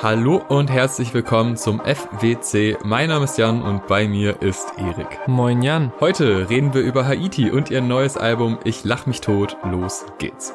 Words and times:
Hallo 0.00 0.40
und 0.48 0.70
herzlich 0.70 1.12
willkommen 1.12 1.56
zum 1.56 1.80
FWC. 1.80 2.76
Mein 2.84 3.08
Name 3.08 3.24
ist 3.24 3.36
Jan 3.36 3.62
und 3.62 3.88
bei 3.88 4.06
mir 4.06 4.40
ist 4.40 4.74
Erik. 4.76 5.18
Moin 5.26 5.60
Jan. 5.60 5.92
Heute 5.98 6.48
reden 6.48 6.72
wir 6.72 6.82
über 6.82 7.04
Haiti 7.04 7.50
und 7.50 7.72
ihr 7.72 7.80
neues 7.80 8.16
Album 8.16 8.60
Ich 8.62 8.84
lach 8.84 9.06
mich 9.06 9.20
tot. 9.20 9.56
Los 9.64 10.06
geht's. 10.18 10.54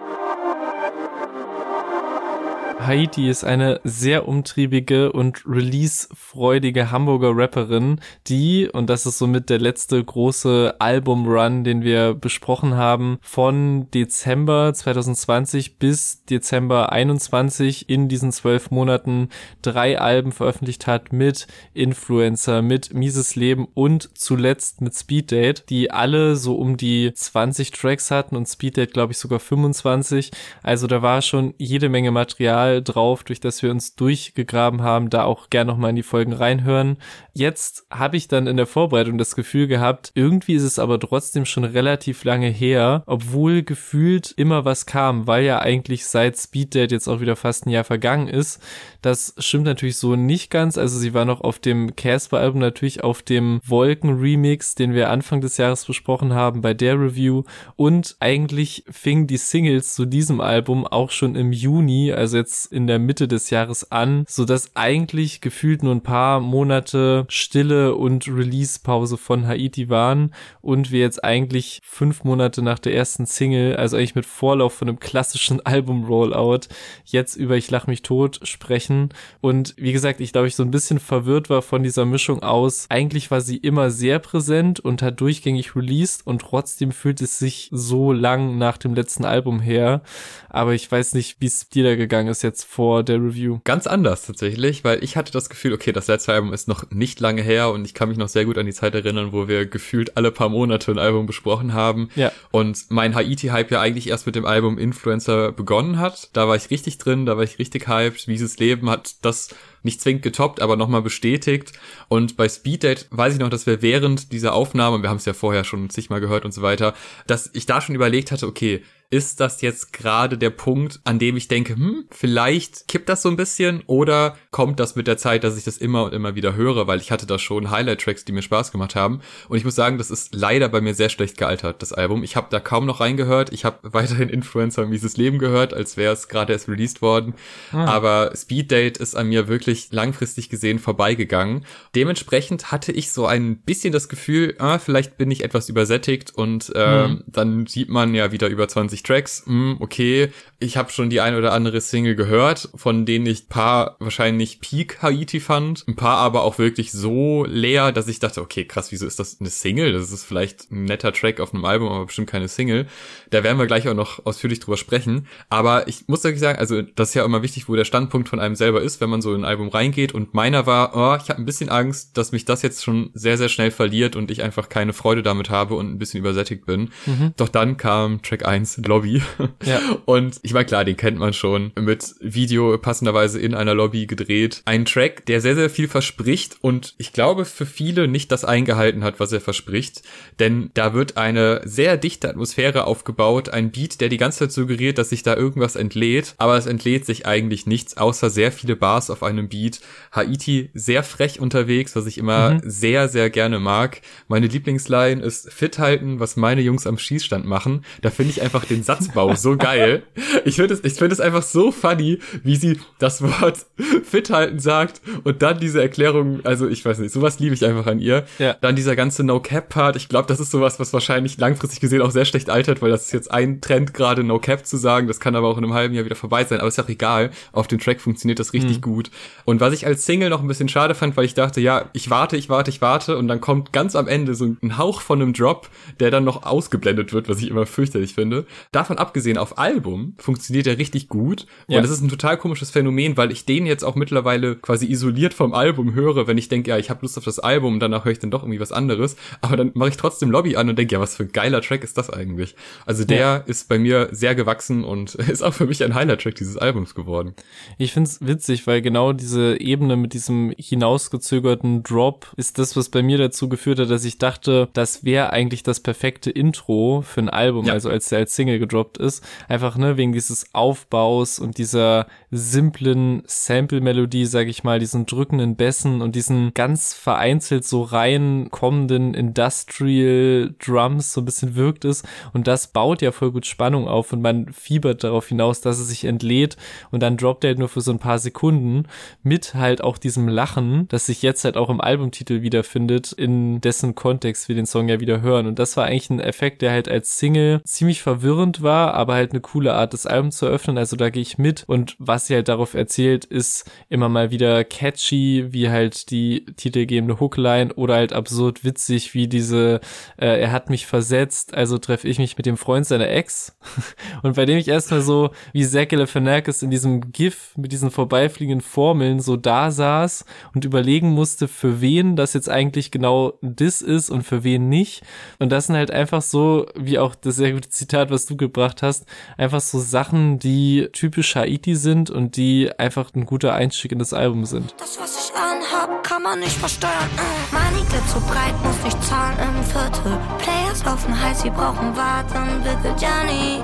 Haiti 2.85 3.29
ist 3.29 3.43
eine 3.43 3.79
sehr 3.83 4.27
umtriebige 4.27 5.11
und 5.11 5.43
release-freudige 5.45 6.91
Hamburger 6.91 7.32
Rapperin, 7.36 8.00
die, 8.27 8.70
und 8.71 8.89
das 8.89 9.05
ist 9.05 9.18
somit 9.18 9.50
der 9.50 9.59
letzte 9.59 10.04
große 10.04 10.75
Album-Run, 10.79 11.64
den 11.64 11.83
wir 11.83 12.14
besprochen 12.14 12.75
haben, 12.75 13.19
von 13.21 13.89
Dezember 13.91 14.73
2020 14.73 15.77
bis 15.77 16.25
Dezember 16.25 16.91
21 16.91 17.89
in 17.89 18.09
diesen 18.09 18.32
zwölf 18.32 18.71
Monaten 18.71 19.29
drei 19.61 20.00
Alben 20.00 20.31
veröffentlicht 20.31 20.87
hat 20.87 21.14
mit 21.14 21.47
Influencer, 21.73 22.61
mit 22.61 22.93
Mises 22.93 23.36
Leben 23.36 23.68
und 23.73 24.09
zuletzt 24.18 24.81
mit 24.81 24.95
Speed 24.95 25.31
Date, 25.31 25.70
die 25.70 25.92
alle 25.92 26.36
so 26.36 26.56
um 26.56 26.78
die 26.78 27.14
20 27.14 27.71
Tracks 27.71 28.11
hatten 28.11 28.36
und 28.36 28.47
Speed 28.47 28.78
Date 28.78 28.93
glaube 28.93 29.14
ich 29.14 29.20
sogar 29.20 29.39
25. 29.39 30.31
Also 30.61 30.87
da 30.87 31.01
war 31.01 31.21
schon 31.21 31.54
jede 31.57 31.89
Menge 31.89 32.11
Material 32.11 32.72
drauf, 32.81 33.23
durch 33.23 33.39
das 33.39 33.61
wir 33.61 33.72
uns 33.72 33.95
durchgegraben 33.95 34.81
haben, 34.81 35.09
da 35.09 35.23
auch 35.23 35.50
gern 35.50 35.67
nochmal 35.67 35.91
in 35.91 35.95
die 35.95 36.03
Folgen 36.03 36.33
reinhören. 36.33 36.97
Jetzt 37.33 37.86
habe 37.89 38.17
ich 38.17 38.27
dann 38.27 38.47
in 38.47 38.58
der 38.58 38.67
Vorbereitung 38.67 39.17
das 39.17 39.36
Gefühl 39.36 39.67
gehabt, 39.67 40.11
irgendwie 40.16 40.53
ist 40.53 40.64
es 40.64 40.80
aber 40.80 41.00
trotzdem 41.00 41.45
schon 41.45 41.64
relativ 41.64 42.23
lange 42.23 42.47
her, 42.47 43.03
obwohl 43.05 43.64
gefühlt 43.64 44.33
immer 44.36 44.66
was 44.66 44.86
kam, 44.86 45.28
weil 45.28 45.44
ja 45.44 45.59
eigentlich 45.59 46.05
seit 46.05 46.38
Speed 46.38 46.75
Date 46.75 46.91
jetzt 46.91 47.08
auch 47.08 47.22
wieder 47.22 47.36
fast 47.36 47.66
ein 47.66 47.69
Jahr 47.69 47.83
vergangen 47.83 48.28
ist. 48.28 48.61
Das 49.02 49.36
stimmt 49.38 49.66
natürlich 49.66 49.97
so 49.97 50.16
nicht 50.16 50.50
ganz. 50.50 50.78
Also 50.78 50.97
sie 50.97 51.14
war 51.14 51.25
noch 51.25 51.42
auf 51.42 51.59
dem 51.59 51.95
Casper-Album, 51.95 52.59
natürlich 52.59 53.03
auf 53.03 53.22
dem 53.22 53.59
Wolken-Remix, 53.66 54.76
den 54.76 54.94
wir 54.94 55.09
Anfang 55.09 55.42
des 55.42 55.58
Jahres 55.58 55.86
besprochen 55.86 56.33
haben 56.33 56.61
bei 56.61 56.73
der 56.73 57.00
Review. 57.00 57.44
Und 57.76 58.16
eigentlich 58.20 58.86
fingen 58.89 59.28
die 59.28 59.38
Singles 59.38 59.94
zu 59.94 60.05
diesem 60.05 60.39
Album 60.39 60.88
auch 60.88 61.11
schon 61.11 61.36
im 61.36 61.52
Juni, 61.52 62.11
also 62.11 62.38
jetzt 62.38 62.62
in 62.66 62.88
der 62.88 63.00
Mitte 63.00 63.28
des 63.28 63.50
Jahres 63.50 63.92
an, 63.92 64.25
so 64.28 64.45
dass 64.45 64.75
eigentlich 64.75 65.42
gefühlt 65.42 65.83
nur 65.83 65.94
ein 65.94 66.02
paar 66.02 66.39
Monate 66.39 67.25
Stille 67.30 67.95
und 67.95 68.28
Release-Pause 68.28 69.17
von 69.17 69.47
Haiti 69.47 69.89
waren 69.89 70.33
und 70.61 70.92
wir 70.92 71.00
jetzt 71.00 71.23
eigentlich 71.23 71.81
fünf 71.83 72.23
Monate 72.23 72.61
nach 72.61 72.80
der 72.80 72.94
ersten 72.94 73.25
Single, 73.25 73.75
also 73.75 73.97
eigentlich 73.97 74.16
mit 74.16 74.25
Vorlauf 74.25 74.73
von 74.73 74.88
einem 74.88 75.00
klassischen 75.00 75.59
Album-Rollout, 75.66 76.67
jetzt 77.05 77.36
über 77.36 77.58
Ich 77.58 77.70
lach 77.72 77.88
mich 77.88 78.02
tot 78.02 78.39
sprechen. 78.44 79.09
Und 79.42 79.73
wie 79.77 79.94
gesagt, 79.94 80.22
ich 80.22 80.31
glaube, 80.31 80.48
ich 80.48 80.55
so 80.55 80.64
ein 80.64 80.72
bisschen 80.72 81.00
verwirrt 81.00 81.50
war 81.50 81.61
von 81.61 81.83
dieser 81.83 82.05
Mischung 82.05 82.44
aus. 82.44 82.86
Eigentlich 82.89 83.31
war 83.31 83.42
sie 83.42 83.58
immer 83.58 83.92
sehr 83.92 84.20
präsent 84.20 84.80
und 84.80 85.02
hat 85.02 85.20
durchgängig 85.20 85.75
released 85.75 86.25
und 86.25 86.42
trotzdem 86.42 86.92
fühlt 86.92 87.22
es 87.22 87.39
sich 87.39 87.70
so 87.72 88.11
lang 88.11 88.58
nach 88.58 88.77
dem 88.77 88.94
letzten 88.94 89.25
Album 89.25 89.59
her. 89.59 90.02
Aber 90.50 90.73
ich 90.73 90.92
weiß 90.92 91.14
nicht, 91.14 91.38
wie 91.39 91.48
es 91.48 91.70
dir 91.70 91.83
da 91.83 91.95
gegangen 91.95 92.30
ist 92.30 92.44
jetzt 92.44 92.53
vor 92.62 93.04
der 93.04 93.16
Review? 93.16 93.59
Ganz 93.64 93.88
anders 93.88 94.26
tatsächlich, 94.26 94.84
weil 94.84 95.02
ich 95.02 95.16
hatte 95.16 95.32
das 95.32 95.50
Gefühl, 95.50 95.73
okay, 95.73 95.94
das 95.94 96.08
letzte 96.08 96.34
Album 96.34 96.52
ist 96.52 96.68
noch 96.68 96.92
nicht 96.92 97.22
lange 97.22 97.42
her 97.42 97.72
und 97.72 97.86
ich 97.86 97.94
kann 97.94 98.10
mich 98.10 98.18
noch 98.18 98.28
sehr 98.28 98.44
gut 98.44 98.58
an 98.58 98.66
die 98.66 98.73
Zeit 98.73 98.94
erinnern, 98.94 99.32
wo 99.32 99.48
wir 99.48 99.66
gefühlt 99.66 100.18
alle 100.18 100.32
paar 100.32 100.50
Monate 100.50 100.92
ein 100.92 101.00
Album 101.00 101.26
besprochen 101.26 101.73
haben. 101.73 102.10
Ja. 102.16 102.34
Und 102.52 102.86
mein 102.90 103.16
Haiti-Hype 103.16 103.72
ja 103.72 103.80
eigentlich 103.80 104.10
erst 104.10 104.26
mit 104.26 104.36
dem 104.36 104.45
Album 104.45 104.78
Influencer 104.78 105.54
begonnen 105.54 105.98
hat. 105.98 106.30
Da 106.34 106.50
war 106.50 106.58
ich 106.58 106.70
richtig 106.70 106.98
drin, 106.98 107.26
da 107.26 107.38
war 107.38 107.44
ich 107.44 107.60
richtig 107.60 107.88
hyped. 107.88 108.28
Dieses 108.28 108.60
Leben 108.60 108.90
hat 108.90 109.16
das 109.22 109.56
nicht 109.84 110.02
zwingend 110.02 110.23
getoppt, 110.23 110.62
aber 110.62 110.76
nochmal 110.76 111.02
bestätigt. 111.02 111.73
Und 112.08 112.38
bei 112.38 112.50
Speeddate 112.50 113.06
weiß 113.12 113.34
ich 113.34 113.40
noch, 113.40 113.50
dass 113.50 113.66
wir 113.66 113.82
während 113.82 114.32
dieser 114.32 114.54
Aufnahme, 114.54 115.02
wir 115.02 115.10
haben 115.10 115.17
es 115.17 115.26
ja 115.26 115.34
vorher 115.34 115.64
schon 115.64 115.90
zigmal 115.90 116.22
gehört 116.22 116.45
und 116.45 116.54
so 116.54 116.62
weiter, 116.62 116.94
dass 117.27 117.50
ich 117.54 117.66
da 117.66 117.82
schon 117.82 117.95
überlegt 117.95 118.32
hatte, 118.32 118.48
okay, 118.48 118.83
ist 119.14 119.40
das 119.40 119.62
jetzt 119.62 119.94
gerade 119.94 120.40
der 120.40 120.50
Punkt, 120.50 121.00
an 121.04 121.20
dem 121.20 121.38
ich 121.38 121.48
denke, 121.48 121.76
hm, 121.76 122.06
vielleicht 122.10 122.88
kippt 122.88 123.08
das 123.10 123.22
so 123.22 123.30
ein 123.30 123.36
bisschen 123.36 123.84
oder 123.86 124.36
kommt 124.50 124.80
das 124.80 124.96
mit 124.96 125.06
der 125.06 125.18
Zeit, 125.18 125.44
dass 125.44 125.56
ich 125.56 125.64
das 125.64 125.78
immer 125.78 126.06
und 126.06 126.16
immer 126.16 126.34
wieder 126.34 126.56
höre, 126.56 126.88
weil 126.88 127.00
ich 127.00 127.12
hatte 127.12 127.28
da 127.28 127.38
schon 127.38 127.70
Highlight-Tracks, 127.70 128.25
die 128.25 128.31
mir 128.31 128.41
Spaß 128.41 128.72
gemacht 128.72 128.96
haben. 128.96 129.22
Und 129.50 129.57
ich 129.57 129.66
muss 129.66 129.75
sagen, 129.75 130.00
das 130.00 130.09
ist 130.09 130.34
leider 130.34 130.68
bei 130.68 130.81
mir 130.81 130.96
sehr 130.96 131.09
schlecht 131.09 131.38
gealtert, 131.38 131.84
das 131.84 131.94
Album. 131.94 132.24
Ich 132.24 132.35
habe 132.35 132.47
da 132.50 132.59
kaum 132.59 132.88
noch 132.88 133.01
reingehört. 133.01 133.53
Ich 133.53 133.66
habe 133.66 133.78
weiterhin 133.84 134.29
Influencer 134.29 134.88
Mieses 134.88 135.16
Leben 135.16 135.38
gehört, 135.38 135.75
als 135.75 135.95
wäre 135.95 136.13
es 136.13 136.28
gerade 136.28 136.51
erst 136.51 136.68
released 136.68 137.03
worden. 137.03 137.35
Ah. 137.72 137.85
Aber 137.85 138.31
Speed 138.35 138.72
Date 138.72 138.97
ist 138.97 139.16
an 139.16 139.30
mir 139.30 139.47
wirklich 139.47 139.91
langfristig 139.91 140.50
gesehen 140.50 140.80
vorbeigegangen. 140.80 141.68
Dementsprechend 141.94 142.72
hatte 142.72 142.91
ich 142.91 143.12
so 143.12 143.28
ein 143.28 143.57
bisschen 143.57 143.94
das 143.94 144.09
Gefühl, 144.09 144.56
ah, 144.57 144.80
vielleicht 144.80 145.18
bin 145.18 145.30
ich 145.30 145.44
etwas 145.44 145.69
übersättigt 145.69 146.31
und 146.34 146.72
äh, 146.74 147.09
mhm. 147.09 147.24
dann 147.28 147.68
sieht 147.68 147.90
man 147.90 148.16
ja 148.16 148.31
wieder 148.31 148.47
über 148.47 148.68
20 148.68 149.02
Tracks, 149.03 149.43
mh, 149.45 149.53
hm, 149.73 149.77
okay, 149.81 150.31
ich 150.59 150.77
habe 150.77 150.91
schon 150.91 151.09
die 151.09 151.21
ein 151.21 151.35
oder 151.35 151.51
andere 151.51 151.81
Single 151.81 152.15
gehört, 152.15 152.69
von 152.75 153.05
denen 153.05 153.25
ich 153.25 153.49
paar 153.49 153.97
wahrscheinlich 153.99 154.61
Peak 154.61 155.01
Haiti 155.01 155.39
fand, 155.39 155.85
ein 155.87 155.95
paar 155.95 156.17
aber 156.17 156.43
auch 156.43 156.57
wirklich 156.57 156.91
so 156.91 157.45
leer, 157.45 157.91
dass 157.91 158.07
ich 158.07 158.19
dachte, 158.19 158.41
okay, 158.41 158.65
krass, 158.65 158.91
wieso 158.91 159.05
ist 159.05 159.19
das 159.19 159.39
eine 159.39 159.49
Single? 159.49 159.91
Das 159.91 160.11
ist 160.11 160.23
vielleicht 160.23 160.71
ein 160.71 160.85
netter 160.85 161.11
Track 161.11 161.39
auf 161.39 161.53
einem 161.53 161.65
Album, 161.65 161.89
aber 161.89 162.05
bestimmt 162.05 162.29
keine 162.29 162.47
Single. 162.47 162.87
Da 163.29 163.43
werden 163.43 163.57
wir 163.57 163.67
gleich 163.67 163.87
auch 163.87 163.93
noch 163.93 164.25
ausführlich 164.25 164.59
drüber 164.59 164.77
sprechen. 164.77 165.27
Aber 165.49 165.87
ich 165.87 166.07
muss 166.07 166.23
wirklich 166.23 166.39
sagen, 166.39 166.59
also 166.59 166.81
das 166.81 167.09
ist 167.09 167.15
ja 167.15 167.25
immer 167.25 167.43
wichtig, 167.43 167.67
wo 167.67 167.75
der 167.75 167.85
Standpunkt 167.85 168.29
von 168.29 168.39
einem 168.39 168.55
selber 168.55 168.81
ist, 168.81 169.01
wenn 169.01 169.09
man 169.09 169.21
so 169.21 169.33
in 169.33 169.41
ein 169.41 169.45
Album 169.45 169.67
reingeht. 169.69 170.13
Und 170.13 170.33
meiner 170.33 170.65
war, 170.65 170.95
oh, 170.95 171.21
ich 171.21 171.29
habe 171.29 171.41
ein 171.41 171.45
bisschen 171.45 171.69
Angst, 171.69 172.17
dass 172.17 172.31
mich 172.31 172.45
das 172.45 172.61
jetzt 172.61 172.83
schon 172.83 173.09
sehr, 173.13 173.37
sehr 173.37 173.49
schnell 173.49 173.71
verliert 173.71 174.15
und 174.15 174.31
ich 174.31 174.43
einfach 174.43 174.69
keine 174.69 174.93
Freude 174.93 175.23
damit 175.23 175.49
habe 175.49 175.75
und 175.75 175.91
ein 175.91 175.97
bisschen 175.97 176.19
übersättigt 176.19 176.65
bin. 176.65 176.91
Mhm. 177.05 177.33
Doch 177.37 177.49
dann 177.49 177.77
kam 177.77 178.21
Track 178.21 178.45
1, 178.45 178.79
Lobby. 178.93 179.21
Ja. 179.65 179.79
Und 180.05 180.39
ich 180.43 180.53
meine, 180.53 180.65
klar, 180.65 180.85
den 180.85 180.97
kennt 180.97 181.17
man 181.17 181.33
schon. 181.33 181.71
Mit 181.79 182.15
Video 182.19 182.77
passenderweise 182.77 183.39
in 183.39 183.55
einer 183.55 183.73
Lobby 183.73 184.05
gedreht. 184.05 184.61
Ein 184.65 184.85
Track, 184.85 185.25
der 185.25 185.41
sehr, 185.41 185.55
sehr 185.55 185.69
viel 185.69 185.87
verspricht 185.87 186.57
und 186.61 186.93
ich 186.97 187.13
glaube 187.13 187.45
für 187.45 187.65
viele 187.65 188.07
nicht 188.07 188.31
das 188.31 188.45
eingehalten 188.45 189.03
hat, 189.03 189.19
was 189.19 189.31
er 189.31 189.41
verspricht. 189.41 190.03
Denn 190.39 190.69
da 190.73 190.93
wird 190.93 191.17
eine 191.17 191.61
sehr 191.63 191.97
dichte 191.97 192.29
Atmosphäre 192.29 192.85
aufgebaut. 192.85 193.49
Ein 193.49 193.71
Beat, 193.71 194.01
der 194.01 194.09
die 194.09 194.17
ganze 194.17 194.39
Zeit 194.39 194.51
suggeriert, 194.51 194.97
dass 194.97 195.09
sich 195.09 195.23
da 195.23 195.35
irgendwas 195.35 195.75
entlädt. 195.75 196.35
Aber 196.37 196.57
es 196.57 196.65
entlädt 196.65 197.05
sich 197.05 197.25
eigentlich 197.25 197.65
nichts, 197.65 197.97
außer 197.97 198.29
sehr 198.29 198.51
viele 198.51 198.75
Bars 198.75 199.09
auf 199.09 199.23
einem 199.23 199.49
Beat. 199.49 199.79
Haiti 200.11 200.69
sehr 200.73 201.03
frech 201.03 201.39
unterwegs, 201.39 201.95
was 201.95 202.05
ich 202.05 202.17
immer 202.17 202.55
mhm. 202.55 202.61
sehr, 202.63 203.07
sehr 203.07 203.29
gerne 203.29 203.59
mag. 203.59 204.01
Meine 204.27 204.47
Lieblingsline 204.47 205.21
ist 205.21 205.51
fit 205.51 205.79
halten, 205.79 206.19
was 206.19 206.35
meine 206.35 206.61
Jungs 206.61 206.85
am 206.85 206.97
Schießstand 206.97 207.45
machen. 207.45 207.85
Da 208.01 208.09
finde 208.09 208.31
ich 208.31 208.41
einfach 208.41 208.65
den 208.65 208.82
Satzbau 208.83 209.23
Wow, 209.23 209.38
so 209.38 209.55
geil. 209.55 210.03
Ich 210.45 210.55
finde 210.57 210.73
es, 210.73 210.83
ich 210.83 210.94
finde 210.94 211.13
es 211.13 211.21
einfach 211.21 211.44
so 211.44 211.71
funny, 211.71 212.19
wie 212.44 212.55
sie 212.55 212.79
das 212.99 213.21
Wort 213.21 213.66
fit 214.03 214.29
halten 214.29 214.59
sagt 214.59 215.01
und 215.23 215.41
dann 215.41 215.59
diese 215.59 215.81
Erklärung, 215.81 216.45
also 216.45 216.67
ich 216.67 216.83
weiß 216.83 216.99
nicht, 216.99 217.13
sowas 217.13 217.39
liebe 217.39 217.55
ich 217.55 217.66
einfach 217.66 217.88
an 217.88 217.99
ihr. 217.99 218.25
Ja. 218.39 218.55
Dann 218.59 218.75
dieser 218.75 218.95
ganze 218.95 219.23
No-Cap-Part, 219.23 219.95
ich 219.95 220.09
glaube, 220.09 220.27
das 220.27 220.39
ist 220.39 220.51
sowas, 220.51 220.79
was 220.79 220.91
wahrscheinlich 220.94 221.38
langfristig 221.38 221.79
gesehen 221.79 222.01
auch 222.01 222.11
sehr 222.11 222.25
schlecht 222.25 222.49
altert, 222.49 222.81
weil 222.81 222.89
das 222.89 223.05
ist 223.05 223.13
jetzt 223.13 223.31
ein 223.31 223.61
Trend 223.61 223.94
gerade 223.94 224.23
No-Cap 224.23 224.66
zu 224.66 224.77
sagen, 224.77 225.07
das 225.07 225.19
kann 225.19 225.35
aber 225.35 225.47
auch 225.47 225.57
in 225.57 225.63
einem 225.63 225.73
halben 225.73 225.94
Jahr 225.94 226.05
wieder 226.05 226.15
vorbei 226.15 226.44
sein, 226.44 226.59
aber 226.59 226.67
ist 226.67 226.79
auch 226.79 226.89
egal, 226.89 227.31
auf 227.51 227.67
dem 227.67 227.79
Track 227.79 228.01
funktioniert 228.01 228.39
das 228.39 228.53
richtig 228.53 228.77
mhm. 228.77 228.81
gut. 228.81 229.11
Und 229.45 229.61
was 229.61 229.73
ich 229.73 229.85
als 229.85 230.05
Single 230.05 230.29
noch 230.29 230.41
ein 230.41 230.47
bisschen 230.47 230.69
schade 230.69 230.95
fand, 230.95 231.15
weil 231.15 231.25
ich 231.25 231.33
dachte, 231.33 231.61
ja, 231.61 231.89
ich 231.94 232.09
warte, 232.09 232.35
ich 232.35 232.50
warte, 232.50 232.69
ich 232.69 232.81
warte 232.81 233.17
und 233.17 233.27
dann 233.27 233.39
kommt 233.39 233.71
ganz 233.71 233.95
am 233.95 234.07
Ende 234.07 234.35
so 234.35 234.55
ein 234.61 234.77
Hauch 234.77 235.01
von 235.01 235.21
einem 235.21 235.33
Drop, 235.33 235.69
der 236.00 236.11
dann 236.11 236.23
noch 236.23 236.44
ausgeblendet 236.44 237.13
wird, 237.13 237.29
was 237.29 237.38
ich 237.39 237.50
immer 237.50 237.65
fürchterlich 237.65 238.13
finde. 238.13 238.45
Davon 238.72 238.97
abgesehen, 238.97 239.38
auf 239.38 239.57
Album 239.57 240.16
funktioniert 240.18 240.68
er 240.68 240.78
richtig 240.78 241.09
gut. 241.09 241.46
Ja. 241.68 241.78
Und 241.78 241.84
das 241.84 241.91
ist 241.91 242.01
ein 242.01 242.09
total 242.09 242.38
komisches 242.38 242.72
Phänomen, 242.72 243.18
weil 243.18 243.31
ich 243.31 243.46
den 243.46 243.66
jetzt 243.66 243.84
auch 243.84 243.96
mittlerweile 243.96 244.56
quasi 244.56 244.88
isoliert 244.88 245.33
vom 245.33 245.54
Album 245.54 245.94
höre, 245.94 246.27
wenn 246.27 246.38
ich 246.38 246.50
denke, 246.50 246.71
ja, 246.71 246.77
ich 246.77 246.89
habe 246.89 247.01
Lust 247.01 247.18
auf 247.18 247.24
das 247.24 247.39
Album 247.39 247.74
und 247.74 247.80
danach 247.80 248.06
höre 248.06 248.12
ich 248.12 248.19
dann 248.19 248.31
doch 248.31 248.44
irgendwie 248.44 248.60
was 248.60 248.71
anderes. 248.71 249.15
Aber 249.42 249.57
dann 249.57 249.71
mache 249.74 249.89
ich 249.89 249.98
trotzdem 249.98 250.31
Lobby 250.31 250.56
an 250.56 250.69
und 250.69 250.77
denke, 250.77 250.94
ja, 250.94 251.00
was 251.00 251.15
für 251.15 251.24
ein 251.24 251.31
geiler 251.31 251.62
Track 251.62 251.83
ist 251.83 251.98
das 251.98 252.10
eigentlich? 252.10 252.56
Also 252.86 253.06
der 253.06 253.18
ja. 253.18 253.36
ist 253.38 253.69
bei 253.69 253.80
mir 253.80 254.10
sehr 254.12 254.36
gewachsen 254.36 254.83
und 254.83 255.16
ist 255.33 255.44
auch 255.44 255.54
für 255.54 255.66
mich 255.66 255.83
ein 255.83 255.95
Highlight-Track 255.95 256.36
dieses 256.36 256.57
Albums 256.57 256.95
geworden. 256.95 257.33
Ich 257.77 257.94
find's 257.94 258.19
witzig, 258.21 258.68
weil 258.68 258.81
genau 258.81 259.13
diese 259.13 259.59
Ebene 259.59 259.95
mit 259.95 260.13
diesem 260.13 260.54
hinausgezögerten 260.57 261.83
Drop 261.83 262.31
ist 262.38 262.59
das, 262.59 262.75
was 262.75 262.89
bei 262.89 263.04
mir 263.04 263.18
dazu 263.18 263.50
geführt 263.50 263.80
hat, 263.80 263.89
dass 263.89 264.06
ich 264.06 264.18
dachte, 264.18 264.69
das 264.74 265.04
wäre 265.04 265.31
eigentlich 265.31 265.63
das 265.63 265.80
perfekte 265.80 266.30
Intro 266.30 267.04
für 267.06 267.21
ein 267.21 267.30
Album, 267.30 267.66
ja. 267.66 267.74
also 267.74 267.89
als 267.89 268.09
der 268.09 268.19
als 268.19 268.36
Single 268.36 268.52
Single 268.53 268.59
gedroppt 268.59 268.97
ist. 268.97 269.23
Einfach, 269.47 269.77
ne, 269.77 269.97
wegen 269.97 270.13
dieses 270.13 270.53
Aufbaus 270.53 271.39
und 271.39 271.57
dieser 271.57 272.07
simplen 272.31 273.23
Sample-Melodie, 273.25 274.25
sag 274.25 274.47
ich 274.47 274.63
mal, 274.63 274.79
diesen 274.79 275.05
drückenden 275.05 275.55
Bässen 275.55 276.01
und 276.01 276.15
diesen 276.15 276.53
ganz 276.53 276.94
vereinzelt 276.94 277.65
so 277.65 277.81
rein 277.83 278.47
kommenden 278.51 279.13
Industrial 279.13 280.53
Drums 280.59 281.13
so 281.13 281.21
ein 281.21 281.25
bisschen 281.25 281.55
wirkt 281.55 281.85
es. 281.85 282.03
Und 282.33 282.47
das 282.47 282.67
baut 282.67 283.01
ja 283.01 283.11
voll 283.11 283.31
gut 283.31 283.45
Spannung 283.45 283.88
auf 283.88 284.13
und 284.13 284.21
man 284.21 284.51
fiebert 284.53 285.03
darauf 285.03 285.27
hinaus, 285.27 285.61
dass 285.61 285.79
es 285.79 285.88
sich 285.88 286.06
entlädt 286.06 286.57
und 286.91 287.01
dann 287.01 287.17
droppt 287.17 287.44
er 287.44 287.49
halt 287.49 287.59
nur 287.59 287.69
für 287.69 287.81
so 287.81 287.91
ein 287.91 287.99
paar 287.99 288.19
Sekunden 288.19 288.83
mit 289.23 289.56
halt 289.56 289.83
auch 289.83 289.97
diesem 289.97 290.27
Lachen, 290.27 290.88
das 290.89 291.06
sich 291.06 291.21
jetzt 291.21 291.44
halt 291.45 291.57
auch 291.57 291.69
im 291.69 291.81
Albumtitel 291.81 292.41
wiederfindet, 292.41 293.11
in 293.11 293.61
dessen 293.61 293.95
Kontext 293.95 294.47
wir 294.47 294.56
den 294.56 294.65
Song 294.65 294.89
ja 294.89 294.99
wieder 294.99 295.21
hören. 295.21 295.47
Und 295.47 295.59
das 295.59 295.77
war 295.77 295.85
eigentlich 295.85 296.09
ein 296.09 296.19
Effekt, 296.19 296.61
der 296.61 296.71
halt 296.71 296.89
als 296.89 297.17
Single 297.17 297.61
ziemlich 297.63 298.01
verwirrend 298.01 298.43
war, 298.62 298.94
aber 298.94 299.13
halt 299.13 299.31
eine 299.31 299.42
coole 299.42 299.74
Art, 299.74 299.94
das 299.94 300.06
Album 300.06 300.31
zu 300.31 300.45
öffnen. 300.45 300.78
Also 300.78 300.95
da 300.95 301.10
gehe 301.10 301.22
ich 301.22 301.38
mit. 301.38 301.63
Und 301.68 301.95
was 302.00 302.28
sie 302.28 302.36
halt 302.36 302.48
darauf 302.48 302.74
erzählt, 302.74 303.25
ist 303.25 303.69
immer 303.90 304.10
mal 304.10 304.31
wieder 304.31 304.63
catchy, 304.63 305.48
wie 305.54 305.69
halt 305.69 306.12
die 306.12 306.45
titelgebende 306.57 307.19
Hookline 307.19 307.74
oder 307.75 307.95
halt 307.95 308.13
absurd 308.13 308.63
witzig, 308.63 309.13
wie 309.13 309.28
diese, 309.28 309.80
äh, 310.18 310.42
er 310.42 310.51
hat 310.51 310.69
mich 310.69 310.86
versetzt, 310.86 311.54
also 311.54 311.78
treffe 311.78 312.07
ich 312.07 312.19
mich 312.19 312.38
mit 312.38 312.45
dem 312.45 312.57
Freund 312.57 312.86
seiner 312.86 313.10
Ex. 313.10 313.57
Und 314.24 314.36
bei 314.36 314.45
dem 314.45 314.57
ich 314.57 314.68
erstmal 314.68 315.01
so, 315.01 315.31
wie 315.54 315.66
Zach 315.66 315.88
Galifianakis 315.88 316.62
in 316.62 316.72
diesem 316.72 317.12
GIF 317.12 317.54
mit 317.57 317.72
diesen 317.72 317.92
vorbeifliegenden 317.92 318.62
Formeln 318.62 319.19
so 319.19 319.38
da 319.38 319.72
saß 319.72 320.25
und 320.54 320.66
überlegen 320.66 321.10
musste, 321.10 321.48
für 321.48 321.81
wen 321.81 322.16
das 322.16 322.34
jetzt 322.34 322.50
eigentlich 322.50 322.92
genau 322.92 323.34
das 323.42 323.81
ist 323.81 324.10
und 324.10 324.24
für 324.24 324.44
wen 324.44 324.69
nicht. 324.69 325.04
Und 325.40 325.51
das 325.51 325.68
sind 325.68 325.75
halt 325.75 325.92
einfach 325.92 326.22
so, 326.22 326.66
wie 326.75 327.00
auch 327.00 327.16
das 327.16 327.36
sehr 327.36 327.54
gute 327.54 327.69
Zitat, 327.69 328.10
was 328.10 328.25
du 328.25 328.32
gebracht 328.35 328.81
hast, 328.81 329.06
einfach 329.38 329.62
so 329.62 329.80
Sachen, 329.80 330.39
die 330.39 330.89
typisch 330.94 331.35
Haiti 331.35 331.75
sind 331.75 332.09
und 332.09 332.38
die 332.38 332.71
einfach 332.77 333.13
ein 333.13 333.25
guter 333.25 333.53
Einstieg 333.53 333.91
in 333.91 334.00
das 334.00 334.13
Album 334.13 334.45
sind. 334.45 334.74
Das, 334.77 335.00
was 335.00 335.30
ich 335.30 335.35
anhab, 335.35 336.03
kann 336.03 336.24
man 336.24 336.39
nicht 336.39 336.57
versteuern. 336.57 337.09
Mm. 337.15 337.56
Money 337.56 337.85
geht 337.89 338.07
zu 338.09 338.19
breit, 338.21 338.53
muss 338.63 338.83
nicht 338.83 339.03
zahlen 339.03 339.38
im 339.39 339.63
Viertel. 339.63 340.18
Players 340.39 340.83
laufen 340.85 341.19
heiß, 341.19 341.41
sie 341.41 341.50
brauchen 341.50 341.95
warten, 341.95 342.62
bitte 342.63 342.95
Johnny. 343.00 343.62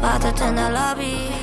Wartet 0.00 0.40
in 0.40 0.56
der 0.56 0.70
Lobby. 0.70 1.37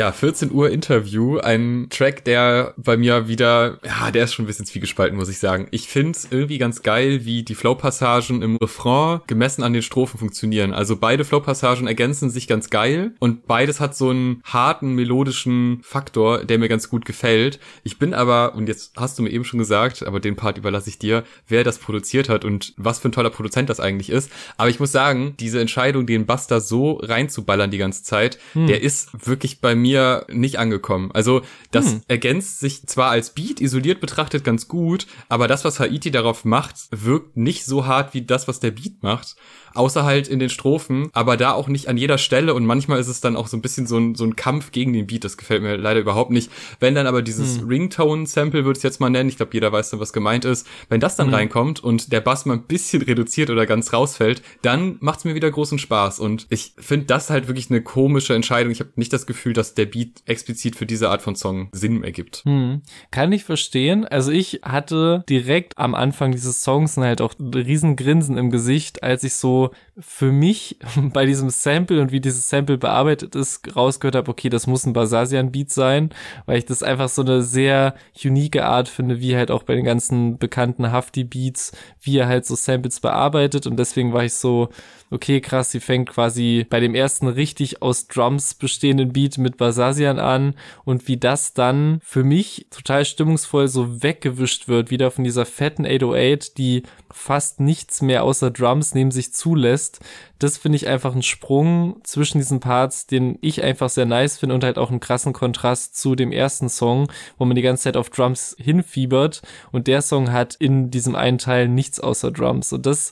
Ja, 0.00 0.12
14 0.12 0.50
Uhr 0.50 0.70
Interview, 0.70 1.36
ein 1.40 1.88
Track, 1.90 2.24
der 2.24 2.72
bei 2.78 2.96
mir 2.96 3.28
wieder, 3.28 3.80
ja, 3.84 4.10
der 4.10 4.24
ist 4.24 4.32
schon 4.32 4.44
ein 4.44 4.46
bisschen 4.46 4.64
zwiegespalten, 4.64 5.18
muss 5.18 5.28
ich 5.28 5.38
sagen. 5.38 5.68
Ich 5.72 5.88
find's 5.88 6.26
irgendwie 6.30 6.56
ganz 6.56 6.80
geil, 6.80 7.26
wie 7.26 7.42
die 7.42 7.54
Flow-Passagen 7.54 8.40
im 8.40 8.56
Refrain 8.56 9.20
gemessen 9.26 9.62
an 9.62 9.74
den 9.74 9.82
Strophen 9.82 10.18
funktionieren. 10.18 10.72
Also 10.72 10.96
beide 10.96 11.26
Flow-Passagen 11.26 11.86
ergänzen 11.86 12.30
sich 12.30 12.48
ganz 12.48 12.70
geil 12.70 13.12
und 13.18 13.46
beides 13.46 13.78
hat 13.78 13.94
so 13.94 14.08
einen 14.08 14.40
harten, 14.42 14.94
melodischen 14.94 15.80
Faktor, 15.82 16.46
der 16.46 16.58
mir 16.58 16.70
ganz 16.70 16.88
gut 16.88 17.04
gefällt. 17.04 17.60
Ich 17.84 17.98
bin 17.98 18.14
aber, 18.14 18.54
und 18.54 18.68
jetzt 18.68 18.92
hast 18.96 19.18
du 19.18 19.22
mir 19.22 19.28
eben 19.28 19.44
schon 19.44 19.58
gesagt, 19.58 20.02
aber 20.06 20.18
den 20.18 20.34
Part 20.34 20.56
überlasse 20.56 20.88
ich 20.88 20.98
dir, 20.98 21.24
wer 21.46 21.62
das 21.62 21.76
produziert 21.76 22.30
hat 22.30 22.46
und 22.46 22.72
was 22.78 23.00
für 23.00 23.10
ein 23.10 23.12
toller 23.12 23.28
Produzent 23.28 23.68
das 23.68 23.80
eigentlich 23.80 24.08
ist. 24.08 24.32
Aber 24.56 24.70
ich 24.70 24.80
muss 24.80 24.92
sagen, 24.92 25.34
diese 25.38 25.60
Entscheidung, 25.60 26.06
den 26.06 26.24
Buster 26.24 26.62
so 26.62 26.92
reinzuballern 27.02 27.70
die 27.70 27.76
ganze 27.76 28.02
Zeit, 28.02 28.38
hm. 28.54 28.66
der 28.66 28.80
ist 28.80 29.26
wirklich 29.28 29.60
bei 29.60 29.74
mir 29.74 29.89
nicht 30.28 30.58
angekommen. 30.58 31.10
Also 31.12 31.42
das 31.70 31.92
hm. 31.92 32.02
ergänzt 32.08 32.60
sich 32.60 32.86
zwar 32.86 33.10
als 33.10 33.30
Beat 33.30 33.60
isoliert 33.60 34.00
betrachtet 34.00 34.44
ganz 34.44 34.68
gut, 34.68 35.06
aber 35.28 35.48
das, 35.48 35.64
was 35.64 35.80
Haiti 35.80 36.10
darauf 36.10 36.44
macht, 36.44 36.76
wirkt 36.90 37.36
nicht 37.36 37.64
so 37.64 37.86
hart 37.86 38.14
wie 38.14 38.22
das, 38.22 38.48
was 38.48 38.60
der 38.60 38.70
Beat 38.70 39.02
macht 39.02 39.36
außer 39.74 40.04
halt 40.04 40.28
in 40.28 40.38
den 40.38 40.50
Strophen, 40.50 41.10
aber 41.12 41.36
da 41.36 41.52
auch 41.52 41.68
nicht 41.68 41.88
an 41.88 41.96
jeder 41.96 42.18
Stelle 42.18 42.54
und 42.54 42.66
manchmal 42.66 43.00
ist 43.00 43.08
es 43.08 43.20
dann 43.20 43.36
auch 43.36 43.46
so 43.46 43.56
ein 43.56 43.62
bisschen 43.62 43.86
so 43.86 43.98
ein, 43.98 44.14
so 44.14 44.24
ein 44.24 44.36
Kampf 44.36 44.72
gegen 44.72 44.92
den 44.92 45.06
Beat, 45.06 45.24
das 45.24 45.36
gefällt 45.36 45.62
mir 45.62 45.76
leider 45.76 46.00
überhaupt 46.00 46.30
nicht. 46.30 46.50
Wenn 46.78 46.94
dann 46.94 47.06
aber 47.06 47.22
dieses 47.22 47.60
hm. 47.60 47.68
Ringtone-Sample, 47.68 48.64
würde 48.64 48.78
ich 48.78 48.82
jetzt 48.82 49.00
mal 49.00 49.10
nennen, 49.10 49.28
ich 49.28 49.36
glaube, 49.36 49.52
jeder 49.54 49.72
weiß 49.72 49.90
dann, 49.90 50.00
was 50.00 50.12
gemeint 50.12 50.44
ist, 50.44 50.66
wenn 50.88 51.00
das 51.00 51.16
dann 51.16 51.28
hm. 51.28 51.34
reinkommt 51.34 51.80
und 51.82 52.12
der 52.12 52.20
Bass 52.20 52.46
mal 52.46 52.54
ein 52.54 52.64
bisschen 52.64 53.02
reduziert 53.02 53.50
oder 53.50 53.66
ganz 53.66 53.92
rausfällt, 53.92 54.42
dann 54.62 54.96
macht's 55.00 55.24
mir 55.24 55.34
wieder 55.34 55.50
großen 55.50 55.78
Spaß 55.78 56.20
und 56.20 56.46
ich 56.50 56.72
finde 56.78 57.06
das 57.06 57.30
halt 57.30 57.48
wirklich 57.48 57.70
eine 57.70 57.82
komische 57.82 58.34
Entscheidung. 58.34 58.72
Ich 58.72 58.80
habe 58.80 58.90
nicht 58.96 59.12
das 59.12 59.26
Gefühl, 59.26 59.52
dass 59.52 59.74
der 59.74 59.86
Beat 59.86 60.22
explizit 60.26 60.76
für 60.76 60.86
diese 60.86 61.10
Art 61.10 61.22
von 61.22 61.36
Song 61.36 61.68
Sinn 61.72 62.04
ergibt. 62.04 62.42
Hm. 62.44 62.82
Kann 63.10 63.32
ich 63.32 63.44
verstehen. 63.44 64.06
Also 64.06 64.30
ich 64.30 64.60
hatte 64.62 65.24
direkt 65.28 65.78
am 65.78 65.94
Anfang 65.94 66.32
dieses 66.32 66.62
Songs 66.62 66.96
halt 66.96 67.20
auch 67.20 67.34
riesen 67.38 67.96
Grinsen 67.96 68.36
im 68.36 68.50
Gesicht, 68.50 69.02
als 69.02 69.24
ich 69.24 69.34
so 69.34 69.59
für 69.98 70.32
mich 70.32 70.78
bei 71.12 71.26
diesem 71.26 71.50
Sample 71.50 72.00
und 72.00 72.12
wie 72.12 72.20
dieses 72.20 72.48
Sample 72.48 72.78
bearbeitet 72.78 73.34
ist, 73.34 73.76
rausgehört 73.76 74.16
habe, 74.16 74.30
okay, 74.30 74.48
das 74.48 74.66
muss 74.66 74.86
ein 74.86 74.92
Basasian-Beat 74.92 75.70
sein, 75.70 76.10
weil 76.46 76.58
ich 76.58 76.64
das 76.64 76.82
einfach 76.82 77.08
so 77.08 77.22
eine 77.22 77.42
sehr 77.42 77.94
unique 78.24 78.60
Art 78.62 78.88
finde, 78.88 79.20
wie 79.20 79.36
halt 79.36 79.50
auch 79.50 79.62
bei 79.62 79.74
den 79.74 79.84
ganzen 79.84 80.38
bekannten 80.38 80.90
Hafti-Beats, 80.90 81.72
wie 82.00 82.18
er 82.18 82.28
halt 82.28 82.46
so 82.46 82.54
Samples 82.54 83.00
bearbeitet. 83.00 83.66
Und 83.66 83.76
deswegen 83.76 84.12
war 84.12 84.24
ich 84.24 84.34
so, 84.34 84.68
okay, 85.10 85.40
krass, 85.40 85.72
sie 85.72 85.80
fängt 85.80 86.08
quasi 86.08 86.66
bei 86.68 86.78
dem 86.78 86.94
ersten 86.94 87.26
richtig 87.26 87.82
aus 87.82 88.06
Drums 88.06 88.54
bestehenden 88.54 89.12
Beat 89.12 89.38
mit 89.38 89.56
Basasian 89.56 90.18
an 90.18 90.54
und 90.84 91.08
wie 91.08 91.16
das 91.16 91.52
dann 91.52 92.00
für 92.04 92.22
mich 92.22 92.66
total 92.70 93.04
stimmungsvoll 93.04 93.66
so 93.66 94.02
weggewischt 94.02 94.68
wird, 94.68 94.90
wieder 94.90 95.10
von 95.10 95.24
dieser 95.24 95.46
fetten 95.46 95.84
808, 95.84 96.56
die 96.58 96.84
fast 97.12 97.58
nichts 97.58 98.02
mehr 98.02 98.22
außer 98.22 98.52
Drums 98.52 98.94
neben 98.94 99.10
sich 99.10 99.32
zulässt. 99.34 99.98
Das 100.38 100.56
finde 100.56 100.76
ich 100.76 100.86
einfach 100.86 101.14
ein 101.14 101.22
Sprung 101.22 102.00
zwischen 102.04 102.38
diesen 102.38 102.60
Parts, 102.60 103.06
den 103.06 103.36
ich 103.42 103.62
einfach 103.62 103.90
sehr 103.90 104.06
nice 104.06 104.38
finde 104.38 104.54
und 104.54 104.64
halt 104.64 104.78
auch 104.78 104.90
einen 104.90 105.00
krassen 105.00 105.32
Kontrast 105.32 105.98
zu 105.98 106.14
dem 106.14 106.32
ersten 106.32 106.68
Song, 106.68 107.10
wo 107.36 107.44
man 107.44 107.56
die 107.56 107.62
ganze 107.62 107.84
Zeit 107.84 107.96
auf 107.96 108.10
Drums 108.10 108.56
hinfiebert 108.58 109.42
und 109.72 109.86
der 109.86 110.02
Song 110.02 110.32
hat 110.32 110.54
in 110.54 110.90
diesem 110.90 111.16
einen 111.16 111.38
Teil 111.38 111.68
nichts 111.68 112.00
außer 112.00 112.30
Drums 112.30 112.72
und 112.72 112.86
das 112.86 113.10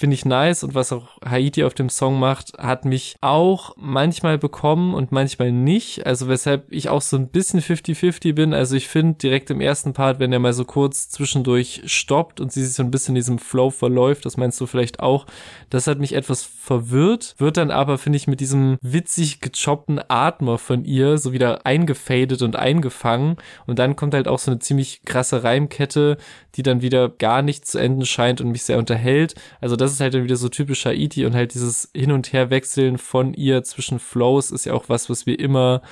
finde 0.00 0.14
ich 0.14 0.24
nice 0.24 0.64
und 0.64 0.74
was 0.74 0.94
auch 0.94 1.08
Haiti 1.22 1.62
auf 1.62 1.74
dem 1.74 1.90
Song 1.90 2.18
macht, 2.18 2.54
hat 2.56 2.86
mich 2.86 3.16
auch 3.20 3.74
manchmal 3.76 4.38
bekommen 4.38 4.94
und 4.94 5.12
manchmal 5.12 5.52
nicht. 5.52 6.06
Also 6.06 6.26
weshalb 6.26 6.72
ich 6.72 6.88
auch 6.88 7.02
so 7.02 7.18
ein 7.18 7.28
bisschen 7.28 7.60
50-50 7.60 8.32
bin. 8.32 8.54
Also 8.54 8.76
ich 8.76 8.88
finde 8.88 9.18
direkt 9.18 9.50
im 9.50 9.60
ersten 9.60 9.92
Part, 9.92 10.18
wenn 10.18 10.32
er 10.32 10.38
mal 10.38 10.54
so 10.54 10.64
kurz 10.64 11.10
zwischendurch 11.10 11.82
stoppt 11.84 12.40
und 12.40 12.50
sie 12.50 12.64
sich 12.64 12.76
so 12.76 12.82
ein 12.82 12.90
bisschen 12.90 13.12
in 13.12 13.16
diesem 13.16 13.38
Flow 13.38 13.68
verläuft, 13.68 14.24
das 14.24 14.38
meinst 14.38 14.58
du 14.58 14.64
vielleicht 14.64 15.00
auch, 15.00 15.26
das 15.68 15.86
hat 15.86 15.98
mich 15.98 16.14
etwas 16.14 16.44
verwirrt, 16.44 17.34
wird 17.36 17.58
dann 17.58 17.70
aber, 17.70 17.98
finde 17.98 18.16
ich, 18.16 18.26
mit 18.26 18.40
diesem 18.40 18.78
witzig 18.80 19.40
gechoppten 19.40 20.00
Atmer 20.08 20.56
von 20.56 20.86
ihr 20.86 21.18
so 21.18 21.34
wieder 21.34 21.66
eingefadet 21.66 22.40
und 22.40 22.56
eingefangen 22.56 23.36
und 23.66 23.78
dann 23.78 23.96
kommt 23.96 24.14
halt 24.14 24.28
auch 24.28 24.38
so 24.38 24.50
eine 24.50 24.60
ziemlich 24.60 25.02
krasse 25.04 25.44
Reimkette, 25.44 26.16
die 26.54 26.62
dann 26.62 26.80
wieder 26.80 27.10
gar 27.10 27.42
nicht 27.42 27.66
zu 27.66 27.78
enden 27.78 28.06
scheint 28.06 28.40
und 28.40 28.50
mich 28.50 28.62
sehr 28.62 28.78
unterhält. 28.78 29.34
Also 29.60 29.76
das 29.76 29.89
das 29.90 29.96
ist 29.96 30.00
halt 30.00 30.14
dann 30.14 30.24
wieder 30.24 30.36
so 30.36 30.48
typisch 30.48 30.84
Haiti 30.86 31.26
und 31.26 31.34
halt 31.34 31.54
dieses 31.54 31.90
Hin- 31.94 32.12
und 32.12 32.32
Herwechseln 32.32 32.96
von 32.96 33.34
ihr 33.34 33.64
zwischen 33.64 33.98
Flows 33.98 34.52
ist 34.52 34.66
ja 34.66 34.72
auch 34.72 34.88
was, 34.88 35.10
was 35.10 35.26
wir 35.26 35.38
immer 35.38 35.82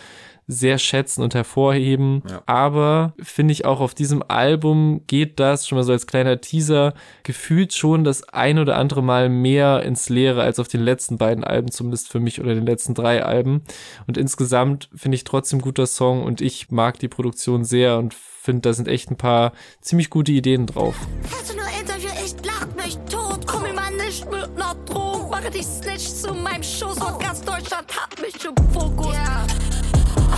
sehr 0.50 0.78
schätzen 0.78 1.22
und 1.22 1.34
hervorheben. 1.34 2.22
Ja. 2.30 2.42
Aber 2.46 3.12
finde 3.20 3.52
ich 3.52 3.66
auch 3.66 3.80
auf 3.80 3.94
diesem 3.94 4.22
Album 4.28 5.02
geht 5.06 5.40
das 5.40 5.66
schon 5.66 5.76
mal 5.76 5.82
so 5.82 5.92
als 5.92 6.06
kleiner 6.06 6.40
Teaser 6.40 6.94
gefühlt 7.22 7.74
schon 7.74 8.04
das 8.04 8.26
ein 8.30 8.58
oder 8.58 8.76
andere 8.76 9.02
Mal 9.02 9.28
mehr 9.28 9.82
ins 9.82 10.08
Leere 10.08 10.42
als 10.42 10.58
auf 10.58 10.68
den 10.68 10.80
letzten 10.80 11.18
beiden 11.18 11.44
Alben, 11.44 11.70
zumindest 11.70 12.08
für 12.08 12.20
mich 12.20 12.40
oder 12.40 12.54
den 12.54 12.66
letzten 12.66 12.94
drei 12.94 13.24
Alben. 13.24 13.62
Und 14.06 14.16
insgesamt 14.16 14.88
finde 14.94 15.16
ich 15.16 15.24
trotzdem 15.24 15.60
guter 15.60 15.86
Song 15.86 16.22
und 16.22 16.40
ich 16.40 16.70
mag 16.70 16.98
die 16.98 17.08
Produktion 17.08 17.64
sehr 17.64 17.98
und 17.98 18.14
finde, 18.14 18.62
da 18.62 18.72
sind 18.72 18.88
echt 18.88 19.10
ein 19.10 19.16
paar 19.16 19.52
ziemlich 19.82 20.08
gute 20.08 20.32
Ideen 20.32 20.66
drauf. 20.66 20.96
Mache 25.48 25.60
dich 25.60 25.66
Snitch 25.66 26.08
zu 26.08 26.34
meinem 26.34 26.62
Schoß 26.62 26.98
und 26.98 27.20
ganz 27.20 27.40
Deutschland 27.40 27.86
hat 27.96 28.20
mich 28.20 28.34
im 28.44 28.54
Fokus. 28.70 29.14
Yeah. 29.14 29.46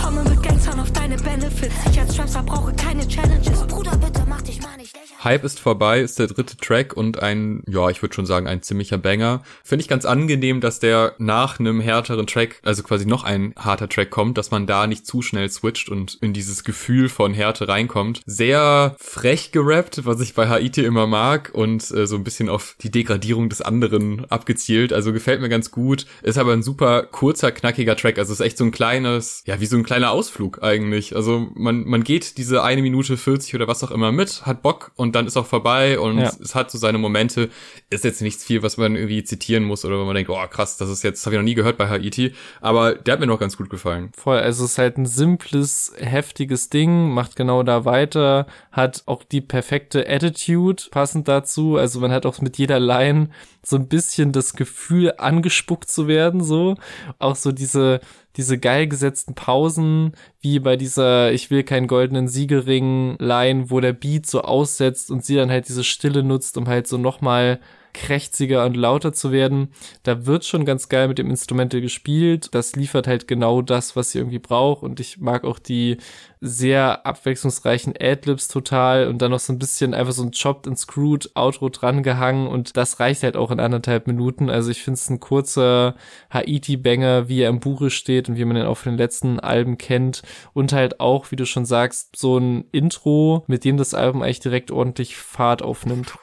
Komme 0.01 0.23
mit 0.23 0.40
Gangstern 0.61 0.79
auf 0.79 0.91
deine 0.91 1.17
Benefits. 1.17 1.73
Ich 1.89 1.99
als 1.99 2.15
Trapser 2.15 2.43
brauche 2.43 2.71
keine 2.73 3.07
Challenges. 3.07 3.65
Bruder, 3.65 3.97
bitte 3.97 4.23
mach 4.29 4.43
dich 4.43 4.61
mal 4.61 4.77
nicht 4.77 4.93
lächerlich. 4.93 5.23
Hype 5.23 5.43
ist 5.43 5.59
vorbei 5.59 6.01
ist 6.01 6.19
der 6.19 6.27
dritte 6.27 6.55
Track 6.57 6.95
und 6.95 7.19
ein, 7.21 7.63
ja, 7.67 7.89
ich 7.89 8.01
würde 8.01 8.13
schon 8.13 8.27
sagen, 8.27 8.47
ein 8.47 8.61
ziemlicher 8.61 8.99
Banger. 8.99 9.41
Finde 9.63 9.81
ich 9.81 9.87
ganz 9.87 10.05
angenehm, 10.05 10.61
dass 10.61 10.79
der 10.79 11.15
nach 11.17 11.59
einem 11.59 11.81
härteren 11.81 12.27
Track, 12.27 12.59
also 12.63 12.83
quasi 12.83 13.07
noch 13.07 13.23
ein 13.23 13.55
harter 13.57 13.89
Track 13.89 14.11
kommt, 14.11 14.37
dass 14.37 14.51
man 14.51 14.67
da 14.67 14.85
nicht 14.85 15.07
zu 15.07 15.23
schnell 15.23 15.49
switcht 15.49 15.89
und 15.89 16.19
in 16.21 16.33
dieses 16.33 16.63
Gefühl 16.63 17.09
von 17.09 17.33
Härte 17.33 17.67
reinkommt. 17.67 18.21
Sehr 18.27 18.95
frech 18.99 19.51
gerappt, 19.51 20.05
was 20.05 20.19
ich 20.21 20.35
bei 20.35 20.47
Haiti 20.47 20.83
immer 20.83 21.07
mag 21.07 21.51
und 21.53 21.89
äh, 21.91 22.05
so 22.05 22.15
ein 22.15 22.23
bisschen 22.23 22.49
auf 22.49 22.75
die 22.81 22.91
Degradierung 22.91 23.49
des 23.49 23.61
anderen 23.61 24.25
abgezielt. 24.29 24.93
Also 24.93 25.11
gefällt 25.11 25.41
mir 25.41 25.49
ganz 25.49 25.71
gut. 25.71 26.05
Ist 26.21 26.37
aber 26.37 26.53
ein 26.53 26.63
super 26.63 27.03
kurzer, 27.03 27.51
knackiger 27.51 27.95
Track. 27.95 28.19
Also 28.19 28.33
ist 28.33 28.41
echt 28.41 28.59
so 28.59 28.63
ein 28.63 28.71
kleines, 28.71 29.43
ja, 29.47 29.59
wie 29.59 29.65
so 29.65 29.77
ein 29.77 29.83
kleiner 29.83 30.11
Ausflug 30.11 30.50
eigentlich. 30.61 31.15
Also 31.15 31.49
man, 31.55 31.85
man 31.85 32.03
geht 32.03 32.37
diese 32.37 32.63
eine 32.63 32.81
Minute 32.81 33.17
40 33.17 33.55
oder 33.55 33.67
was 33.67 33.83
auch 33.83 33.91
immer 33.91 34.11
mit, 34.11 34.45
hat 34.45 34.61
Bock 34.61 34.91
und 34.95 35.15
dann 35.15 35.27
ist 35.27 35.37
auch 35.37 35.45
vorbei 35.45 35.99
und 35.99 36.19
ja. 36.19 36.31
es 36.41 36.55
hat 36.55 36.71
so 36.71 36.77
seine 36.77 36.97
Momente. 36.97 37.49
Ist 37.89 38.03
jetzt 38.03 38.21
nichts 38.21 38.43
viel, 38.43 38.63
was 38.63 38.77
man 38.77 38.95
irgendwie 38.95 39.23
zitieren 39.23 39.63
muss 39.63 39.85
oder 39.85 39.99
wo 39.99 40.05
man 40.05 40.15
denkt, 40.15 40.29
oh 40.29 40.47
krass, 40.49 40.77
das 40.77 40.89
ist 40.89 41.03
jetzt, 41.03 41.25
habe 41.25 41.35
ich 41.35 41.39
noch 41.39 41.45
nie 41.45 41.55
gehört 41.55 41.77
bei 41.77 41.87
Haiti, 41.87 42.33
aber 42.61 42.95
der 42.95 43.13
hat 43.13 43.19
mir 43.19 43.27
noch 43.27 43.39
ganz 43.39 43.57
gut 43.57 43.69
gefallen. 43.69 44.11
Voll, 44.15 44.39
also 44.39 44.65
es 44.65 44.71
ist 44.71 44.77
halt 44.77 44.97
ein 44.97 45.05
simples, 45.05 45.93
heftiges 45.97 46.69
Ding, 46.69 47.09
macht 47.09 47.35
genau 47.35 47.63
da 47.63 47.85
weiter, 47.85 48.47
hat 48.71 49.03
auch 49.05 49.23
die 49.23 49.41
perfekte 49.41 50.07
Attitude 50.09 50.83
passend 50.91 51.27
dazu, 51.27 51.77
also 51.77 51.99
man 51.99 52.11
hat 52.11 52.25
auch 52.25 52.39
mit 52.41 52.57
jeder 52.57 52.79
Line 52.79 53.29
so 53.63 53.75
ein 53.75 53.87
bisschen 53.87 54.31
das 54.31 54.53
Gefühl, 54.53 55.13
angespuckt 55.17 55.89
zu 55.89 56.07
werden, 56.07 56.43
so. 56.43 56.75
Auch 57.19 57.35
so 57.35 57.51
diese, 57.51 57.99
diese 58.37 58.57
geil 58.57 58.87
gesetzten 58.87 59.35
Pausen, 59.35 60.13
wie 60.39 60.59
bei 60.59 60.77
dieser 60.77 61.31
Ich 61.31 61.51
will 61.51 61.63
keinen 61.63 61.87
goldenen 61.87 62.27
Siegelring-Line, 62.27 63.69
wo 63.69 63.79
der 63.79 63.93
Beat 63.93 64.25
so 64.25 64.41
aussetzt 64.41 65.11
und 65.11 65.25
sie 65.25 65.35
dann 65.35 65.51
halt 65.51 65.67
diese 65.67 65.83
Stille 65.83 66.23
nutzt, 66.23 66.57
um 66.57 66.67
halt 66.67 66.87
so 66.87 66.97
nochmal 66.97 67.59
krächziger 67.93 68.65
und 68.65 68.75
lauter 68.75 69.13
zu 69.13 69.31
werden. 69.31 69.69
Da 70.03 70.25
wird 70.25 70.45
schon 70.45 70.65
ganz 70.65 70.89
geil 70.89 71.07
mit 71.07 71.17
dem 71.17 71.29
Instrumental 71.29 71.81
gespielt. 71.81 72.49
Das 72.53 72.75
liefert 72.75 73.07
halt 73.07 73.27
genau 73.27 73.61
das, 73.61 73.95
was 73.95 74.11
sie 74.11 74.19
irgendwie 74.19 74.39
braucht. 74.39 74.83
Und 74.83 74.99
ich 74.99 75.19
mag 75.19 75.43
auch 75.43 75.59
die 75.59 75.97
sehr 76.43 77.05
abwechslungsreichen 77.05 77.93
Adlibs 78.01 78.47
total 78.47 79.07
und 79.07 79.21
dann 79.21 79.29
noch 79.29 79.39
so 79.39 79.53
ein 79.53 79.59
bisschen 79.59 79.93
einfach 79.93 80.11
so 80.11 80.23
ein 80.23 80.31
Chopped 80.31 80.67
and 80.67 80.77
Screwed 80.77 81.29
Outro 81.35 81.69
dran 81.69 82.01
gehangen 82.01 82.47
und 82.47 82.75
das 82.77 82.99
reicht 82.99 83.21
halt 83.21 83.37
auch 83.37 83.51
in 83.51 83.59
anderthalb 83.59 84.07
Minuten. 84.07 84.49
Also 84.49 84.71
ich 84.71 84.81
finde 84.81 84.97
es 84.97 85.07
ein 85.07 85.19
kurzer 85.19 85.93
Haiti-Banger, 86.33 87.29
wie 87.29 87.41
er 87.41 87.49
im 87.49 87.59
Buche 87.59 87.91
steht 87.91 88.27
und 88.27 88.37
wie 88.37 88.45
man 88.45 88.57
ihn 88.57 88.65
auch 88.65 88.77
von 88.77 88.93
den 88.93 88.97
letzten 88.97 89.39
Alben 89.39 89.77
kennt 89.77 90.23
und 90.53 90.73
halt 90.73 90.99
auch, 90.99 91.29
wie 91.29 91.35
du 91.35 91.45
schon 91.45 91.65
sagst, 91.65 92.15
so 92.15 92.39
ein 92.39 92.65
Intro, 92.71 93.43
mit 93.45 93.63
dem 93.63 93.77
das 93.77 93.93
Album 93.93 94.23
eigentlich 94.23 94.39
direkt 94.39 94.71
ordentlich 94.71 95.17
Fahrt 95.17 95.61
aufnimmt. 95.61 96.15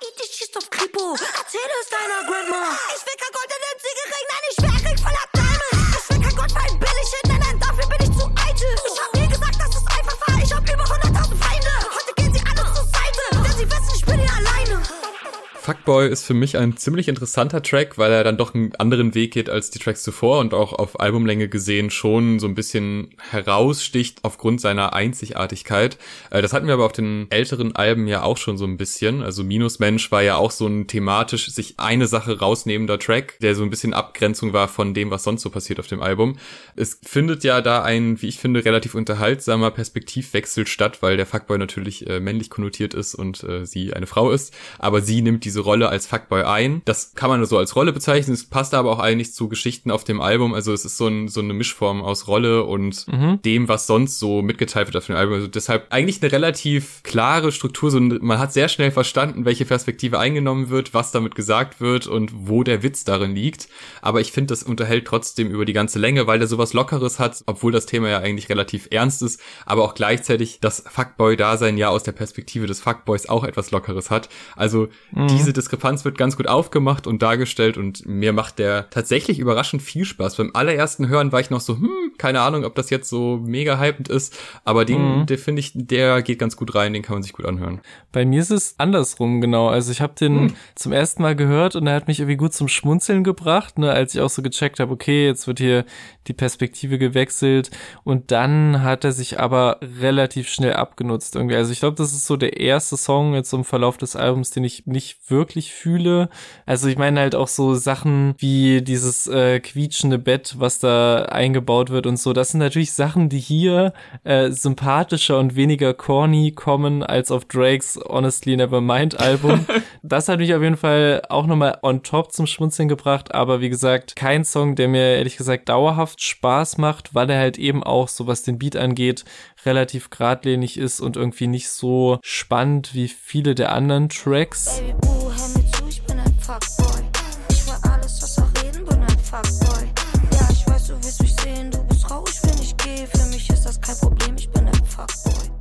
Fuckboy 15.69 16.09
ist 16.09 16.25
für 16.25 16.33
mich 16.33 16.57
ein 16.57 16.79
ziemlich 16.79 17.09
interessanter 17.09 17.63
Track, 17.63 17.99
weil 17.99 18.11
er 18.11 18.25
dann 18.25 18.39
doch 18.39 18.55
einen 18.55 18.75
anderen 18.77 19.15
Weg 19.15 19.35
geht 19.35 19.51
als 19.51 19.69
die 19.69 19.79
Tracks 19.79 20.03
zuvor 20.03 20.39
und 20.39 20.55
auch 20.55 20.73
auf 20.73 20.99
Albumlänge 20.99 21.47
gesehen 21.47 21.91
schon 21.91 22.39
so 22.39 22.47
ein 22.47 22.55
bisschen 22.55 23.11
heraussticht 23.31 24.21
aufgrund 24.23 24.63
seiner 24.63 24.95
Einzigartigkeit. 24.95 25.99
Äh, 26.31 26.41
das 26.41 26.55
hatten 26.55 26.69
wir 26.69 26.73
aber 26.73 26.87
auf 26.87 26.93
den 26.93 27.27
älteren 27.29 27.77
Alben 27.77 28.07
ja 28.07 28.23
auch 28.23 28.39
schon 28.39 28.57
so 28.57 28.65
ein 28.65 28.79
bisschen. 28.79 29.23
Also 29.23 29.45
Minusmensch 29.45 30.11
war 30.11 30.23
ja 30.23 30.37
auch 30.37 30.53
so 30.53 30.67
ein 30.67 30.87
thematisch 30.87 31.51
sich 31.51 31.75
eine 31.77 32.07
Sache 32.07 32.39
rausnehmender 32.39 32.99
Track, 32.99 33.39
der 33.43 33.55
so 33.55 33.63
ein 33.63 33.69
bisschen 33.69 33.93
Abgrenzung 33.93 34.55
war 34.55 34.69
von 34.69 34.95
dem, 34.95 35.11
was 35.11 35.23
sonst 35.23 35.43
so 35.43 35.51
passiert 35.51 35.81
auf 35.81 35.87
dem 35.87 36.01
Album. 36.01 36.39
Es 36.77 36.99
findet 37.03 37.45
ja 37.45 37.61
da 37.61 37.83
ein, 37.83 38.23
wie 38.23 38.29
ich 38.29 38.39
finde, 38.39 38.65
relativ 38.65 38.95
unterhaltsamer 38.95 39.71
Perspektivwechsel 39.71 40.67
statt, 40.67 41.03
weil 41.03 41.19
der 41.19 41.27
Fuckboy 41.27 41.59
natürlich 41.59 42.09
äh, 42.09 42.21
männlich 42.21 42.49
konnotiert 42.49 42.95
ist 42.95 43.15
und 43.15 43.45
äh, 43.45 43.67
sie 43.67 43.93
eine 43.93 44.07
Frau 44.07 44.31
ist, 44.31 44.55
aber 44.79 45.03
sie 45.03 45.21
nimmt 45.21 45.45
diese 45.45 45.58
diese 45.59 45.65
Rolle 45.65 45.89
als 45.89 46.07
Fuckboy 46.07 46.43
ein. 46.43 46.83
Das 46.85 47.15
kann 47.15 47.29
man 47.29 47.41
nur 47.41 47.49
so 47.49 47.59
als 47.59 47.75
Rolle 47.75 47.93
bezeichnen. 47.93 48.35
Es 48.35 48.45
passt 48.45 48.75
aber 48.75 48.93
auch 48.93 49.01
eigentlich 49.01 49.35
zu 49.35 49.49
Geschichten 49.49 49.91
auf 49.91 50.05
dem 50.05 50.21
Album. 50.21 50.55
Also 50.55 50.73
es 50.73 50.85
ist 50.85 50.97
so, 50.97 51.09
ein, 51.09 51.27
so 51.27 51.41
eine 51.41 51.53
Mischform 51.53 52.01
aus 52.01 52.29
Rolle 52.29 52.63
und 52.63 53.07
mhm. 53.09 53.43
dem, 53.43 53.67
was 53.67 53.89
sonst 53.89 54.21
so 54.21 54.41
mitgeteilt 54.41 54.87
wird 54.87 54.97
auf 54.97 55.07
dem 55.07 55.17
Album. 55.17 55.35
Also 55.35 55.49
deshalb 55.49 55.89
eigentlich 55.91 56.23
eine 56.23 56.31
relativ 56.31 57.03
klare 57.03 57.51
Struktur. 57.51 57.91
So, 57.91 57.99
man 57.99 58.39
hat 58.39 58.53
sehr 58.53 58.69
schnell 58.69 58.93
verstanden, 58.93 59.45
welche 59.45 59.65
Perspektive 59.65 60.21
eingenommen 60.21 60.71
wird, 60.71 60.95
was 60.95 61.11
damit 61.11 61.35
gesagt 61.35 61.81
wird 61.81 62.07
und 62.07 62.31
wo 62.35 62.63
der 62.63 62.85
Witz 62.85 63.03
darin 63.03 63.35
liegt. 63.35 63.69
Aber 64.01 64.21
ich 64.21 64.31
finde, 64.31 64.53
das 64.53 64.63
unterhält 64.63 65.07
trotzdem 65.07 65.51
über 65.51 65.65
die 65.65 65.73
ganze 65.73 65.99
Länge, 65.99 66.29
weil 66.29 66.41
er 66.41 66.47
sowas 66.47 66.73
Lockeres 66.73 67.19
hat, 67.19 67.43
obwohl 67.47 67.73
das 67.73 67.87
Thema 67.87 68.09
ja 68.09 68.19
eigentlich 68.19 68.49
relativ 68.49 68.89
ernst 68.93 69.23
ist, 69.23 69.41
aber 69.67 69.83
auch 69.83 69.95
gleichzeitig 69.95 70.61
das 70.61 70.85
Fuckboy-Dasein 70.89 71.77
ja 71.77 71.89
aus 71.89 72.05
der 72.05 72.13
Perspektive 72.13 72.67
des 72.67 72.81
Fuckboys 72.81 73.29
auch 73.29 73.43
etwas 73.43 73.73
Lockeres 73.73 74.11
hat. 74.11 74.29
Also 74.55 74.89
mhm. 75.11 75.27
diese 75.27 75.48
diese 75.49 75.55
Diskrepanz 75.55 76.05
wird 76.05 76.19
ganz 76.19 76.37
gut 76.37 76.47
aufgemacht 76.47 77.07
und 77.07 77.23
dargestellt 77.23 77.79
und 77.79 78.05
mir 78.05 78.35
macht 78.35 78.59
der 78.59 78.91
tatsächlich 78.91 79.39
überraschend 79.39 79.81
viel 79.81 80.05
Spaß. 80.05 80.37
Beim 80.37 80.51
allerersten 80.53 81.09
Hören 81.09 81.33
war 81.33 81.41
ich 81.41 81.49
noch 81.49 81.63
so, 81.63 81.77
hm, 81.77 82.13
keine 82.19 82.43
Ahnung, 82.43 82.67
ob 82.67 82.75
das 82.75 82.91
jetzt 82.91 83.09
so 83.09 83.41
mega 83.43 83.81
hypend 83.81 84.11
ist, 84.11 84.39
aber 84.65 84.85
den, 84.85 85.21
mhm. 85.21 85.27
der 85.27 85.39
finde 85.39 85.61
ich, 85.61 85.73
der 85.75 86.21
geht 86.21 86.39
ganz 86.39 86.55
gut 86.55 86.75
rein, 86.75 86.93
den 86.93 87.03
kann 87.03 87.15
man 87.15 87.23
sich 87.23 87.33
gut 87.33 87.47
anhören. 87.47 87.81
Bei 88.13 88.27
mir 88.27 88.43
ist 88.43 88.51
es 88.51 88.75
andersrum, 88.77 89.41
genau. 89.41 89.69
Also 89.69 89.91
ich 89.91 90.03
habe 90.03 90.13
den 90.21 90.35
mhm. 90.35 90.55
zum 90.75 90.93
ersten 90.93 91.23
Mal 91.23 91.35
gehört 91.35 91.77
und 91.77 91.87
er 91.87 91.95
hat 91.95 92.09
mich 92.09 92.21
irgendwie 92.21 92.37
gut 92.37 92.53
zum 92.53 92.69
Schmunzeln 92.69 93.25
gebracht, 93.25 93.79
ne, 93.79 93.91
als 93.91 94.15
ich 94.15 94.21
auch 94.21 94.29
so 94.29 94.43
gecheckt 94.43 94.81
habe, 94.81 94.93
okay, 94.93 95.25
jetzt 95.25 95.47
wird 95.47 95.61
hier 95.61 95.87
die 96.27 96.35
Perspektive 96.35 96.99
gewechselt 96.99 97.71
und 98.05 98.33
dann 98.33 98.83
hat 98.83 99.03
er 99.05 99.13
sich 99.13 99.41
aber 99.41 99.79
relativ 99.99 100.51
schnell 100.51 100.75
abgenutzt 100.75 101.37
irgendwie. 101.37 101.57
Also 101.57 101.73
ich 101.73 101.81
glaube, 101.81 101.97
das 101.97 102.13
ist 102.13 102.27
so 102.27 102.37
der 102.37 102.61
erste 102.61 102.99
Song 102.99 103.33
jetzt 103.33 103.55
im 103.55 103.65
Verlauf 103.65 103.97
des 103.97 104.15
Albums, 104.15 104.51
den 104.51 104.65
ich 104.65 104.87
nicht 104.87 105.31
wirklich 105.31 105.38
fühle. 105.47 106.29
Also 106.67 106.89
ich 106.89 106.99
meine 106.99 107.21
halt 107.21 107.35
auch 107.35 107.49
so 107.49 107.75
Sachen 107.75 108.35
wie 108.39 108.83
dieses 108.83 109.27
äh, 109.27 109.61
quietschende 109.61 110.19
Bett, 110.19 110.57
was 110.59 110.79
da 110.79 111.23
eingebaut 111.23 111.91
wird 111.91 112.07
und 112.07 112.19
so. 112.19 112.33
Das 112.33 112.51
sind 112.51 112.61
natürlich 112.61 112.93
Sachen, 112.93 113.29
die 113.29 113.39
hier 113.39 113.93
äh, 114.25 114.51
sympathischer 114.51 115.39
und 115.39 115.57
weniger 115.57 115.95
corny 115.95 116.53
kommen 116.53 117.03
als 117.03 117.31
auf 117.31 117.45
Drakes 117.45 117.99
Honestly 118.09 118.57
Nevermind 118.57 119.19
Album. 119.21 119.67
das 120.03 120.29
hat 120.29 120.39
mich 120.39 120.55
auf 120.55 120.63
jeden 120.63 120.77
Fall 120.77 121.23
auch 121.29 121.47
nochmal 121.47 121.79
on 121.83 122.03
top 122.03 122.33
zum 122.33 122.47
Schmunzeln 122.47 122.89
gebracht, 122.89 123.35
aber 123.35 123.61
wie 123.61 123.69
gesagt, 123.69 124.17
kein 124.17 124.45
Song, 124.45 124.75
der 124.75 124.89
mir 124.89 125.17
ehrlich 125.17 125.37
gesagt 125.37 125.69
dauerhaft 125.69 126.23
Spaß 126.23 126.79
macht, 126.79 127.15
weil 127.15 127.31
er 127.31 127.39
halt 127.39 127.59
eben 127.59 127.83
auch, 127.83 128.09
so 128.09 128.27
was 128.27 128.43
den 128.43 128.59
Beat 128.59 128.77
angeht, 128.77 129.25
relativ 129.65 130.11
geradlinig 130.11 130.79
ist 130.79 131.01
und 131.01 131.17
irgendwie 131.17 131.47
nicht 131.47 131.69
so 131.69 132.19
spannend 132.23 132.95
wie 132.95 133.09
viele 133.09 133.55
der 133.55 133.73
anderen 133.73 134.09
Tracks. 134.09 134.81
Baby, 134.81 135.28
hör 135.33 135.49
mir 135.49 135.71
zu, 135.73 135.87
ich 135.89 136.03
bin 136.03 136.19
ein 136.19 136.39
Fuckboy. 136.41 137.03
Ich 137.51 137.67
will 137.67 137.91
alles, 137.91 138.23
was 138.23 138.39
auch 138.39 138.63
reden, 138.63 138.85
bin 138.85 139.03
ein 139.03 139.19
Fuckboy. 139.19 139.89
Ja, 140.33 140.49
ich 140.51 140.67
weiß, 140.67 140.87
du 140.89 140.95
willst 140.95 141.23
mich 141.23 141.35
sehen, 141.37 141.71
du 141.71 141.83
bist 141.85 142.03
traurig, 142.03 142.35
wenn 142.43 142.59
ich 142.63 142.77
gehe. 142.77 143.07
Für 143.07 143.27
mich 143.27 143.49
ist 143.51 143.65
das 143.65 143.81
kein 143.81 143.97
Problem, 143.99 144.37
ich 144.37 144.49
bin 144.51 144.67
ein 144.67 144.85
Fuckboy 144.85 145.58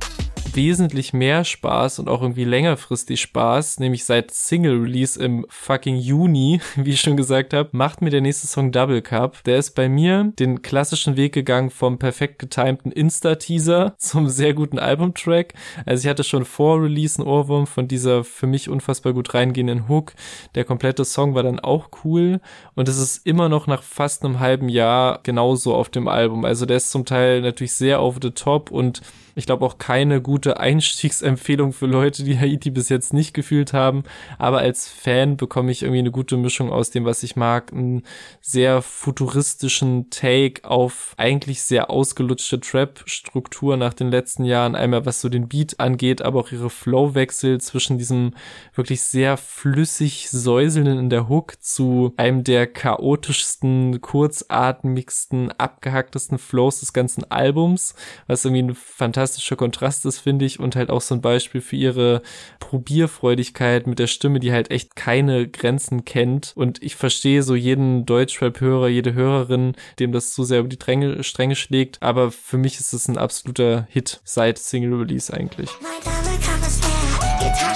wesentlich 0.54 1.12
mehr 1.12 1.44
Spaß 1.44 1.98
und 1.98 2.08
auch 2.08 2.22
irgendwie 2.22 2.44
längerfristig 2.44 3.20
Spaß, 3.20 3.80
nämlich 3.80 4.04
seit 4.04 4.30
Single 4.30 4.80
Release 4.80 5.22
im 5.22 5.46
fucking 5.48 5.96
Juni, 5.96 6.60
wie 6.76 6.90
ich 6.90 7.00
schon 7.00 7.16
gesagt 7.16 7.54
habe, 7.54 7.70
macht 7.72 8.02
mir 8.02 8.10
der 8.10 8.20
nächste 8.20 8.46
Song 8.46 8.72
Double 8.72 9.02
Cup. 9.02 9.42
Der 9.44 9.58
ist 9.58 9.74
bei 9.74 9.88
mir 9.88 10.32
den 10.38 10.62
klassischen 10.62 11.16
Weg 11.16 11.32
gegangen 11.32 11.70
vom 11.70 11.98
perfekt 11.98 12.38
getimten 12.38 12.90
Insta-Teaser 12.90 13.94
zum 13.98 14.28
sehr 14.28 14.54
guten 14.54 14.78
Albumtrack. 14.78 15.54
Also 15.86 16.04
ich 16.04 16.10
hatte 16.10 16.24
schon 16.24 16.44
vor 16.44 16.82
Release 16.82 17.18
einen 17.18 17.28
Ohrwurm 17.28 17.66
von 17.66 17.88
dieser 17.88 18.24
für 18.24 18.46
mich 18.46 18.68
unfassbar 18.68 19.12
gut 19.12 19.34
reingehenden 19.34 19.88
Hook. 19.88 20.14
Der 20.54 20.64
komplette 20.64 21.04
Song 21.04 21.34
war 21.34 21.42
dann 21.42 21.60
auch 21.60 21.90
cool 22.04 22.40
und 22.74 22.88
es 22.88 22.98
ist 22.98 23.26
immer 23.26 23.48
noch 23.48 23.66
nach 23.66 23.82
fast 23.82 24.24
einem 24.24 24.40
halben 24.40 24.68
Jahr 24.68 25.20
genauso 25.22 25.74
auf 25.74 25.88
dem 25.88 26.08
Album. 26.08 26.44
Also 26.44 26.66
der 26.66 26.78
ist 26.78 26.90
zum 26.90 27.04
Teil 27.04 27.40
natürlich 27.40 27.72
sehr 27.72 28.02
over 28.02 28.18
the 28.22 28.30
top 28.30 28.70
und 28.70 29.02
ich 29.38 29.46
glaube 29.46 29.64
auch 29.64 29.78
keine 29.78 30.20
gute 30.20 30.58
Einstiegsempfehlung 30.58 31.72
für 31.72 31.86
Leute, 31.86 32.24
die 32.24 32.36
Haiti 32.36 32.70
bis 32.70 32.88
jetzt 32.88 33.14
nicht 33.14 33.34
gefühlt 33.34 33.72
haben. 33.72 34.02
Aber 34.36 34.58
als 34.58 34.88
Fan 34.88 35.36
bekomme 35.36 35.70
ich 35.70 35.82
irgendwie 35.82 36.00
eine 36.00 36.10
gute 36.10 36.36
Mischung 36.36 36.72
aus 36.72 36.90
dem, 36.90 37.04
was 37.04 37.22
ich 37.22 37.36
mag. 37.36 37.72
Einen 37.72 38.02
sehr 38.40 38.82
futuristischen 38.82 40.10
Take 40.10 40.68
auf 40.68 41.14
eigentlich 41.18 41.62
sehr 41.62 41.88
ausgelutschte 41.88 42.58
Trap-Struktur 42.58 43.76
nach 43.76 43.94
den 43.94 44.10
letzten 44.10 44.44
Jahren. 44.44 44.74
Einmal 44.74 45.06
was 45.06 45.20
so 45.20 45.28
den 45.28 45.48
Beat 45.48 45.78
angeht, 45.78 46.20
aber 46.20 46.40
auch 46.40 46.50
ihre 46.50 46.68
Flow-Wechsel 46.68 47.60
zwischen 47.60 47.96
diesem 47.96 48.34
wirklich 48.74 49.02
sehr 49.02 49.36
flüssig 49.36 50.30
säuselnden 50.30 50.98
in 50.98 51.10
der 51.10 51.28
Hook 51.28 51.62
zu 51.62 52.12
einem 52.16 52.42
der 52.42 52.66
chaotischsten, 52.66 54.00
kurzatmigsten, 54.00 55.52
abgehacktesten 55.52 56.38
Flows 56.38 56.80
des 56.80 56.92
ganzen 56.92 57.22
Albums, 57.30 57.94
was 58.26 58.44
irgendwie 58.44 58.62
ein 58.64 58.74
fantastisches 58.74 59.27
fantastischer 59.28 59.56
Kontrast 59.56 60.06
ist, 60.06 60.20
finde 60.20 60.46
ich, 60.46 60.58
und 60.58 60.74
halt 60.74 60.88
auch 60.90 61.02
so 61.02 61.14
ein 61.14 61.20
Beispiel 61.20 61.60
für 61.60 61.76
ihre 61.76 62.22
Probierfreudigkeit 62.60 63.86
mit 63.86 63.98
der 63.98 64.06
Stimme, 64.06 64.40
die 64.40 64.52
halt 64.52 64.70
echt 64.70 64.96
keine 64.96 65.48
Grenzen 65.48 66.06
kennt. 66.06 66.52
Und 66.56 66.82
ich 66.82 66.96
verstehe 66.96 67.42
so 67.42 67.54
jeden 67.54 68.06
Deutschrap-Hörer, 68.06 68.88
jede 68.88 69.12
Hörerin, 69.12 69.74
dem 69.98 70.12
das 70.12 70.32
zu 70.32 70.44
sehr 70.44 70.60
über 70.60 70.68
die 70.68 70.78
Dränge, 70.78 71.22
Stränge 71.22 71.56
schlägt. 71.56 72.02
Aber 72.02 72.30
für 72.30 72.56
mich 72.56 72.80
ist 72.80 72.94
es 72.94 73.06
ein 73.08 73.18
absoluter 73.18 73.86
Hit 73.90 74.20
seit 74.24 74.58
Single 74.58 74.94
Release 74.94 75.32
eigentlich. 75.32 75.68
Auf 75.68 76.04
der 76.04 76.12
Suche 76.24 76.40
nach 76.40 76.62
was 76.62 76.80
Guten 76.80 77.38
kann 77.60 77.72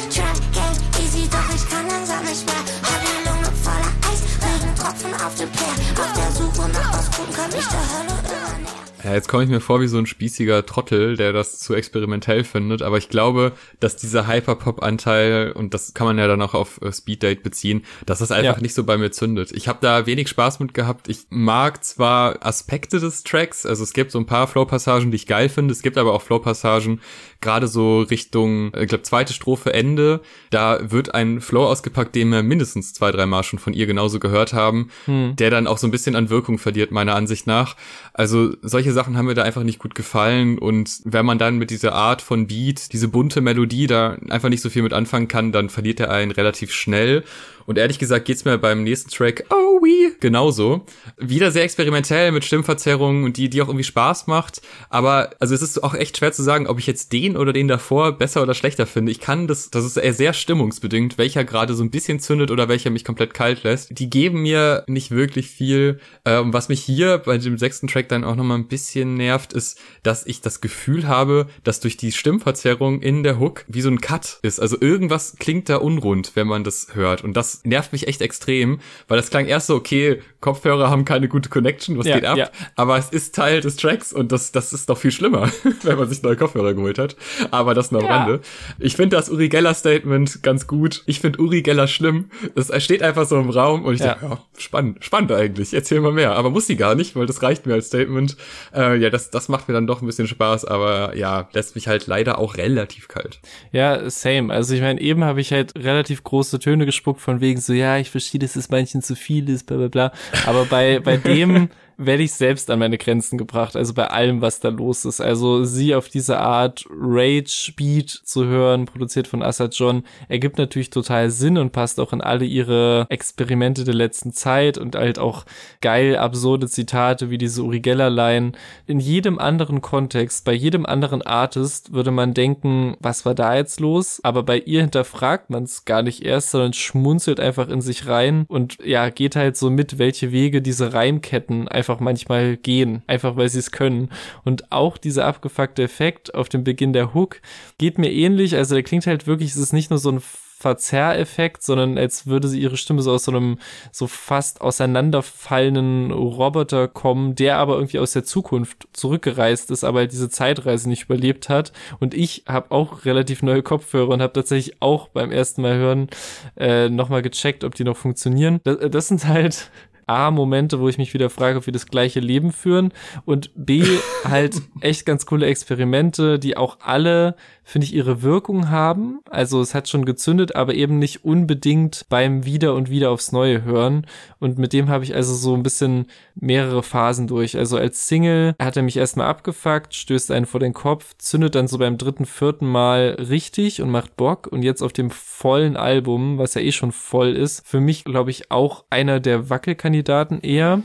Ja, 9.09 9.15
jetzt 9.15 9.27
komme 9.27 9.43
ich 9.43 9.49
mir 9.49 9.59
vor 9.59 9.81
wie 9.81 9.87
so 9.87 9.97
ein 9.97 10.05
spießiger 10.05 10.67
Trottel, 10.67 11.17
der 11.17 11.33
das 11.33 11.57
zu 11.57 11.73
experimentell 11.73 12.43
findet, 12.43 12.83
aber 12.83 12.99
ich 12.99 13.09
glaube, 13.09 13.53
dass 13.79 13.95
dieser 13.95 14.27
Hyperpop-Anteil, 14.27 15.51
und 15.53 15.73
das 15.73 15.95
kann 15.95 16.05
man 16.05 16.19
ja 16.19 16.27
dann 16.27 16.39
auch 16.43 16.53
auf 16.53 16.79
äh, 16.83 16.93
Speeddate 16.93 17.41
beziehen, 17.41 17.85
dass 18.05 18.19
das 18.19 18.29
einfach 18.31 18.57
ja. 18.57 18.61
nicht 18.61 18.75
so 18.75 18.83
bei 18.83 18.99
mir 18.99 19.11
zündet. 19.11 19.51
Ich 19.51 19.67
habe 19.67 19.79
da 19.81 20.05
wenig 20.05 20.29
Spaß 20.29 20.59
mit 20.59 20.75
gehabt. 20.75 21.09
Ich 21.09 21.25
mag 21.31 21.83
zwar 21.83 22.45
Aspekte 22.45 22.99
des 22.99 23.23
Tracks, 23.23 23.65
also 23.65 23.81
es 23.81 23.93
gibt 23.93 24.11
so 24.11 24.19
ein 24.19 24.27
paar 24.27 24.45
Flow-Passagen, 24.45 25.09
die 25.09 25.15
ich 25.15 25.25
geil 25.25 25.49
finde, 25.49 25.71
es 25.71 25.81
gibt 25.81 25.97
aber 25.97 26.13
auch 26.13 26.21
Flow-Passagen, 26.21 27.01
gerade 27.41 27.67
so 27.67 28.01
Richtung, 28.01 28.73
ich 28.75 28.87
glaube, 28.87 29.03
zweite 29.03 29.33
Strophe 29.33 29.73
Ende, 29.73 30.21
da 30.49 30.91
wird 30.91 31.13
ein 31.13 31.41
Flow 31.41 31.65
ausgepackt, 31.65 32.15
den 32.15 32.29
wir 32.29 32.43
mindestens 32.43 32.93
zwei, 32.93 33.11
drei 33.11 33.25
Mal 33.25 33.43
schon 33.43 33.59
von 33.59 33.73
ihr 33.73 33.85
genauso 33.85 34.19
gehört 34.19 34.53
haben, 34.53 34.89
hm. 35.05 35.35
der 35.37 35.49
dann 35.49 35.67
auch 35.67 35.77
so 35.77 35.87
ein 35.87 35.91
bisschen 35.91 36.15
an 36.15 36.29
Wirkung 36.29 36.57
verliert, 36.57 36.91
meiner 36.91 37.15
Ansicht 37.15 37.47
nach. 37.47 37.75
Also 38.13 38.53
solche 38.61 38.91
Sachen 38.91 39.17
haben 39.17 39.25
mir 39.25 39.35
da 39.35 39.43
einfach 39.43 39.63
nicht 39.63 39.79
gut 39.79 39.95
gefallen 39.95 40.57
und 40.57 40.99
wenn 41.05 41.25
man 41.25 41.37
dann 41.37 41.57
mit 41.57 41.69
dieser 41.69 41.93
Art 41.93 42.21
von 42.21 42.47
Beat, 42.47 42.91
diese 42.91 43.07
bunte 43.07 43.41
Melodie 43.41 43.87
da 43.87 44.17
einfach 44.29 44.49
nicht 44.49 44.61
so 44.61 44.69
viel 44.69 44.83
mit 44.83 44.93
anfangen 44.93 45.27
kann, 45.27 45.51
dann 45.51 45.69
verliert 45.69 45.99
er 45.99 46.11
einen 46.11 46.31
relativ 46.31 46.73
schnell 46.73 47.23
und 47.69 47.77
ehrlich 47.77 47.99
gesagt 47.99 48.25
geht's 48.25 48.45
mir 48.45 48.57
beim 48.57 48.83
nächsten 48.83 49.11
Track, 49.11 49.45
oh 49.51 49.79
wie, 49.83 50.15
genauso. 50.19 50.87
Wieder 51.17 51.51
sehr 51.51 51.63
experimentell 51.63 52.31
mit 52.31 52.43
Stimmverzerrungen, 52.43 53.31
die, 53.31 53.47
die 53.47 53.61
auch 53.61 53.67
irgendwie 53.67 53.83
Spaß 53.83 54.25
macht. 54.25 54.63
Aber, 54.89 55.29
also 55.39 55.53
es 55.53 55.61
ist 55.61 55.83
auch 55.83 55.93
echt 55.93 56.17
schwer 56.17 56.31
zu 56.31 56.41
sagen, 56.41 56.65
ob 56.65 56.79
ich 56.79 56.87
jetzt 56.87 57.13
den 57.13 57.37
oder 57.37 57.53
den 57.53 57.67
davor 57.67 58.13
besser 58.13 58.41
oder 58.41 58.55
schlechter 58.55 58.87
finde. 58.87 59.11
Ich 59.11 59.19
kann 59.19 59.47
das, 59.47 59.69
das 59.69 59.85
ist 59.85 59.97
eher 59.97 60.15
sehr 60.15 60.33
stimmungsbedingt, 60.33 61.19
welcher 61.19 61.43
gerade 61.43 61.75
so 61.75 61.83
ein 61.83 61.91
bisschen 61.91 62.19
zündet 62.19 62.49
oder 62.49 62.69
welcher 62.69 62.89
mich 62.89 63.05
komplett 63.05 63.35
kalt 63.35 63.61
lässt. 63.61 63.99
Die 63.99 64.09
geben 64.09 64.41
mir 64.41 64.83
nicht 64.87 65.11
wirklich 65.11 65.47
viel. 65.47 65.99
Ähm, 66.25 66.51
was 66.51 66.69
mich 66.69 66.81
hier 66.81 67.19
bei 67.19 67.37
dem 67.37 67.59
sechsten 67.59 67.87
Track 67.87 68.09
dann 68.09 68.23
auch 68.23 68.35
nochmal 68.35 68.57
ein 68.57 68.67
bisschen 68.67 69.13
nervt, 69.13 69.53
ist, 69.53 69.79
dass 70.01 70.25
ich 70.25 70.41
das 70.41 70.61
Gefühl 70.61 71.07
habe, 71.07 71.45
dass 71.63 71.81
durch 71.81 71.97
die 71.97 72.13
Stimmverzerrung 72.13 73.03
in 73.03 73.21
der 73.21 73.37
Hook 73.39 73.65
wie 73.67 73.81
so 73.81 73.89
ein 73.89 74.01
Cut 74.01 74.39
ist. 74.41 74.59
Also 74.59 74.75
irgendwas 74.81 75.35
klingt 75.37 75.69
da 75.69 75.75
unrund, 75.75 76.31
wenn 76.33 76.47
man 76.47 76.63
das 76.63 76.95
hört. 76.95 77.23
Und 77.23 77.33
das 77.37 77.58
nervt 77.63 77.91
mich 77.91 78.07
echt 78.07 78.21
extrem, 78.21 78.79
weil 79.07 79.17
das 79.17 79.29
klang 79.29 79.45
erst 79.45 79.67
so, 79.67 79.75
okay, 79.75 80.21
Kopfhörer 80.41 80.89
haben 80.89 81.03
keine 81.03 81.27
gute 81.27 81.49
Connection, 81.49 81.97
was 81.97 82.07
ja, 82.07 82.15
geht 82.15 82.25
ab? 82.25 82.37
Ja. 82.37 82.49
Aber 82.75 82.97
es 82.97 83.09
ist 83.09 83.35
Teil 83.35 83.59
des 83.59 83.75
Tracks 83.75 84.13
und 84.13 84.31
das, 84.31 84.53
das 84.53 84.71
ist 84.71 84.89
doch 84.89 84.97
viel 84.97 85.11
schlimmer, 85.11 85.51
wenn 85.83 85.97
man 85.97 86.07
sich 86.07 86.23
neue 86.23 86.37
Kopfhörer 86.37 86.73
geholt 86.73 86.97
hat. 86.97 87.17
Aber 87.51 87.73
das 87.73 87.91
nur 87.91 88.01
am 88.01 88.07
ja. 88.07 88.17
Rande. 88.17 88.39
Ich 88.77 88.95
finde 88.95 89.17
das 89.17 89.29
Uri 89.29 89.49
Geller 89.49 89.73
Statement 89.73 90.41
ganz 90.41 90.65
gut. 90.65 91.03
Ich 91.07 91.19
finde 91.19 91.41
Uri 91.41 91.61
Geller 91.61 91.87
schlimm. 91.87 92.29
Es 92.55 92.71
steht 92.83 93.03
einfach 93.03 93.25
so 93.25 93.37
im 93.37 93.49
Raum 93.49 93.83
und 93.83 93.95
ich 93.95 93.99
ja. 93.99 94.13
denke, 94.13 94.25
ja, 94.27 94.39
spannend, 94.57 95.03
spannend 95.03 95.31
eigentlich. 95.33 95.73
Erzähl 95.73 95.99
mal 95.99 96.13
mehr. 96.13 96.35
Aber 96.35 96.49
muss 96.49 96.67
sie 96.67 96.77
gar 96.77 96.95
nicht, 96.95 97.17
weil 97.17 97.25
das 97.25 97.43
reicht 97.43 97.65
mir 97.65 97.73
als 97.73 97.87
Statement. 97.87 98.37
Äh, 98.73 98.97
ja, 98.97 99.09
das, 99.09 99.31
das 99.31 99.49
macht 99.49 99.67
mir 99.67 99.73
dann 99.73 99.87
doch 99.87 100.01
ein 100.01 100.05
bisschen 100.05 100.27
Spaß, 100.27 100.63
aber 100.63 101.17
ja, 101.17 101.49
lässt 101.51 101.75
mich 101.75 101.89
halt 101.89 102.07
leider 102.07 102.37
auch 102.37 102.55
relativ 102.55 103.09
kalt. 103.09 103.41
Ja, 103.73 104.09
same. 104.09 104.53
Also 104.53 104.73
ich 104.73 104.81
meine, 104.81 105.01
eben 105.01 105.25
habe 105.25 105.41
ich 105.41 105.51
halt 105.51 105.75
relativ 105.75 106.23
große 106.23 106.59
Töne 106.59 106.85
gespuckt 106.85 107.19
von 107.19 107.41
wegen 107.41 107.59
so, 107.59 107.73
ja, 107.73 107.97
ich 107.97 108.09
verstehe, 108.09 108.39
dass 108.39 108.55
es 108.55 108.69
manchen 108.69 109.01
zu 109.01 109.15
viel 109.15 109.49
ist, 109.49 109.65
bla 109.65 109.75
bla 109.75 109.87
bla. 109.89 110.11
Aber 110.45 110.65
bei, 110.65 110.99
bei 110.99 111.17
dem 111.17 111.69
werde 111.99 112.23
ich 112.23 112.33
selbst 112.33 112.71
an 112.71 112.79
meine 112.79 112.97
Grenzen 112.97 113.37
gebracht, 113.37 113.75
also 113.75 113.93
bei 113.93 114.07
allem, 114.07 114.41
was 114.41 114.61
da 114.61 114.69
los 114.69 115.03
ist. 115.03 115.19
Also 115.19 115.65
sie 115.65 115.93
auf 115.93 116.07
diese 116.07 116.39
Art 116.39 116.85
Rage 116.89 117.73
Beat 117.75 118.09
zu 118.09 118.45
hören, 118.45 118.85
produziert 118.85 119.27
von 119.27 119.43
Assad 119.43 119.75
John, 119.75 120.03
ergibt 120.29 120.57
natürlich 120.57 120.89
total 120.89 121.29
Sinn 121.29 121.57
und 121.57 121.73
passt 121.73 121.99
auch 121.99 122.13
in 122.13 122.21
alle 122.21 122.45
ihre 122.45 123.05
Experimente 123.09 123.83
der 123.83 123.93
letzten 123.93 124.31
Zeit 124.31 124.77
und 124.77 124.95
halt 124.95 125.19
auch 125.19 125.45
geil 125.81 126.15
absurde 126.15 126.67
Zitate 126.67 127.29
wie 127.29 127.37
diese 127.37 127.63
Uri 127.63 127.81
Geller 127.81 128.09
Line. 128.09 128.53
In 128.87 129.01
jedem 129.01 129.37
anderen 129.37 129.81
Kontext, 129.81 130.45
bei 130.45 130.53
jedem 130.53 130.85
anderen 130.85 131.21
Artist 131.21 131.91
würde 131.91 132.11
man 132.11 132.33
denken, 132.33 132.95
was 133.01 133.25
war 133.25 133.35
da 133.35 133.55
jetzt 133.55 133.81
los? 133.81 134.21
Aber 134.23 134.43
bei 134.43 134.57
ihr 134.59 134.81
hinterfragt 134.81 135.49
man 135.49 135.63
es 135.63 135.83
gar 135.83 136.01
nicht 136.01 136.23
erst, 136.23 136.51
sondern 136.51 136.71
schmunzelt 136.71 137.41
einfach 137.41 137.67
in 137.67 137.81
sich 137.81 138.07
rein 138.07 138.45
und 138.47 138.77
ja, 138.85 139.09
geht 139.09 139.35
halt 139.35 139.57
so 139.57 139.69
mit, 139.69 139.99
welche 139.99 140.31
Wege 140.31 140.61
diese 140.61 140.93
Reimketten 140.93 141.67
einfach 141.67 141.88
einfach 141.89 141.99
manchmal 141.99 142.57
gehen, 142.57 143.01
einfach 143.07 143.35
weil 143.35 143.49
sie 143.49 143.59
es 143.59 143.71
können. 143.71 144.09
Und 144.45 144.71
auch 144.71 144.97
dieser 144.97 145.25
abgefuckte 145.25 145.83
Effekt 145.83 146.35
auf 146.35 146.49
dem 146.49 146.63
Beginn 146.63 146.93
der 146.93 147.13
Hook 147.13 147.41
geht 147.77 147.97
mir 147.97 148.11
ähnlich. 148.11 148.55
Also 148.55 148.75
der 148.75 148.83
klingt 148.83 149.07
halt 149.07 149.25
wirklich, 149.25 149.51
es 149.51 149.57
ist 149.57 149.73
nicht 149.73 149.89
nur 149.89 149.99
so 149.99 150.11
ein 150.11 150.21
Verzerreffekt, 150.21 151.63
sondern 151.63 151.97
als 151.97 152.27
würde 152.27 152.49
sie 152.49 152.59
ihre 152.61 152.75
Stimme 152.75 153.01
so 153.01 153.13
aus 153.13 153.23
so 153.23 153.31
einem 153.31 153.59
so 153.93 154.07
fast 154.07 154.59
auseinanderfallenden 154.59 156.11
Roboter 156.11 156.89
kommen, 156.89 157.33
der 157.33 157.57
aber 157.57 157.75
irgendwie 157.75 157.99
aus 157.99 158.11
der 158.11 158.25
Zukunft 158.25 158.89
zurückgereist 158.91 159.71
ist, 159.71 159.85
aber 159.85 159.99
halt 159.99 160.11
diese 160.11 160.29
Zeitreise 160.29 160.89
nicht 160.89 161.05
überlebt 161.05 161.47
hat. 161.47 161.71
Und 162.01 162.13
ich 162.13 162.43
habe 162.45 162.71
auch 162.71 163.05
relativ 163.05 163.41
neue 163.41 163.63
Kopfhörer 163.63 164.09
und 164.09 164.21
habe 164.21 164.33
tatsächlich 164.33 164.81
auch 164.81 165.07
beim 165.07 165.31
ersten 165.31 165.61
Mal 165.61 165.77
hören 165.77 166.09
äh, 166.57 166.89
nochmal 166.89 167.21
gecheckt, 167.21 167.63
ob 167.63 167.73
die 167.75 167.85
noch 167.85 167.97
funktionieren. 167.97 168.59
Das, 168.65 168.77
das 168.91 169.07
sind 169.07 169.25
halt 169.25 169.71
A, 170.09 170.31
Momente, 170.31 170.79
wo 170.79 170.89
ich 170.89 170.97
mich 170.97 171.13
wieder 171.13 171.29
frage, 171.29 171.59
ob 171.59 171.67
wir 171.67 171.73
das 171.73 171.85
gleiche 171.85 172.19
Leben 172.19 172.51
führen 172.51 172.91
und 173.25 173.51
B, 173.55 173.83
halt 174.23 174.61
echt 174.81 175.05
ganz 175.05 175.27
coole 175.27 175.45
Experimente, 175.45 176.39
die 176.39 176.57
auch 176.57 176.79
alle 176.81 177.35
finde 177.69 177.85
ich, 177.85 177.93
ihre 177.93 178.23
Wirkung 178.23 178.69
haben. 178.69 179.19
Also 179.29 179.61
es 179.61 179.75
hat 179.75 179.87
schon 179.87 180.05
gezündet, 180.05 180.55
aber 180.55 180.73
eben 180.73 180.97
nicht 180.97 181.23
unbedingt 181.23 182.07
beim 182.09 182.43
Wieder 182.43 182.73
und 182.73 182.89
Wieder 182.89 183.11
aufs 183.11 183.31
Neue 183.31 183.63
hören. 183.63 184.07
Und 184.39 184.57
mit 184.57 184.73
dem 184.73 184.89
habe 184.89 185.03
ich 185.03 185.13
also 185.13 185.35
so 185.35 185.53
ein 185.53 185.61
bisschen 185.61 186.07
mehrere 186.33 186.81
Phasen 186.81 187.27
durch. 187.27 187.57
Also 187.57 187.77
als 187.77 188.07
Single 188.07 188.55
hat 188.59 188.75
er 188.75 188.81
mich 188.83 188.97
erstmal 188.97 189.27
abgefuckt, 189.27 189.93
stößt 189.93 190.31
einen 190.31 190.47
vor 190.47 190.59
den 190.59 190.73
Kopf, 190.73 191.15
zündet 191.19 191.53
dann 191.53 191.67
so 191.67 191.77
beim 191.77 191.97
dritten, 191.97 192.25
vierten 192.25 192.65
Mal 192.65 193.15
richtig 193.19 193.83
und 193.83 193.91
macht 193.91 194.17
Bock. 194.17 194.47
Und 194.47 194.63
jetzt 194.63 194.81
auf 194.81 194.93
dem 194.93 195.11
vollen 195.11 195.77
Album, 195.77 196.39
was 196.39 196.55
ja 196.55 196.61
eh 196.61 196.71
schon 196.71 196.91
voll 196.91 197.35
ist, 197.35 197.67
für 197.67 197.79
mich, 197.79 198.03
glaube 198.03 198.31
ich, 198.31 198.49
auch 198.49 198.83
einer 198.89 199.19
der 199.19 199.51
Wackelkandidaten 199.51 200.41
eher. 200.41 200.81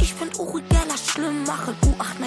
Ich 0.00 0.14
find 0.14 0.38
Uri 0.38 0.62
Geller 0.68 0.96
schlimm, 0.96 1.44
mache 1.44 1.72
U8 1.86 2.20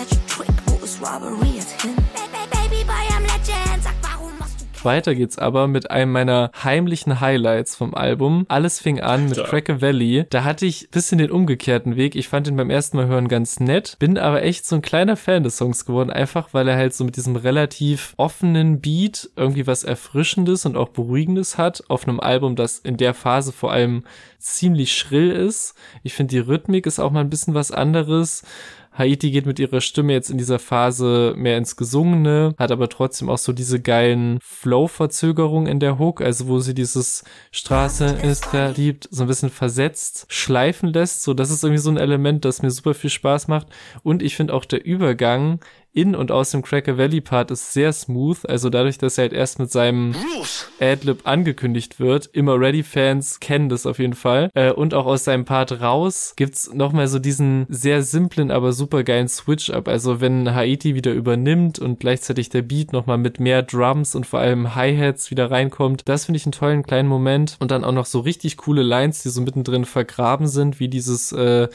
weiter 4.86 5.16
geht's 5.16 5.40
aber 5.40 5.68
mit 5.68 5.90
einem 5.90 6.12
meiner 6.12 6.52
heimlichen 6.64 7.20
Highlights 7.20 7.76
vom 7.76 7.96
Album. 7.96 8.46
Alles 8.48 8.80
fing 8.80 9.02
an 9.02 9.28
mit 9.28 9.38
ja. 9.38 9.44
Cracker 9.44 9.82
Valley. 9.82 10.26
Da 10.30 10.44
hatte 10.44 10.68
ich 10.68 10.90
bisschen 10.92 11.18
den 11.18 11.32
umgekehrten 11.32 11.96
Weg. 11.96 12.16
Ich 12.16 12.30
fand 12.30 12.48
ihn 12.48 12.56
beim 12.56 12.70
ersten 12.70 12.98
Mal 12.98 13.08
hören 13.08 13.28
ganz 13.28 13.60
nett, 13.60 13.98
bin 14.00 14.18
aber 14.18 14.44
echt 14.44 14.66
so 14.66 14.76
ein 14.76 14.84
kleiner 14.84 15.18
Fan 15.18 15.44
des 15.44 15.58
Songs 15.58 15.86
geworden, 15.86 16.12
einfach 16.12 16.54
weil 16.54 16.68
er 16.68 16.78
halt 16.78 16.94
so 16.94 17.04
mit 17.04 17.18
diesem 17.18 17.36
relativ 17.36 18.14
offenen 18.18 18.80
Beat 18.80 19.32
irgendwie 19.36 19.66
was 19.66 19.84
Erfrischendes 19.84 20.68
und 20.68 20.78
auch 20.78 20.90
Beruhigendes 20.90 21.58
hat 21.58 21.84
auf 21.88 22.08
einem 22.08 22.20
Album, 22.20 22.56
das 22.56 22.78
in 22.78 22.98
der 22.98 23.16
Phase 23.16 23.52
vor 23.52 23.72
allem 23.72 24.04
ziemlich 24.38 24.94
schrill 24.94 25.32
ist. 25.32 25.74
Ich 26.04 26.14
finde 26.14 26.30
die 26.30 26.40
Rhythmik 26.40 26.86
ist 26.86 27.00
auch 27.00 27.12
mal 27.12 27.22
ein 27.22 27.32
bisschen 27.32 27.56
was 27.56 27.72
anderes. 27.72 28.44
Haiti 28.98 29.32
geht 29.32 29.46
mit 29.46 29.60
ihrer 29.60 29.82
Stimme 29.82 30.14
jetzt 30.14 30.30
in 30.30 30.38
dieser 30.38 30.60
Phase 30.60 31.34
mehr 31.38 31.58
ins 31.58 31.76
Gesungene, 31.76 32.56
hat 32.58 32.72
aber 32.72 32.90
trotzdem 32.90 33.30
auch 33.30 33.38
so 33.38 33.54
diese 33.54 33.82
geilen 33.82 34.40
Flow-Verzögerungen 34.42 35.68
in 35.68 35.80
der 35.80 36.00
Hook, 36.00 36.22
also 36.22 36.48
wo 36.48 36.60
sie 36.60 36.74
dieses 36.74 37.24
Straße 37.52 38.06
ist 38.24 38.46
verliebt 38.46 39.08
so 39.12 39.24
ein 39.24 39.28
bisschen 39.28 39.50
versetzt 39.50 40.26
schleifen 40.30 40.94
lässt. 40.94 41.24
So, 41.24 41.34
das 41.34 41.52
ist 41.52 41.64
irgendwie 41.64 41.82
so 41.82 41.90
ein 41.90 41.98
Element, 41.98 42.46
das 42.46 42.62
mir 42.62 42.72
super 42.72 42.94
viel 42.94 43.10
Spaß 43.10 43.48
macht. 43.48 43.68
Und 44.04 44.24
ich 44.24 44.36
finde 44.36 44.54
auch 44.54 44.66
der 44.66 44.86
Übergang 44.86 45.60
in 45.96 46.14
und 46.14 46.32
aus 46.32 46.52
dem 46.52 46.62
Cracker 46.62 46.98
Valley 46.98 47.22
Part 47.22 47.52
ist 47.52 47.74
sehr 47.74 47.94
smooth. 47.94 48.46
Also 48.48 48.70
dadurch, 48.70 48.98
dass 48.98 49.18
er 49.18 49.24
halt 49.24 49.34
erst 49.34 49.60
mit 49.60 49.72
seinem 49.72 50.14
Adlib 50.80 51.22
angekündigt 51.24 52.00
wird. 52.00 52.30
Immer 52.34 52.60
Ready 52.60 52.84
Fans 52.84 53.40
kennen 53.40 53.70
das 53.70 53.86
auf 53.86 54.00
jeden 54.00 54.14
Fall. 54.14 54.50
Äh, 54.54 54.72
und 54.72 54.94
auch 54.94 55.06
aus 55.06 55.24
seinem 55.24 55.46
Part 55.46 55.82
raus 55.82 56.34
gibt's 56.36 56.72
nochmal 56.74 57.08
so 57.08 57.18
diesen 57.18 57.66
sehr 57.70 58.04
simplen, 58.04 58.52
aber 58.52 58.74
super 58.74 59.04
geilen 59.04 59.30
Switch-Up. 59.30 59.88
Also 59.88 60.20
wenn 60.20 60.54
Haiti 60.54 60.96
wieder 60.96 61.14
übernimmt 61.14 61.80
und 61.80 62.00
gleichzeitig 62.02 62.50
der 62.50 62.62
Beat 62.62 62.92
nochmal 62.92 63.18
mit 63.18 63.40
mehr 63.40 63.64
Drums 63.64 64.16
und 64.16 64.26
vor 64.26 64.40
allem 64.40 64.76
Hi-Hats 64.76 65.32
wieder 65.32 65.50
reinkommt. 65.50 66.04
Das 66.10 66.26
finde 66.26 66.38
ich 66.38 66.46
einen 66.46 66.52
tollen 66.52 66.84
kleinen 66.84 67.08
Moment. 67.08 67.56
Und 67.60 67.72
dann 67.72 67.86
auch 67.86 67.94
noch 67.94 68.06
so 68.06 68.20
richtig 68.20 68.58
coole 68.58 68.84
Lines, 68.84 69.24
die 69.24 69.30
so 69.30 69.42
mittendrin 69.42 69.86
vergraben 69.86 70.48
sind, 70.48 70.80
wie 70.82 70.90
dieses 70.90 71.32
äh, 71.32 71.70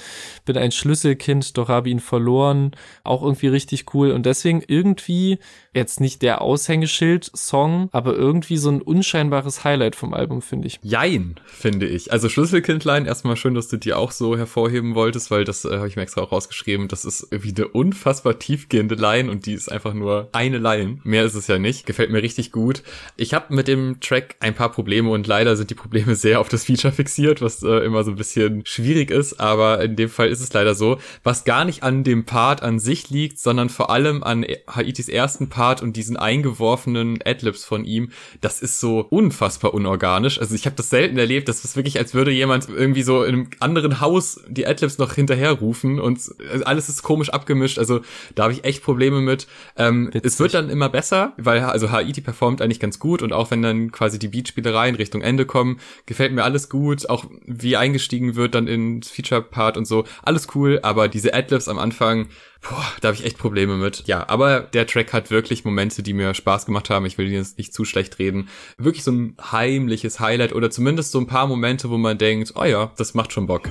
bin 0.45 0.59
ein 0.59 0.73
Schlüsselkind, 0.73 1.57
doch 1.57 1.69
habe 1.69 1.89
ihn 1.89 2.01
verloren. 2.01 2.73
Auch 3.03 3.23
irgendwie 3.23 3.49
richtig 3.49 3.95
cool 3.95 4.10
Und 4.13 4.27
deswegen 4.27 4.63
irgendwie 4.67 5.39
jetzt 5.73 6.01
nicht 6.01 6.23
der 6.23 6.41
Aushängeschild-Song, 6.41 7.89
aber 7.93 8.15
irgendwie 8.15 8.57
so 8.57 8.71
ein 8.71 8.83
unscheinbares 8.83 9.63
Highlight 9.65 9.95
vom 9.95 10.15
Album, 10.15 10.43
finde 10.43 10.67
ich. 10.67 10.81
Jein, 10.83 11.39
finde 11.47 11.87
ich. 11.87 12.13
Also 12.13 12.29
Schlüsselkindlein, 12.29 13.07
erstmal 13.07 13.37
schön, 13.37 13.55
dass 13.55 13.69
du 13.69 13.77
die 13.77 13.95
auch 13.95 14.11
so 14.11 14.37
hervorheben 14.37 14.95
wolltest, 14.95 15.31
weil 15.31 15.45
das 15.45 15.65
äh, 15.65 15.77
habe 15.77 15.89
ich 15.89 15.97
mir 15.97 16.03
extra 16.03 16.23
auch 16.23 16.33
rausgeschrieben. 16.33 16.89
Das 16.89 17.05
ist 17.05 17.29
irgendwie 17.31 17.55
eine 17.57 17.69
unfassbar 17.69 18.39
tiefgehende 18.39 18.97
Line 18.97 19.31
und 19.31 19.47
die 19.47 19.53
ist 19.53 19.71
einfach 19.71 19.95
nur 19.95 20.29
eine 20.33 20.59
Line. 20.59 20.99
Mehr 21.05 21.25
ist 21.25 21.35
es 21.35 21.47
ja 21.47 21.59
nicht. 21.59 21.87
Gefällt 21.87 22.11
mir 22.11 22.23
richtig 22.23 22.51
gut. 22.51 22.83
Ich 23.17 23.33
habe 23.33 23.55
mit 23.55 23.69
dem 23.69 24.01
Track 24.01 24.37
ein 24.41 24.55
paar 24.55 24.73
Probleme 24.73 25.11
und 25.11 25.27
leider 25.27 25.57
sind 25.57 25.71
die 25.71 25.75
Probleme 25.75 26.17
sehr 26.17 26.41
auf 26.41 26.49
das 26.49 26.65
Feature 26.65 26.93
fixiert, 26.93 27.43
was 27.43 27.63
äh, 27.63 27.85
immer 27.85 28.03
so 28.03 28.11
ein 28.11 28.17
bisschen 28.17 28.67
schwierig 28.67 29.11
ist, 29.11 29.39
aber 29.39 29.83
in 29.83 29.95
dem 29.95 30.09
Fall 30.09 30.29
ist 30.29 30.41
es 30.41 30.53
leider 30.53 30.75
so. 30.75 30.99
Was 31.23 31.45
gar 31.45 31.65
nicht 31.65 31.83
an 31.83 32.03
dem 32.03 32.25
Part 32.25 32.63
an 32.63 32.79
sich 32.81 33.11
liegt, 33.11 33.39
sondern 33.39 33.69
vor 33.69 33.91
allem 33.91 34.00
an 34.07 34.45
Haitis 34.69 35.09
ersten 35.09 35.49
Part 35.49 35.61
Part 35.61 35.83
und 35.83 35.95
diesen 35.95 36.17
eingeworfenen 36.17 37.19
Adlibs 37.25 37.67
von 37.67 37.85
ihm, 37.85 38.11
das 38.41 38.63
ist 38.63 38.81
so 38.81 39.07
unfassbar 39.11 39.75
unorganisch. 39.75 40.41
Also 40.41 40.55
ich 40.55 40.65
habe 40.65 40.75
das 40.75 40.89
selten 40.89 41.19
erlebt, 41.19 41.49
das 41.49 41.65
ist 41.65 41.77
wirklich, 41.77 41.99
als 41.99 42.15
würde 42.15 42.31
jemand 42.31 42.69
irgendwie 42.69 43.03
so 43.03 43.23
in 43.23 43.35
einem 43.35 43.51
anderen 43.61 44.01
Haus 44.01 44.41
die 44.49 44.67
Adlibs 44.67 44.97
noch 44.97 45.13
hinterher 45.13 45.53
rufen 45.53 46.01
und 46.01 46.19
alles 46.65 46.89
ist 46.89 47.03
komisch 47.03 47.29
abgemischt. 47.29 47.79
Also 47.79 48.01
da 48.35 48.45
habe 48.45 48.55
ich 48.55 48.65
echt 48.65 48.83
Probleme 48.83 49.21
mit. 49.21 49.47
Ähm, 49.77 50.11
es 50.15 50.41
wird 50.41 50.55
dann 50.55 50.71
immer 50.71 50.89
besser, 50.89 51.35
weil 51.37 51.61
also 51.61 51.91
Haiti 51.91 52.23
performt 52.23 52.63
eigentlich 52.63 52.81
ganz 52.81 52.99
gut 52.99 53.23
und 53.23 53.35
auch 53.35 53.51
wenn 53.51 53.61
dann 53.61 53.93
quasi 53.93 54.19
die 54.19 54.29
Beatspielereien 54.29 54.95
Richtung 54.95 55.21
Ende 55.21 55.45
kommen, 55.45 55.79
gefällt 56.07 56.33
mir 56.33 56.45
alles 56.45 56.69
gut. 56.69 57.09
Auch 57.11 57.27
wie 57.45 57.77
eingestiegen 57.77 58.35
wird 58.35 58.55
dann 58.55 58.67
ins 58.67 59.11
Feature-Part 59.11 59.77
und 59.77 59.85
so, 59.85 60.05
alles 60.23 60.49
cool. 60.55 60.81
Aber 60.83 61.09
diese 61.09 61.35
Adlibs 61.35 61.69
am 61.69 61.79
Anfang, 61.79 62.29
Boah, 62.63 62.85
da 63.01 63.09
habe 63.09 63.17
ich 63.17 63.25
echt 63.25 63.39
Probleme 63.39 63.77
mit. 63.77 64.07
Ja, 64.07 64.29
aber 64.29 64.61
der 64.61 64.87
Track 64.87 65.13
hat 65.13 65.31
wirklich 65.31 65.65
Momente, 65.65 66.03
die 66.03 66.13
mir 66.13 66.35
Spaß 66.35 66.67
gemacht 66.67 66.91
haben. 66.91 67.07
Ich 67.07 67.17
will 67.17 67.31
jetzt 67.31 67.57
nicht 67.57 67.73
zu 67.73 67.85
schlecht 67.85 68.19
reden. 68.19 68.49
Wirklich 68.77 69.03
so 69.03 69.13
ein 69.13 69.37
heimliches 69.51 70.21
Highlight 70.21 70.55
oder 70.55 70.71
zumindest 70.71 71.13
so 71.13 71.21
ein 71.21 71.27
paar 71.27 71.47
Momente, 71.47 71.89
wo 71.89 71.97
man 71.97 72.19
denkt, 72.19 72.53
oh 72.57 72.65
ja, 72.65 72.91
das 72.97 73.15
macht 73.15 73.33
schon 73.33 73.47
Bock. 73.47 73.69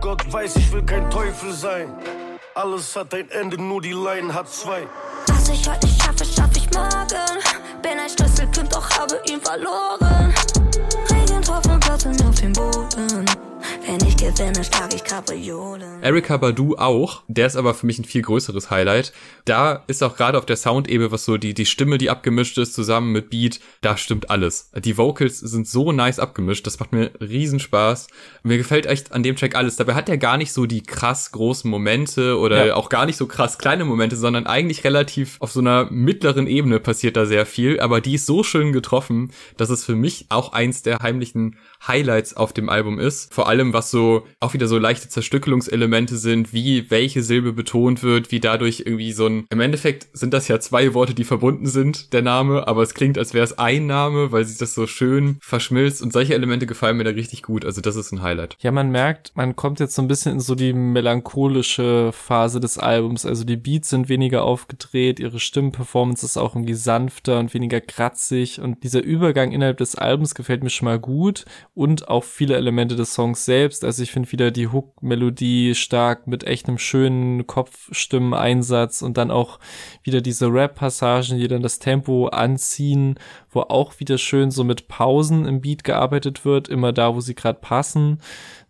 Gott 0.00 0.30
weiß, 0.32 0.56
ich 0.56 0.72
will 0.72 0.82
kein 0.82 1.08
Teufel 1.10 1.52
sein. 1.52 1.88
Alles 2.54 2.96
hat 2.96 3.14
ein 3.14 3.30
Ende, 3.30 3.62
nur 3.62 3.80
die 3.80 3.92
Line 3.92 4.34
hat 4.34 4.48
zwei. 4.48 4.86
Was 5.28 5.48
ich 5.48 5.66
heute 5.68 5.86
nicht 5.86 6.02
schaffe, 6.02 6.24
schaffe 6.24 6.58
ich 6.58 6.70
morgen. 6.72 7.42
Bin 7.80 7.92
ein 7.92 8.10
Schlüsselkind, 8.10 8.74
doch 8.74 8.90
habe 8.90 9.20
ihn 9.30 9.40
verloren. 9.40 10.34
Regentropfen 11.10 11.80
platzen 11.80 12.20
auf 12.22 12.34
dem 12.34 12.52
Boden. 12.52 13.24
Wenn 13.84 14.06
ich 14.06 14.16
gewinne, 14.16 14.60
ich 14.94 15.04
Kapriolen. 15.04 16.02
Erika 16.02 16.36
Badu 16.36 16.76
auch. 16.76 17.22
Der 17.28 17.46
ist 17.46 17.56
aber 17.56 17.74
für 17.74 17.86
mich 17.86 17.98
ein 17.98 18.04
viel 18.04 18.22
größeres 18.22 18.70
Highlight. 18.70 19.12
Da 19.44 19.82
ist 19.88 20.02
auch 20.02 20.16
gerade 20.16 20.38
auf 20.38 20.46
der 20.46 20.56
Soundebene, 20.56 21.10
was 21.10 21.24
so 21.24 21.36
die, 21.36 21.52
die 21.52 21.66
Stimme, 21.66 21.98
die 21.98 22.08
abgemischt 22.08 22.58
ist, 22.58 22.74
zusammen 22.74 23.12
mit 23.12 23.30
Beat, 23.30 23.60
da 23.80 23.96
stimmt 23.96 24.30
alles. 24.30 24.70
Die 24.76 24.96
Vocals 24.96 25.40
sind 25.40 25.68
so 25.68 25.90
nice 25.92 26.20
abgemischt. 26.20 26.66
Das 26.66 26.78
macht 26.78 26.92
mir 26.92 27.10
riesen 27.20 27.58
Spaß. 27.58 28.06
Mir 28.44 28.56
gefällt 28.56 28.86
echt 28.86 29.12
an 29.12 29.22
dem 29.22 29.36
Track 29.36 29.56
alles. 29.56 29.76
Dabei 29.76 29.94
hat 29.94 30.08
er 30.08 30.18
gar 30.18 30.36
nicht 30.36 30.52
so 30.52 30.66
die 30.66 30.82
krass 30.82 31.32
großen 31.32 31.70
Momente 31.70 32.38
oder 32.38 32.66
ja. 32.66 32.74
auch 32.74 32.88
gar 32.88 33.06
nicht 33.06 33.16
so 33.16 33.26
krass 33.26 33.58
kleine 33.58 33.84
Momente, 33.84 34.16
sondern 34.16 34.46
eigentlich 34.46 34.84
relativ 34.84 35.36
auf 35.40 35.52
so 35.52 35.60
einer 35.60 35.90
mittleren 35.90 36.46
Ebene 36.46 36.78
passiert 36.78 37.16
da 37.16 37.26
sehr 37.26 37.46
viel. 37.46 37.80
Aber 37.80 38.00
die 38.00 38.14
ist 38.14 38.26
so 38.26 38.44
schön 38.44 38.72
getroffen, 38.72 39.32
dass 39.56 39.70
es 39.70 39.84
für 39.84 39.96
mich 39.96 40.26
auch 40.28 40.52
eins 40.52 40.82
der 40.82 41.00
heimlichen 41.00 41.56
Highlights 41.86 42.36
auf 42.36 42.52
dem 42.52 42.68
Album 42.68 42.98
ist. 42.98 43.34
Vor 43.34 43.48
allem, 43.48 43.72
was 43.72 43.81
so 43.82 44.26
auch 44.40 44.54
wieder 44.54 44.66
so 44.66 44.78
leichte 44.78 45.08
Zerstückelungselemente 45.08 46.16
sind, 46.16 46.52
wie 46.52 46.90
welche 46.90 47.22
Silbe 47.22 47.52
betont 47.52 48.02
wird, 48.02 48.30
wie 48.30 48.40
dadurch 48.40 48.82
irgendwie 48.86 49.12
so 49.12 49.26
ein, 49.26 49.46
im 49.50 49.60
Endeffekt 49.60 50.08
sind 50.12 50.34
das 50.34 50.48
ja 50.48 50.60
zwei 50.60 50.94
Worte, 50.94 51.14
die 51.14 51.24
verbunden 51.24 51.66
sind, 51.66 52.12
der 52.12 52.22
Name, 52.22 52.66
aber 52.66 52.82
es 52.82 52.94
klingt, 52.94 53.18
als 53.18 53.34
wäre 53.34 53.44
es 53.44 53.58
ein 53.58 53.86
Name, 53.86 54.32
weil 54.32 54.44
sich 54.44 54.58
das 54.58 54.74
so 54.74 54.86
schön 54.86 55.38
verschmilzt 55.40 56.02
und 56.02 56.12
solche 56.12 56.34
Elemente 56.34 56.66
gefallen 56.66 56.96
mir 56.96 57.04
da 57.04 57.10
richtig 57.10 57.42
gut. 57.42 57.64
Also 57.64 57.80
das 57.80 57.96
ist 57.96 58.12
ein 58.12 58.22
Highlight. 58.22 58.56
Ja, 58.60 58.72
man 58.72 58.90
merkt, 58.90 59.32
man 59.34 59.56
kommt 59.56 59.80
jetzt 59.80 59.94
so 59.94 60.02
ein 60.02 60.08
bisschen 60.08 60.32
in 60.32 60.40
so 60.40 60.54
die 60.54 60.72
melancholische 60.72 62.10
Phase 62.12 62.60
des 62.60 62.78
Albums. 62.78 63.26
Also 63.26 63.44
die 63.44 63.56
Beats 63.56 63.90
sind 63.90 64.08
weniger 64.08 64.44
aufgedreht, 64.44 65.20
ihre 65.20 65.40
Stimmenperformance 65.40 66.24
ist 66.24 66.36
auch 66.36 66.54
irgendwie 66.54 66.74
sanfter 66.74 67.38
und 67.38 67.54
weniger 67.54 67.80
kratzig 67.80 68.60
und 68.60 68.82
dieser 68.84 69.02
Übergang 69.02 69.52
innerhalb 69.52 69.78
des 69.78 69.94
Albums 69.94 70.34
gefällt 70.34 70.62
mir 70.62 70.70
schon 70.70 70.86
mal 70.86 70.98
gut 70.98 71.44
und 71.74 72.08
auch 72.08 72.24
viele 72.24 72.56
Elemente 72.56 72.96
des 72.96 73.14
Songs 73.14 73.44
selbst. 73.44 73.61
Also 73.84 74.02
ich 74.02 74.10
finde 74.10 74.30
wieder 74.32 74.50
die 74.50 74.68
Hook-Melodie 74.68 75.74
stark 75.74 76.26
mit 76.26 76.44
echt 76.44 76.68
einem 76.68 76.78
schönen 76.78 77.46
Kopfstimmeneinsatz 77.46 79.02
und 79.02 79.16
dann 79.16 79.30
auch 79.30 79.58
wieder 80.02 80.20
diese 80.20 80.46
Rap-Passagen, 80.46 81.38
die 81.38 81.48
dann 81.48 81.62
das 81.62 81.78
Tempo 81.78 82.28
anziehen, 82.28 83.18
wo 83.52 83.60
auch 83.60 84.00
wieder 84.00 84.18
schön 84.18 84.50
so 84.50 84.64
mit 84.64 84.88
Pausen 84.88 85.46
im 85.46 85.60
Beat 85.60 85.84
gearbeitet 85.84 86.44
wird, 86.44 86.68
immer 86.68 86.92
da, 86.92 87.14
wo 87.14 87.20
sie 87.20 87.34
gerade 87.34 87.58
passen. 87.60 88.18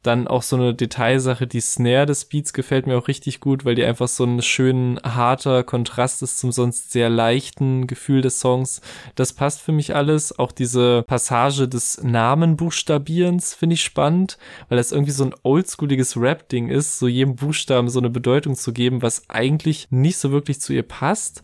Dann 0.02 0.26
auch 0.26 0.42
so 0.42 0.56
eine 0.56 0.74
Detailsache, 0.74 1.46
die 1.46 1.60
Snare 1.60 2.06
des 2.06 2.24
Beats 2.24 2.52
gefällt 2.52 2.88
mir 2.88 2.98
auch 2.98 3.06
richtig 3.06 3.38
gut, 3.38 3.64
weil 3.64 3.76
die 3.76 3.84
einfach 3.84 4.08
so 4.08 4.24
ein 4.24 4.42
schön 4.42 4.98
harter 5.04 5.62
Kontrast 5.62 6.22
ist 6.22 6.40
zum 6.40 6.50
sonst 6.50 6.90
sehr 6.90 7.08
leichten 7.08 7.86
Gefühl 7.86 8.20
des 8.20 8.40
Songs. 8.40 8.80
Das 9.14 9.32
passt 9.32 9.60
für 9.60 9.70
mich 9.70 9.94
alles. 9.94 10.36
Auch 10.36 10.50
diese 10.50 11.04
Passage 11.06 11.68
des 11.68 12.02
Namenbuchstabierens 12.02 13.54
finde 13.54 13.74
ich 13.74 13.84
spannend, 13.84 14.38
weil 14.68 14.78
das 14.78 14.90
irgendwie 14.90 15.12
so 15.12 15.24
ein 15.24 15.34
oldschooliges 15.44 16.16
Rap-Ding 16.16 16.68
ist, 16.68 16.98
so 16.98 17.06
jedem 17.06 17.36
Buchstaben 17.36 17.88
so 17.88 18.00
eine 18.00 18.10
Bedeutung 18.10 18.56
zu 18.56 18.72
geben, 18.72 19.02
was 19.02 19.30
eigentlich 19.30 19.86
nicht 19.90 20.18
so 20.18 20.32
wirklich 20.32 20.60
zu 20.60 20.72
ihr 20.72 20.82
passt 20.82 21.42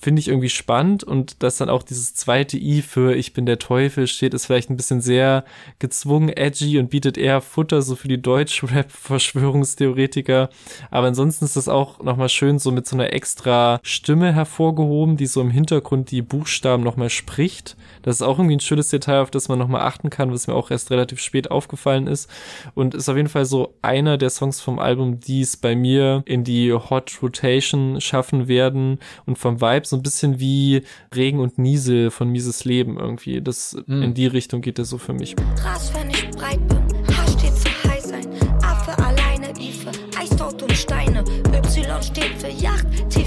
finde 0.00 0.20
ich 0.20 0.28
irgendwie 0.28 0.48
spannend 0.48 1.04
und 1.04 1.42
dass 1.42 1.58
dann 1.58 1.68
auch 1.68 1.82
dieses 1.82 2.14
zweite 2.14 2.56
I 2.56 2.71
für 2.80 3.14
Ich 3.14 3.34
bin 3.34 3.44
der 3.44 3.58
Teufel 3.58 4.06
steht, 4.06 4.32
ist 4.32 4.46
vielleicht 4.46 4.70
ein 4.70 4.78
bisschen 4.78 5.02
sehr 5.02 5.44
gezwungen, 5.78 6.30
edgy 6.30 6.78
und 6.78 6.88
bietet 6.88 7.18
eher 7.18 7.42
Futter 7.42 7.82
so 7.82 7.96
für 7.96 8.08
die 8.08 8.22
Deutsch-Rap-Verschwörungstheoretiker. 8.22 10.48
Aber 10.90 11.08
ansonsten 11.08 11.44
ist 11.44 11.56
das 11.56 11.68
auch 11.68 12.02
nochmal 12.02 12.30
schön 12.30 12.58
so 12.58 12.72
mit 12.72 12.86
so 12.86 12.96
einer 12.96 13.12
extra 13.12 13.78
Stimme 13.82 14.32
hervorgehoben, 14.32 15.18
die 15.18 15.26
so 15.26 15.42
im 15.42 15.50
Hintergrund 15.50 16.10
die 16.10 16.22
Buchstaben 16.22 16.82
nochmal 16.82 17.10
spricht. 17.10 17.76
Das 18.00 18.16
ist 18.16 18.22
auch 18.22 18.38
irgendwie 18.38 18.56
ein 18.56 18.60
schönes 18.60 18.88
Detail, 18.88 19.20
auf 19.20 19.30
das 19.30 19.48
man 19.48 19.58
nochmal 19.58 19.82
achten 19.82 20.08
kann, 20.08 20.32
was 20.32 20.46
mir 20.46 20.54
auch 20.54 20.70
erst 20.70 20.90
relativ 20.90 21.20
spät 21.20 21.50
aufgefallen 21.50 22.06
ist. 22.06 22.30
Und 22.74 22.94
ist 22.94 23.08
auf 23.08 23.16
jeden 23.16 23.28
Fall 23.28 23.44
so 23.44 23.74
einer 23.82 24.16
der 24.16 24.30
Songs 24.30 24.60
vom 24.60 24.78
Album, 24.78 25.20
die 25.20 25.42
es 25.42 25.56
bei 25.56 25.76
mir 25.76 26.22
in 26.26 26.44
die 26.44 26.72
Hot 26.72 27.18
Rotation 27.20 28.00
schaffen 28.00 28.48
werden 28.48 28.98
und 29.26 29.38
vom 29.38 29.60
Vibe 29.60 29.86
so 29.86 29.96
ein 29.96 30.02
bisschen 30.02 30.38
wie 30.38 30.82
Regen 31.14 31.40
und 31.40 31.58
Niesel 31.58 32.10
von 32.10 32.28
Mises 32.28 32.61
Leben 32.64 32.98
irgendwie. 32.98 33.40
Das 33.40 33.76
mhm. 33.86 34.02
in 34.02 34.14
die 34.14 34.26
Richtung 34.26 34.60
geht 34.60 34.78
das 34.78 34.88
so 34.88 34.98
für 34.98 35.12
mich. 35.12 35.36
Krass, 35.56 35.92
wenn 35.94 36.10
ich 36.10 36.30
breit 36.30 36.66
bin, 36.68 36.78
H 37.08 37.26
steht 37.38 37.52
für 37.52 37.90
heiß 37.90 38.08
sein, 38.08 38.26
A 38.62 38.74
für 38.76 38.98
alleine, 38.98 39.52
I 39.58 39.72
für 39.72 39.92
Eishaut 40.18 40.62
und 40.62 40.72
Steine, 40.72 41.24
Y 41.52 42.02
steht 42.02 42.34
für 42.38 42.48
Yacht, 42.48 42.86
T 43.10 43.21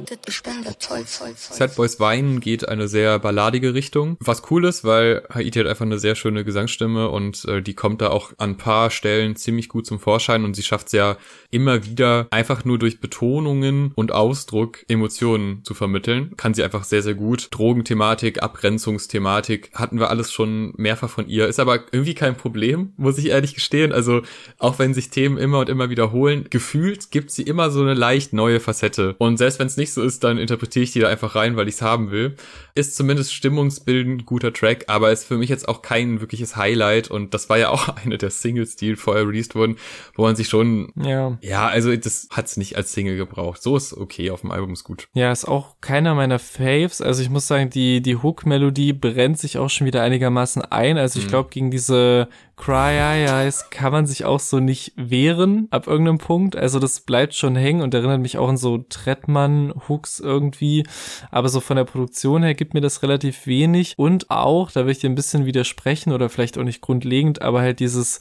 bedeutet, 0.00 0.20
ich 0.28 0.42
bin 0.42 0.62
der 0.62 0.78
Teufel. 0.78 1.34
Sad 1.36 1.76
Boys 1.76 2.00
Weinen 2.00 2.40
geht 2.40 2.68
eine 2.68 2.88
sehr 2.88 3.18
balladige 3.18 3.74
Richtung. 3.74 4.16
Was 4.20 4.42
cool 4.50 4.64
ist, 4.64 4.84
weil 4.84 5.26
Haiti 5.32 5.58
hat 5.58 5.66
einfach 5.66 5.84
eine 5.84 5.98
sehr 5.98 6.14
schöne 6.14 6.44
Gesangsstimme 6.44 7.08
und 7.08 7.44
äh, 7.46 7.62
die 7.62 7.74
kommt 7.74 8.00
da 8.00 8.10
auch 8.10 8.32
an 8.38 8.56
paar 8.56 8.90
Stellen 8.90 9.36
ziemlich 9.36 9.68
gut 9.68 9.86
zum 9.86 9.98
Vorschein 9.98 10.44
und 10.44 10.54
sie 10.54 10.62
schafft 10.62 10.86
es 10.86 10.92
ja 10.92 11.16
immer 11.50 11.84
wieder 11.84 12.28
einfach 12.30 12.64
nur 12.64 12.78
durch 12.78 13.00
Betonungen 13.00 13.92
und 13.94 14.12
Ausdruck 14.12 14.84
Emotionen 14.88 15.64
zu 15.64 15.74
vermitteln. 15.74 16.36
Kann 16.36 16.54
sie 16.54 16.62
einfach 16.62 16.84
sehr, 16.84 17.02
sehr 17.02 17.14
gut. 17.14 17.48
Drogenthematik, 17.50 18.42
Abgrenzungsthematik 18.42 19.70
hatten 19.74 19.98
wir 19.98 20.10
alles 20.10 20.32
schon 20.32 20.72
mehrfach 20.76 21.10
von 21.10 21.28
ihr. 21.28 21.46
Ist 21.46 21.60
aber 21.60 21.80
irgendwie 21.92 22.14
kein 22.14 22.36
Problem, 22.36 22.92
muss 22.96 23.18
ich 23.18 23.26
ehrlich 23.26 23.54
gestehen. 23.54 23.92
Also 23.92 24.22
auch 24.58 24.78
wenn 24.78 24.94
sich 24.94 25.10
Themen 25.10 25.38
immer 25.38 25.60
und 25.60 25.68
immer 25.68 25.90
wiederholen, 25.90 26.46
gefühlt 26.50 27.10
gibt 27.10 27.30
sie 27.30 27.42
immer 27.42 27.70
so 27.70 27.80
eine 27.80 27.94
leicht 27.94 28.32
neue 28.32 28.60
Facette. 28.60 29.14
Und 29.18 29.38
selbst 29.38 29.58
wenn 29.58 29.66
es 29.66 29.76
nicht 29.76 29.85
so 29.92 30.02
ist, 30.02 30.24
dann 30.24 30.38
interpretiere 30.38 30.82
ich 30.82 30.92
die 30.92 31.00
da 31.00 31.08
einfach 31.08 31.34
rein, 31.34 31.56
weil 31.56 31.68
ich 31.68 31.76
es 31.76 31.82
haben 31.82 32.10
will. 32.10 32.36
Ist 32.74 32.96
zumindest 32.96 33.32
stimmungsbildend 33.34 34.26
guter 34.26 34.52
Track, 34.52 34.84
aber 34.88 35.12
ist 35.12 35.24
für 35.24 35.36
mich 35.38 35.48
jetzt 35.48 35.68
auch 35.68 35.82
kein 35.82 36.20
wirkliches 36.20 36.56
Highlight. 36.56 37.10
Und 37.10 37.34
das 37.34 37.48
war 37.48 37.58
ja 37.58 37.70
auch 37.70 37.88
eine 38.04 38.18
der 38.18 38.30
Singles, 38.30 38.76
die 38.76 38.96
vorher 38.96 39.26
released 39.26 39.54
wurden, 39.54 39.76
wo 40.14 40.22
man 40.22 40.36
sich 40.36 40.48
schon 40.48 40.92
ja. 40.96 41.38
Ja, 41.40 41.66
also 41.68 41.94
das 41.96 42.28
hat's 42.30 42.56
nicht 42.56 42.76
als 42.76 42.92
Single 42.92 43.16
gebraucht. 43.16 43.62
So 43.62 43.76
ist 43.76 43.92
okay, 43.92 44.30
auf 44.30 44.40
dem 44.42 44.50
Album 44.50 44.72
ist 44.72 44.84
gut. 44.84 45.08
Ja, 45.14 45.32
ist 45.32 45.46
auch 45.46 45.76
keiner 45.80 46.14
meiner 46.14 46.38
Faves. 46.38 47.00
Also 47.00 47.22
ich 47.22 47.30
muss 47.30 47.46
sagen, 47.46 47.70
die, 47.70 48.00
die 48.00 48.16
Hook-Melodie 48.16 48.92
brennt 48.92 49.38
sich 49.38 49.58
auch 49.58 49.70
schon 49.70 49.86
wieder 49.86 50.02
einigermaßen 50.02 50.62
ein. 50.62 50.98
Also 50.98 51.18
ich 51.18 51.26
mhm. 51.26 51.30
glaube, 51.30 51.50
gegen 51.50 51.70
diese 51.70 52.28
Cry 52.56 52.96
Eyes 52.98 53.68
kann 53.70 53.92
man 53.92 54.06
sich 54.06 54.24
auch 54.24 54.40
so 54.40 54.60
nicht 54.60 54.92
wehren 54.96 55.68
ab 55.70 55.86
irgendeinem 55.86 56.18
Punkt. 56.18 56.56
Also 56.56 56.78
das 56.78 57.00
bleibt 57.00 57.34
schon 57.34 57.54
hängen 57.54 57.82
und 57.82 57.92
erinnert 57.92 58.20
mich 58.20 58.38
auch 58.38 58.48
an 58.48 58.56
so 58.56 58.78
Trettmann-Hooks 58.78 60.20
irgendwie. 60.20 60.84
Aber 61.30 61.50
so 61.50 61.60
von 61.60 61.76
der 61.76 61.84
Produktion 61.84 62.42
her 62.42 62.54
gibt 62.54 62.72
mir 62.72 62.80
das 62.80 63.02
relativ 63.02 63.46
wenig. 63.46 63.94
Und 63.98 64.30
auch, 64.30 64.70
da 64.72 64.84
will 64.84 64.92
ich 64.92 65.00
dir 65.00 65.10
ein 65.10 65.14
bisschen 65.14 65.44
widersprechen 65.44 66.12
oder 66.12 66.30
vielleicht 66.30 66.56
auch 66.56 66.64
nicht 66.64 66.80
grundlegend, 66.80 67.42
aber 67.42 67.60
halt 67.60 67.78
dieses 67.78 68.20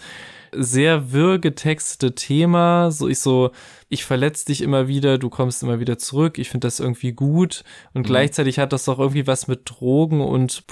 sehr 0.57 1.11
wirr 1.11 1.39
getextete 1.39 2.15
Thema, 2.15 2.91
so 2.91 3.07
ich 3.07 3.19
so, 3.19 3.51
ich 3.89 4.05
verletze 4.05 4.45
dich 4.45 4.61
immer 4.61 4.87
wieder, 4.87 5.17
du 5.17 5.29
kommst 5.29 5.63
immer 5.63 5.79
wieder 5.79 5.97
zurück, 5.97 6.37
ich 6.37 6.49
finde 6.49 6.67
das 6.67 6.79
irgendwie 6.79 7.11
gut 7.11 7.63
und 7.93 8.03
mhm. 8.03 8.05
gleichzeitig 8.05 8.59
hat 8.59 8.71
das 8.71 8.87
auch 8.87 8.99
irgendwie 8.99 9.27
was 9.27 9.47
mit 9.47 9.61
Drogen 9.65 10.21
und 10.21 10.63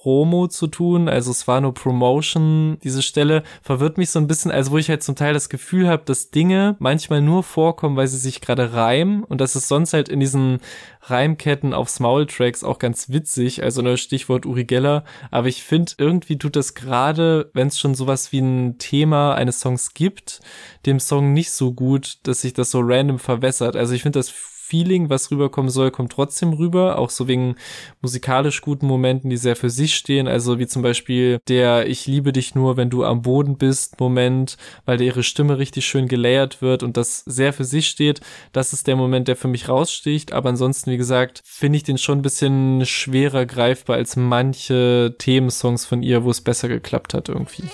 Promo 0.00 0.48
zu 0.48 0.66
tun. 0.66 1.10
Also 1.10 1.30
es 1.30 1.46
war 1.46 1.60
nur 1.60 1.74
Promotion. 1.74 2.78
Diese 2.82 3.02
Stelle 3.02 3.42
verwirrt 3.60 3.98
mich 3.98 4.08
so 4.08 4.18
ein 4.18 4.26
bisschen, 4.26 4.50
also 4.50 4.70
wo 4.70 4.78
ich 4.78 4.88
halt 4.88 5.02
zum 5.02 5.14
Teil 5.14 5.34
das 5.34 5.50
Gefühl 5.50 5.88
habe, 5.88 6.04
dass 6.06 6.30
Dinge 6.30 6.76
manchmal 6.78 7.20
nur 7.20 7.42
vorkommen, 7.42 7.96
weil 7.96 8.06
sie 8.06 8.16
sich 8.16 8.40
gerade 8.40 8.72
reimen 8.72 9.24
und 9.24 9.42
das 9.42 9.56
ist 9.56 9.68
sonst 9.68 9.92
halt 9.92 10.08
in 10.08 10.18
diesen 10.18 10.60
Reimketten 11.02 11.74
auf 11.74 11.90
Small-Tracks 11.90 12.64
auch 12.64 12.78
ganz 12.78 13.10
witzig. 13.10 13.62
Also 13.62 13.82
ne 13.82 13.98
Stichwort 13.98 14.46
Uri 14.46 14.64
Geller. 14.64 15.04
Aber 15.30 15.48
ich 15.48 15.62
finde, 15.62 15.92
irgendwie 15.98 16.38
tut 16.38 16.56
das 16.56 16.74
gerade, 16.74 17.50
wenn 17.52 17.68
es 17.68 17.78
schon 17.78 17.94
sowas 17.94 18.32
wie 18.32 18.40
ein 18.40 18.78
Thema 18.78 19.34
eines 19.34 19.60
Songs 19.60 19.92
gibt, 19.92 20.40
dem 20.86 20.98
Song 20.98 21.34
nicht 21.34 21.50
so 21.50 21.72
gut, 21.72 22.18
dass 22.22 22.40
sich 22.40 22.54
das 22.54 22.70
so 22.70 22.80
random 22.82 23.18
verwässert. 23.18 23.76
Also 23.76 23.94
ich 23.94 24.02
finde 24.02 24.18
das 24.18 24.30
Feeling, 24.70 25.10
was 25.10 25.32
rüberkommen 25.32 25.68
soll, 25.68 25.90
kommt 25.90 26.12
trotzdem 26.12 26.52
rüber, 26.52 26.96
auch 26.96 27.10
so 27.10 27.26
wegen 27.26 27.56
musikalisch 28.02 28.60
guten 28.60 28.86
Momenten, 28.86 29.28
die 29.28 29.36
sehr 29.36 29.56
für 29.56 29.68
sich 29.68 29.96
stehen, 29.96 30.28
also 30.28 30.60
wie 30.60 30.68
zum 30.68 30.82
Beispiel 30.82 31.40
der 31.48 31.88
Ich 31.88 32.06
liebe 32.06 32.32
dich 32.32 32.54
nur, 32.54 32.76
wenn 32.76 32.88
du 32.88 33.04
am 33.04 33.22
Boden 33.22 33.58
bist 33.58 33.98
Moment, 33.98 34.56
weil 34.84 34.96
da 34.96 35.02
ihre 35.02 35.24
Stimme 35.24 35.58
richtig 35.58 35.86
schön 35.86 36.06
gelayert 36.06 36.62
wird 36.62 36.84
und 36.84 36.96
das 36.96 37.24
sehr 37.26 37.52
für 37.52 37.64
sich 37.64 37.88
steht. 37.88 38.20
Das 38.52 38.72
ist 38.72 38.86
der 38.86 38.94
Moment, 38.94 39.26
der 39.26 39.34
für 39.34 39.48
mich 39.48 39.68
raussticht, 39.68 40.32
aber 40.32 40.50
ansonsten, 40.50 40.92
wie 40.92 40.96
gesagt, 40.96 41.42
finde 41.44 41.76
ich 41.76 41.82
den 41.82 41.98
schon 41.98 42.20
ein 42.20 42.22
bisschen 42.22 42.86
schwerer 42.86 43.46
greifbar 43.46 43.96
als 43.96 44.14
manche 44.14 45.16
Themensongs 45.18 45.84
von 45.84 46.04
ihr, 46.04 46.22
wo 46.22 46.30
es 46.30 46.42
besser 46.42 46.68
geklappt 46.68 47.12
hat 47.12 47.28
irgendwie. 47.28 47.64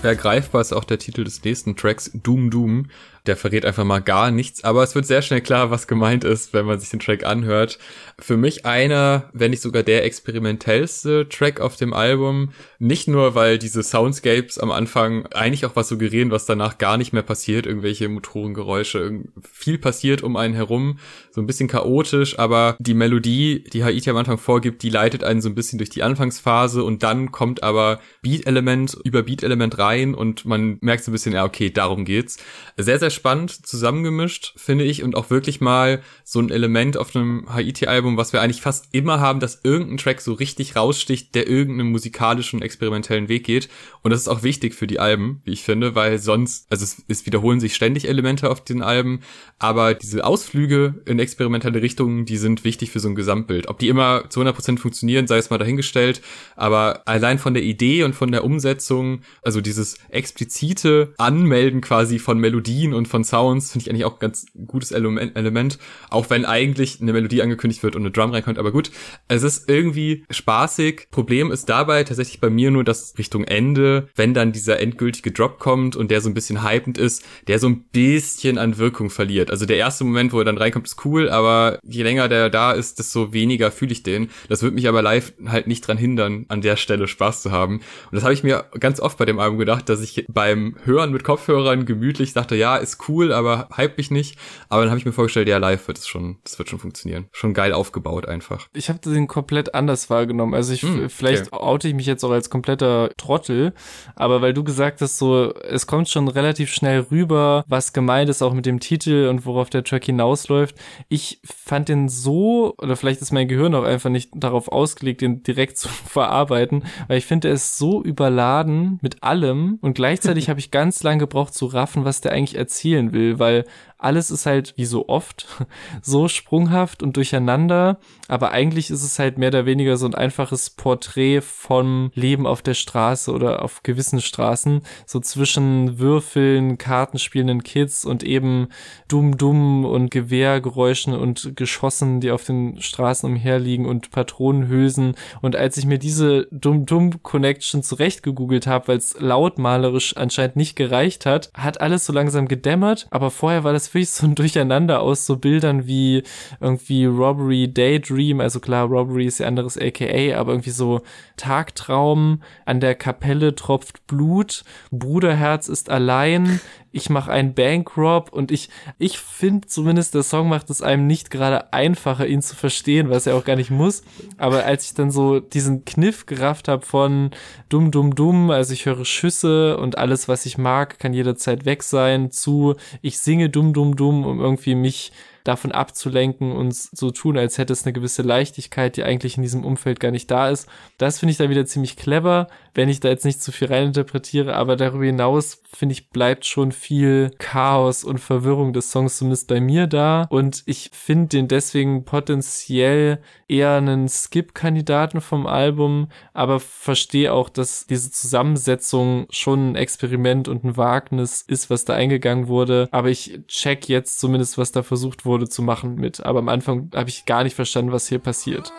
Schwer 0.00 0.16
greifbar 0.16 0.62
ist 0.62 0.72
auch 0.72 0.84
der 0.84 0.98
Titel 0.98 1.24
des 1.24 1.44
nächsten 1.44 1.76
Tracks, 1.76 2.10
Doom 2.14 2.50
Doom. 2.50 2.86
Der 3.26 3.36
verrät 3.36 3.66
einfach 3.66 3.84
mal 3.84 4.00
gar 4.00 4.30
nichts, 4.30 4.64
aber 4.64 4.82
es 4.82 4.94
wird 4.94 5.06
sehr 5.06 5.22
schnell 5.22 5.40
klar, 5.40 5.70
was 5.70 5.86
gemeint 5.86 6.24
ist, 6.24 6.54
wenn 6.54 6.66
man 6.66 6.80
sich 6.80 6.90
den 6.90 7.00
Track 7.00 7.24
anhört. 7.24 7.78
Für 8.18 8.36
mich 8.36 8.64
einer, 8.64 9.30
wenn 9.32 9.50
nicht 9.50 9.62
sogar 9.62 9.82
der 9.82 10.04
experimentellste 10.04 11.28
Track 11.28 11.60
auf 11.60 11.76
dem 11.76 11.92
Album. 11.92 12.52
Nicht 12.78 13.08
nur, 13.08 13.34
weil 13.34 13.58
diese 13.58 13.82
Soundscapes 13.82 14.58
am 14.58 14.70
Anfang 14.70 15.26
eigentlich 15.26 15.66
auch 15.66 15.76
was 15.76 15.88
suggerieren, 15.88 16.30
was 16.30 16.46
danach 16.46 16.78
gar 16.78 16.96
nicht 16.96 17.12
mehr 17.12 17.22
passiert, 17.22 17.66
irgendwelche 17.66 18.08
Motorengeräusche, 18.08 19.20
viel 19.52 19.78
passiert 19.78 20.22
um 20.22 20.36
einen 20.36 20.54
herum, 20.54 20.98
so 21.30 21.40
ein 21.40 21.46
bisschen 21.46 21.68
chaotisch, 21.68 22.38
aber 22.38 22.76
die 22.78 22.94
Melodie, 22.94 23.64
die 23.72 23.84
Haiti 23.84 24.08
am 24.10 24.16
Anfang 24.16 24.38
vorgibt, 24.38 24.82
die 24.82 24.90
leitet 24.90 25.24
einen 25.24 25.42
so 25.42 25.48
ein 25.48 25.54
bisschen 25.54 25.78
durch 25.78 25.90
die 25.90 26.02
Anfangsphase 26.02 26.82
und 26.84 27.02
dann 27.02 27.32
kommt 27.32 27.62
aber 27.62 28.00
Beat-Element 28.22 28.96
über 29.04 29.22
Beat-Element 29.22 29.78
rein 29.78 30.14
und 30.14 30.44
man 30.44 30.78
merkt 30.80 31.04
so 31.04 31.10
ein 31.10 31.12
bisschen, 31.12 31.32
ja, 31.32 31.44
okay, 31.44 31.70
darum 31.70 32.04
geht's. 32.04 32.38
Sehr, 32.76 32.98
sehr 32.98 33.09
spannend 33.10 33.66
zusammengemischt, 33.66 34.54
finde 34.56 34.84
ich, 34.84 35.02
und 35.02 35.14
auch 35.14 35.30
wirklich 35.30 35.60
mal 35.60 36.00
so 36.24 36.40
ein 36.40 36.50
Element 36.50 36.96
auf 36.96 37.14
einem 37.14 37.46
Haiti-Album, 37.52 38.16
was 38.16 38.32
wir 38.32 38.40
eigentlich 38.40 38.62
fast 38.62 38.88
immer 38.92 39.20
haben, 39.20 39.40
dass 39.40 39.60
irgendein 39.62 39.98
Track 39.98 40.20
so 40.20 40.32
richtig 40.32 40.76
raussticht, 40.76 41.34
der 41.34 41.48
irgendeinen 41.48 41.90
musikalischen, 41.90 42.62
experimentellen 42.62 43.28
Weg 43.28 43.44
geht. 43.44 43.68
Und 44.02 44.10
das 44.10 44.20
ist 44.20 44.28
auch 44.28 44.42
wichtig 44.42 44.74
für 44.74 44.86
die 44.86 45.00
Alben, 45.00 45.42
wie 45.44 45.52
ich 45.52 45.62
finde, 45.62 45.94
weil 45.94 46.18
sonst, 46.18 46.66
also 46.70 46.84
es, 46.84 47.02
es 47.08 47.26
wiederholen 47.26 47.60
sich 47.60 47.74
ständig 47.74 48.08
Elemente 48.08 48.50
auf 48.50 48.64
den 48.64 48.82
Alben, 48.82 49.20
aber 49.58 49.94
diese 49.94 50.24
Ausflüge 50.24 51.02
in 51.06 51.18
experimentelle 51.18 51.82
Richtungen, 51.82 52.24
die 52.24 52.36
sind 52.36 52.64
wichtig 52.64 52.90
für 52.90 53.00
so 53.00 53.08
ein 53.08 53.14
Gesamtbild. 53.14 53.68
Ob 53.68 53.78
die 53.78 53.88
immer 53.88 54.24
zu 54.30 54.40
100% 54.40 54.78
funktionieren, 54.78 55.26
sei 55.26 55.38
es 55.38 55.50
mal 55.50 55.58
dahingestellt, 55.58 56.22
aber 56.56 57.02
allein 57.06 57.38
von 57.38 57.54
der 57.54 57.62
Idee 57.62 58.04
und 58.04 58.14
von 58.14 58.32
der 58.32 58.44
Umsetzung, 58.44 59.22
also 59.42 59.60
dieses 59.60 59.98
explizite 60.08 61.14
Anmelden 61.18 61.80
quasi 61.80 62.18
von 62.18 62.38
Melodien 62.38 62.94
und 62.94 62.99
von 63.06 63.24
Sounds 63.24 63.72
finde 63.72 63.84
ich 63.84 63.90
eigentlich 63.90 64.04
auch 64.04 64.14
ein 64.14 64.20
ganz 64.20 64.46
gutes 64.66 64.92
Element, 64.92 65.78
auch 66.10 66.30
wenn 66.30 66.44
eigentlich 66.44 67.00
eine 67.00 67.12
Melodie 67.12 67.42
angekündigt 67.42 67.82
wird 67.82 67.96
und 67.96 68.02
eine 68.02 68.10
Drum 68.10 68.30
reinkommt, 68.30 68.58
aber 68.58 68.72
gut, 68.72 68.90
es 69.28 69.42
ist 69.42 69.68
irgendwie 69.68 70.24
spaßig. 70.30 71.08
Problem 71.10 71.50
ist 71.50 71.68
dabei 71.68 72.04
tatsächlich 72.04 72.40
bei 72.40 72.50
mir 72.50 72.70
nur, 72.70 72.84
dass 72.84 73.14
Richtung 73.18 73.44
Ende, 73.44 74.08
wenn 74.14 74.34
dann 74.34 74.52
dieser 74.52 74.80
endgültige 74.80 75.32
Drop 75.32 75.58
kommt 75.58 75.96
und 75.96 76.10
der 76.10 76.20
so 76.20 76.28
ein 76.28 76.34
bisschen 76.34 76.64
hypend 76.64 76.98
ist, 76.98 77.24
der 77.48 77.58
so 77.58 77.68
ein 77.68 77.84
bisschen 77.84 78.58
an 78.58 78.78
Wirkung 78.78 79.10
verliert. 79.10 79.50
Also 79.50 79.66
der 79.66 79.76
erste 79.76 80.04
Moment, 80.04 80.32
wo 80.32 80.38
er 80.38 80.44
dann 80.44 80.58
reinkommt, 80.58 80.86
ist 80.86 81.04
cool, 81.04 81.28
aber 81.28 81.78
je 81.82 82.02
länger 82.02 82.28
der 82.28 82.50
da 82.50 82.72
ist, 82.72 82.98
desto 82.98 83.32
weniger 83.32 83.70
fühle 83.70 83.92
ich 83.92 84.02
den. 84.02 84.30
Das 84.48 84.62
wird 84.62 84.74
mich 84.74 84.88
aber 84.88 85.02
live 85.02 85.32
halt 85.46 85.66
nicht 85.66 85.86
dran 85.86 85.98
hindern, 85.98 86.46
an 86.48 86.60
der 86.60 86.76
Stelle 86.76 87.08
Spaß 87.08 87.42
zu 87.42 87.50
haben. 87.50 87.76
Und 87.76 88.12
das 88.12 88.22
habe 88.24 88.34
ich 88.34 88.42
mir 88.42 88.64
ganz 88.78 89.00
oft 89.00 89.18
bei 89.18 89.24
dem 89.24 89.38
Album 89.38 89.58
gedacht, 89.58 89.88
dass 89.88 90.00
ich 90.00 90.24
beim 90.28 90.76
Hören 90.84 91.12
mit 91.12 91.24
Kopfhörern 91.24 91.86
gemütlich 91.86 92.32
dachte, 92.32 92.56
ja, 92.56 92.76
ist 92.76 92.89
cool, 93.08 93.32
aber 93.32 93.68
hype 93.76 93.96
mich 93.96 94.10
nicht. 94.10 94.38
Aber 94.68 94.82
dann 94.82 94.90
habe 94.90 94.98
ich 94.98 95.06
mir 95.06 95.12
vorgestellt, 95.12 95.48
ja, 95.48 95.58
live 95.58 95.86
wird 95.88 95.98
es 95.98 96.06
schon, 96.06 96.38
das 96.44 96.58
wird 96.58 96.68
schon 96.68 96.78
funktionieren. 96.78 97.28
Schon 97.32 97.54
geil 97.54 97.72
aufgebaut 97.72 98.26
einfach. 98.26 98.68
Ich 98.72 98.88
habe 98.88 98.98
den 98.98 99.26
komplett 99.26 99.74
anders 99.74 100.10
wahrgenommen. 100.10 100.54
Also 100.54 100.72
ich, 100.72 100.82
hm, 100.82 101.08
vielleicht 101.10 101.52
okay. 101.52 101.62
oute 101.62 101.88
ich 101.88 101.94
mich 101.94 102.06
jetzt 102.06 102.24
auch 102.24 102.30
als 102.30 102.50
kompletter 102.50 103.10
Trottel, 103.16 103.72
aber 104.16 104.42
weil 104.42 104.54
du 104.54 104.64
gesagt 104.64 105.00
hast, 105.00 105.18
so, 105.18 105.54
es 105.54 105.86
kommt 105.86 106.08
schon 106.08 106.28
relativ 106.28 106.72
schnell 106.72 107.06
rüber, 107.10 107.64
was 107.68 107.92
gemeint 107.92 108.28
ist 108.30 108.42
auch 108.42 108.54
mit 108.54 108.66
dem 108.66 108.80
Titel 108.80 109.28
und 109.28 109.46
worauf 109.46 109.70
der 109.70 109.84
Track 109.84 110.04
hinausläuft. 110.04 110.76
Ich 111.08 111.40
fand 111.44 111.88
den 111.88 112.08
so, 112.08 112.74
oder 112.78 112.96
vielleicht 112.96 113.20
ist 113.20 113.32
mein 113.32 113.48
Gehirn 113.48 113.74
auch 113.74 113.84
einfach 113.84 114.10
nicht 114.10 114.30
darauf 114.34 114.68
ausgelegt, 114.68 115.20
den 115.20 115.42
direkt 115.42 115.76
zu 115.78 115.88
verarbeiten, 115.88 116.84
weil 117.08 117.18
ich 117.18 117.26
finde, 117.26 117.48
er 117.48 117.54
ist 117.54 117.78
so 117.78 118.02
überladen 118.02 118.98
mit 119.02 119.22
allem 119.22 119.78
und 119.80 119.94
gleichzeitig 119.94 120.48
habe 120.50 120.60
ich 120.60 120.70
ganz 120.70 121.02
lange 121.02 121.20
gebraucht 121.20 121.54
zu 121.54 121.66
raffen, 121.66 122.04
was 122.04 122.20
der 122.20 122.32
eigentlich 122.32 122.56
erzielen 122.80 123.12
will, 123.12 123.38
weil 123.38 123.64
alles 124.02 124.30
ist 124.30 124.46
halt, 124.46 124.74
wie 124.76 124.84
so 124.84 125.08
oft, 125.08 125.46
so 126.02 126.28
sprunghaft 126.28 127.02
und 127.02 127.16
durcheinander, 127.16 127.98
aber 128.28 128.52
eigentlich 128.52 128.90
ist 128.90 129.02
es 129.02 129.18
halt 129.18 129.38
mehr 129.38 129.48
oder 129.48 129.66
weniger 129.66 129.96
so 129.96 130.06
ein 130.06 130.14
einfaches 130.14 130.70
Porträt 130.70 131.40
vom 131.40 132.10
Leben 132.14 132.46
auf 132.46 132.62
der 132.62 132.74
Straße 132.74 133.32
oder 133.32 133.62
auf 133.62 133.82
gewissen 133.82 134.20
Straßen, 134.20 134.82
so 135.06 135.20
zwischen 135.20 135.98
Würfeln, 135.98 136.78
Kartenspielenden 136.78 137.62
Kids 137.62 138.04
und 138.04 138.22
eben 138.22 138.68
Dumm-Dumm 139.08 139.84
und 139.84 140.10
Gewehrgeräuschen 140.10 141.14
und 141.14 141.56
Geschossen, 141.56 142.20
die 142.20 142.30
auf 142.30 142.44
den 142.44 142.80
Straßen 142.80 143.28
umherliegen 143.28 143.86
und 143.86 144.10
Patronenhülsen. 144.10 145.14
Und 145.42 145.56
als 145.56 145.76
ich 145.76 145.86
mir 145.86 145.98
diese 145.98 146.46
Dumm-Dumm-Connection 146.50 147.82
zurecht 147.82 148.22
gegoogelt 148.22 148.66
habe, 148.66 148.88
weil 148.88 148.98
es 148.98 149.16
lautmalerisch 149.18 150.16
anscheinend 150.16 150.56
nicht 150.56 150.76
gereicht 150.76 151.26
hat, 151.26 151.50
hat 151.54 151.80
alles 151.80 152.06
so 152.06 152.12
langsam 152.12 152.48
gedämmert, 152.48 153.06
aber 153.10 153.30
vorher 153.30 153.64
war 153.64 153.72
das 153.72 153.89
wirklich 153.94 154.10
so 154.10 154.26
ein 154.26 154.34
Durcheinander 154.34 155.00
aus 155.00 155.26
so 155.26 155.36
Bildern 155.36 155.86
wie 155.86 156.22
irgendwie 156.60 157.04
Robbery 157.04 157.72
Daydream, 157.72 158.40
also 158.40 158.60
klar, 158.60 158.86
Robbery 158.86 159.26
ist 159.26 159.40
ja 159.40 159.46
anderes 159.46 159.78
AKA, 159.78 160.38
aber 160.38 160.52
irgendwie 160.52 160.70
so 160.70 161.02
Tagtraum, 161.36 162.42
an 162.64 162.80
der 162.80 162.94
Kapelle 162.94 163.54
tropft 163.54 164.06
Blut, 164.06 164.64
Bruderherz 164.90 165.68
ist 165.68 165.90
allein, 165.90 166.60
ich 166.92 167.10
mache 167.10 167.30
einen 167.30 167.54
Bankrob 167.54 168.32
und 168.32 168.50
ich, 168.50 168.68
ich 168.98 169.18
finde 169.18 169.68
zumindest, 169.68 170.14
der 170.14 170.22
Song 170.22 170.48
macht 170.48 170.70
es 170.70 170.82
einem 170.82 171.06
nicht 171.06 171.30
gerade 171.30 171.72
einfacher, 171.72 172.26
ihn 172.26 172.42
zu 172.42 172.56
verstehen, 172.56 173.10
was 173.10 173.26
er 173.26 173.36
auch 173.36 173.44
gar 173.44 173.56
nicht 173.56 173.70
muss. 173.70 174.02
Aber 174.38 174.64
als 174.64 174.86
ich 174.86 174.94
dann 174.94 175.10
so 175.10 175.40
diesen 175.40 175.84
Kniff 175.84 176.26
gerafft 176.26 176.68
habe 176.68 176.84
von 176.84 177.30
dumm, 177.68 177.90
dumm, 177.90 178.14
dumm, 178.14 178.50
also 178.50 178.72
ich 178.72 178.86
höre 178.86 179.04
Schüsse 179.04 179.76
und 179.78 179.98
alles, 179.98 180.28
was 180.28 180.46
ich 180.46 180.58
mag, 180.58 180.98
kann 180.98 181.12
jederzeit 181.12 181.64
weg 181.64 181.82
sein, 181.82 182.30
zu 182.30 182.74
ich 183.02 183.18
singe 183.18 183.50
dumm, 183.50 183.72
dumm, 183.72 183.96
dumm, 183.96 184.24
um 184.24 184.40
irgendwie 184.40 184.74
mich 184.74 185.12
davon 185.44 185.72
abzulenken 185.72 186.52
und 186.52 186.74
so 186.74 187.10
tun, 187.10 187.38
als 187.38 187.58
hätte 187.58 187.72
es 187.72 187.84
eine 187.84 187.92
gewisse 187.92 188.22
Leichtigkeit, 188.22 188.96
die 188.96 189.04
eigentlich 189.04 189.36
in 189.36 189.42
diesem 189.42 189.64
Umfeld 189.64 190.00
gar 190.00 190.10
nicht 190.10 190.30
da 190.30 190.50
ist. 190.50 190.68
Das 190.98 191.18
finde 191.18 191.32
ich 191.32 191.38
dann 191.38 191.50
wieder 191.50 191.66
ziemlich 191.66 191.96
clever, 191.96 192.48
wenn 192.74 192.88
ich 192.88 193.00
da 193.00 193.08
jetzt 193.08 193.24
nicht 193.24 193.42
zu 193.42 193.52
viel 193.52 193.68
reininterpretiere, 193.68 194.54
aber 194.54 194.76
darüber 194.76 195.04
hinaus 195.04 195.62
finde 195.72 195.94
ich, 195.94 196.10
bleibt 196.10 196.44
schon 196.44 196.72
viel 196.72 197.30
Chaos 197.38 198.04
und 198.04 198.18
Verwirrung 198.18 198.72
des 198.72 198.90
Songs 198.90 199.18
zumindest 199.18 199.48
bei 199.48 199.60
mir 199.60 199.86
da 199.86 200.26
und 200.30 200.62
ich 200.66 200.90
finde 200.92 201.28
den 201.28 201.48
deswegen 201.48 202.04
potenziell 202.04 203.20
eher 203.48 203.76
einen 203.76 204.08
Skip-Kandidaten 204.08 205.20
vom 205.20 205.46
Album, 205.46 206.08
aber 206.32 206.60
verstehe 206.60 207.32
auch, 207.32 207.48
dass 207.48 207.86
diese 207.86 208.10
Zusammensetzung 208.10 209.26
schon 209.30 209.72
ein 209.72 209.76
Experiment 209.76 210.48
und 210.48 210.64
ein 210.64 210.76
Wagnis 210.76 211.42
ist, 211.46 211.70
was 211.70 211.84
da 211.84 211.94
eingegangen 211.94 212.48
wurde, 212.48 212.88
aber 212.90 213.08
ich 213.08 213.40
check 213.48 213.88
jetzt 213.88 214.20
zumindest, 214.20 214.58
was 214.58 214.72
da 214.72 214.82
versucht 214.82 215.24
wurde 215.24 215.29
zu 215.38 215.62
machen 215.62 215.96
mit, 215.96 216.24
aber 216.24 216.40
am 216.40 216.48
Anfang 216.48 216.90
habe 216.94 217.08
ich 217.08 217.24
gar 217.24 217.44
nicht 217.44 217.54
verstanden, 217.54 217.92
was 217.92 218.06
hier 218.06 218.18
passiert. 218.18 218.72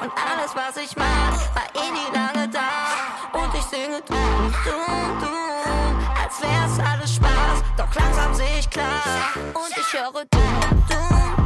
Und 0.00 0.12
alles, 0.12 0.54
was 0.54 0.82
ich 0.82 0.96
mag, 0.96 1.06
war 1.54 1.68
eh 1.74 1.90
nie 1.90 2.14
lange 2.14 2.48
da. 2.48 3.38
Und 3.38 3.54
ich 3.54 3.62
singe 3.62 4.00
du, 4.06 4.14
du, 4.14 4.70
du, 5.20 6.22
als 6.22 6.40
wär's 6.40 6.88
alles 6.88 7.14
Spaß. 7.16 7.64
Doch 7.76 7.94
langsam 7.94 8.34
sehe 8.34 8.58
ich 8.58 8.70
klar 8.70 9.02
und 9.36 9.76
ich 9.76 9.92
höre 9.92 10.24
Doom, 10.30 10.84
Doom. 10.88 11.39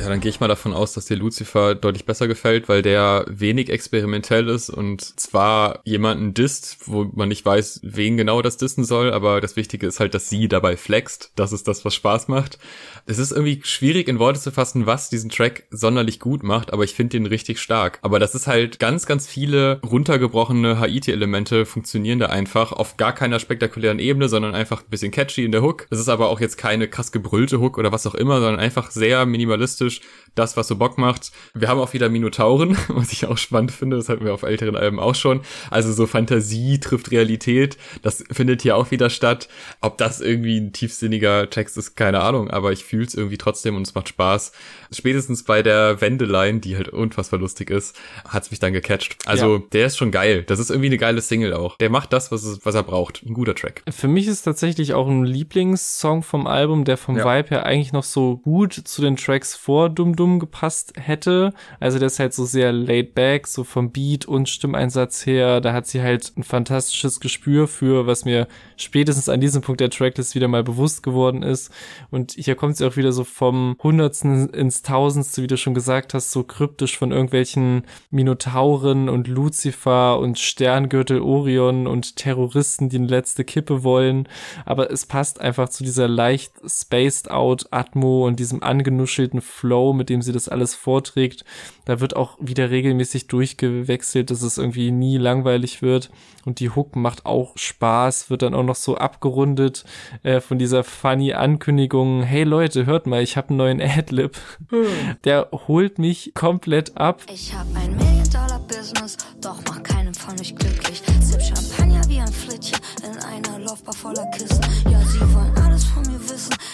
Ja, 0.00 0.08
dann 0.08 0.20
gehe 0.20 0.30
ich 0.30 0.40
mal 0.40 0.48
davon 0.48 0.72
aus, 0.72 0.94
dass 0.94 1.04
dir 1.04 1.16
Lucifer 1.16 1.74
deutlich 1.74 2.06
besser 2.06 2.26
gefällt, 2.26 2.70
weil 2.70 2.80
der 2.80 3.26
wenig 3.28 3.68
experimentell 3.68 4.48
ist 4.48 4.70
und 4.70 5.02
zwar 5.20 5.80
jemanden 5.84 6.32
disst, 6.32 6.78
wo 6.86 7.04
man 7.12 7.28
nicht 7.28 7.44
weiß, 7.44 7.80
wen 7.82 8.16
genau 8.16 8.40
das 8.40 8.56
dissen 8.56 8.84
soll, 8.84 9.12
aber 9.12 9.42
das 9.42 9.56
Wichtige 9.56 9.86
ist 9.86 10.00
halt, 10.00 10.14
dass 10.14 10.30
sie 10.30 10.48
dabei 10.48 10.78
flext. 10.78 11.32
Das 11.36 11.52
ist 11.52 11.68
das, 11.68 11.84
was 11.84 11.94
Spaß 11.94 12.28
macht. 12.28 12.58
Es 13.04 13.18
ist 13.18 13.30
irgendwie 13.30 13.60
schwierig 13.62 14.08
in 14.08 14.18
Worte 14.18 14.40
zu 14.40 14.50
fassen, 14.50 14.86
was 14.86 15.10
diesen 15.10 15.28
Track 15.28 15.64
sonderlich 15.70 16.18
gut 16.18 16.42
macht, 16.42 16.72
aber 16.72 16.84
ich 16.84 16.94
finde 16.94 17.18
den 17.18 17.26
richtig 17.26 17.58
stark. 17.60 17.98
Aber 18.00 18.18
das 18.18 18.34
ist 18.34 18.46
halt 18.46 18.78
ganz, 18.78 19.04
ganz 19.04 19.26
viele 19.26 19.80
runtergebrochene 19.82 20.80
Haiti-Elemente 20.80 21.66
funktionieren 21.66 22.20
da 22.20 22.26
einfach 22.26 22.72
auf 22.72 22.96
gar 22.96 23.14
keiner 23.14 23.38
spektakulären 23.38 23.98
Ebene, 23.98 24.30
sondern 24.30 24.54
einfach 24.54 24.80
ein 24.80 24.88
bisschen 24.88 25.10
catchy 25.10 25.44
in 25.44 25.52
der 25.52 25.60
Hook. 25.60 25.88
Es 25.90 25.98
ist 25.98 26.08
aber 26.08 26.30
auch 26.30 26.40
jetzt 26.40 26.56
keine 26.56 26.88
krass 26.88 27.12
gebrüllte 27.12 27.60
Hook 27.60 27.76
oder 27.76 27.92
was 27.92 28.06
auch 28.06 28.14
immer, 28.14 28.40
sondern 28.40 28.60
einfach 28.60 28.90
sehr 28.90 29.26
minimalistisch 29.26 29.89
das, 30.34 30.56
was 30.56 30.68
so 30.68 30.76
Bock 30.76 30.98
macht. 30.98 31.32
Wir 31.54 31.68
haben 31.68 31.80
auch 31.80 31.92
wieder 31.92 32.08
Minotauren, 32.08 32.76
was 32.88 33.12
ich 33.12 33.26
auch 33.26 33.38
spannend 33.38 33.72
finde. 33.72 33.96
Das 33.96 34.08
hatten 34.08 34.24
wir 34.24 34.34
auf 34.34 34.42
älteren 34.42 34.76
Alben 34.76 35.00
auch 35.00 35.14
schon. 35.14 35.40
Also 35.70 35.92
so 35.92 36.06
Fantasie 36.06 36.78
trifft 36.78 37.10
Realität. 37.10 37.76
Das 38.02 38.24
findet 38.30 38.62
hier 38.62 38.76
auch 38.76 38.90
wieder 38.90 39.10
statt. 39.10 39.48
Ob 39.80 39.98
das 39.98 40.20
irgendwie 40.20 40.58
ein 40.58 40.72
tiefsinniger 40.72 41.50
Text 41.50 41.76
ist, 41.76 41.96
keine 41.96 42.20
Ahnung. 42.20 42.50
Aber 42.50 42.72
ich 42.72 42.84
fühle 42.84 43.06
es 43.06 43.14
irgendwie 43.14 43.38
trotzdem 43.38 43.76
und 43.76 43.86
es 43.86 43.94
macht 43.94 44.08
Spaß. 44.08 44.52
Spätestens 44.92 45.44
bei 45.44 45.62
der 45.62 46.00
Wendeline, 46.00 46.60
die 46.60 46.76
halt 46.76 46.88
unfassbar 46.88 47.40
lustig 47.40 47.70
ist, 47.70 47.98
hat 48.26 48.44
es 48.44 48.50
mich 48.50 48.60
dann 48.60 48.72
gecatcht. 48.72 49.16
Also 49.26 49.56
ja. 49.56 49.62
der 49.72 49.86
ist 49.86 49.96
schon 49.96 50.10
geil. 50.10 50.44
Das 50.44 50.58
ist 50.58 50.70
irgendwie 50.70 50.88
eine 50.88 50.98
geile 50.98 51.20
Single 51.20 51.54
auch. 51.54 51.76
Der 51.78 51.90
macht 51.90 52.12
das, 52.12 52.30
was, 52.30 52.44
es, 52.44 52.64
was 52.64 52.74
er 52.74 52.82
braucht. 52.82 53.22
Ein 53.24 53.34
guter 53.34 53.54
Track. 53.54 53.82
Für 53.90 54.08
mich 54.08 54.26
ist 54.26 54.42
tatsächlich 54.42 54.94
auch 54.94 55.08
ein 55.08 55.24
Lieblingssong 55.24 56.22
vom 56.22 56.46
Album, 56.46 56.84
der 56.84 56.96
vom 56.96 57.16
ja. 57.16 57.24
Vibe 57.24 57.50
her 57.50 57.66
eigentlich 57.66 57.92
noch 57.92 58.04
so 58.04 58.36
gut 58.38 58.72
zu 58.72 59.02
den 59.02 59.16
Tracks 59.16 59.54
vor 59.54 59.79
Dum 59.88 60.16
Dum 60.16 60.38
gepasst 60.38 60.92
hätte. 60.96 61.52
Also 61.78 61.98
der 61.98 62.06
ist 62.06 62.18
halt 62.18 62.34
so 62.34 62.44
sehr 62.44 62.72
laid 62.72 63.14
back, 63.14 63.46
so 63.46 63.64
vom 63.64 63.90
Beat 63.90 64.26
und 64.26 64.48
Stimmeinsatz 64.48 65.24
her. 65.24 65.60
Da 65.60 65.72
hat 65.72 65.86
sie 65.86 66.02
halt 66.02 66.32
ein 66.36 66.42
fantastisches 66.42 67.20
Gespür 67.20 67.68
für, 67.68 68.06
was 68.06 68.24
mir 68.24 68.48
spätestens 68.76 69.28
an 69.28 69.40
diesem 69.40 69.62
Punkt 69.62 69.80
der 69.80 69.90
Tracklist 69.90 70.34
wieder 70.34 70.48
mal 70.48 70.62
bewusst 70.62 71.02
geworden 71.02 71.42
ist. 71.42 71.70
Und 72.10 72.32
hier 72.32 72.54
kommt 72.54 72.76
sie 72.76 72.86
auch 72.86 72.96
wieder 72.96 73.12
so 73.12 73.24
vom 73.24 73.76
Hundertsten 73.82 74.50
ins 74.50 74.82
Tausendste, 74.82 75.42
wie 75.42 75.46
du 75.46 75.56
schon 75.56 75.74
gesagt 75.74 76.14
hast, 76.14 76.30
so 76.30 76.42
kryptisch 76.42 76.98
von 76.98 77.12
irgendwelchen 77.12 77.84
Minotauren 78.10 79.08
und 79.08 79.28
Lucifer 79.28 80.18
und 80.18 80.38
Sterngürtel 80.38 81.20
Orion 81.20 81.86
und 81.86 82.16
Terroristen, 82.16 82.88
die 82.88 82.96
eine 82.96 83.06
letzte 83.06 83.44
Kippe 83.44 83.82
wollen. 83.82 84.28
Aber 84.64 84.90
es 84.90 85.06
passt 85.06 85.40
einfach 85.40 85.68
zu 85.68 85.84
dieser 85.84 86.08
leicht 86.08 86.52
spaced 86.66 87.30
out 87.30 87.66
Atmo 87.70 88.26
und 88.26 88.38
diesem 88.38 88.62
angenuschelten 88.62 89.40
Flow, 89.40 89.69
mit 89.92 90.08
dem 90.08 90.22
sie 90.22 90.32
das 90.32 90.48
alles 90.48 90.74
vorträgt. 90.74 91.44
Da 91.84 92.00
wird 92.00 92.16
auch 92.16 92.36
wieder 92.40 92.70
regelmäßig 92.70 93.28
durchgewechselt, 93.28 94.30
dass 94.30 94.42
es 94.42 94.58
irgendwie 94.58 94.90
nie 94.90 95.18
langweilig 95.18 95.82
wird. 95.82 96.10
Und 96.44 96.60
die 96.60 96.70
Hook 96.70 96.96
macht 96.96 97.26
auch 97.26 97.56
Spaß, 97.56 98.30
wird 98.30 98.42
dann 98.42 98.54
auch 98.54 98.62
noch 98.62 98.76
so 98.76 98.96
abgerundet 98.96 99.84
äh, 100.22 100.40
von 100.40 100.58
dieser 100.58 100.84
funny 100.84 101.32
Ankündigung, 101.34 102.22
hey 102.22 102.44
Leute, 102.44 102.86
hört 102.86 103.06
mal, 103.06 103.22
ich 103.22 103.36
habe 103.36 103.50
einen 103.50 103.58
neuen 103.58 103.80
Adlib. 103.98 104.36
Hm. 104.70 104.86
Der 105.24 105.48
holt 105.68 105.98
mich 105.98 106.32
komplett 106.34 106.96
ab. 106.96 107.22
Ich 107.32 107.54
habe 107.54 107.68
ein 107.76 107.96
Million-Dollar-Business, 107.96 109.16
doch 109.40 109.60
mach 109.68 109.82
keinen 109.82 110.14
von 110.14 110.38
euch 110.40 110.54
glücklich. 110.54 111.02
Sipp 111.20 111.42
Champagner 111.42 112.02
wie 112.08 112.20
ein 112.20 112.32
Flittchen 112.32 112.78
in 113.02 113.18
einer 113.22 113.58
Laufbar 113.58 113.94
voller 113.94 114.26
Kissen. 114.30 114.60
Ja, 114.90 115.00
sie 115.02 115.20
wollen 115.34 115.49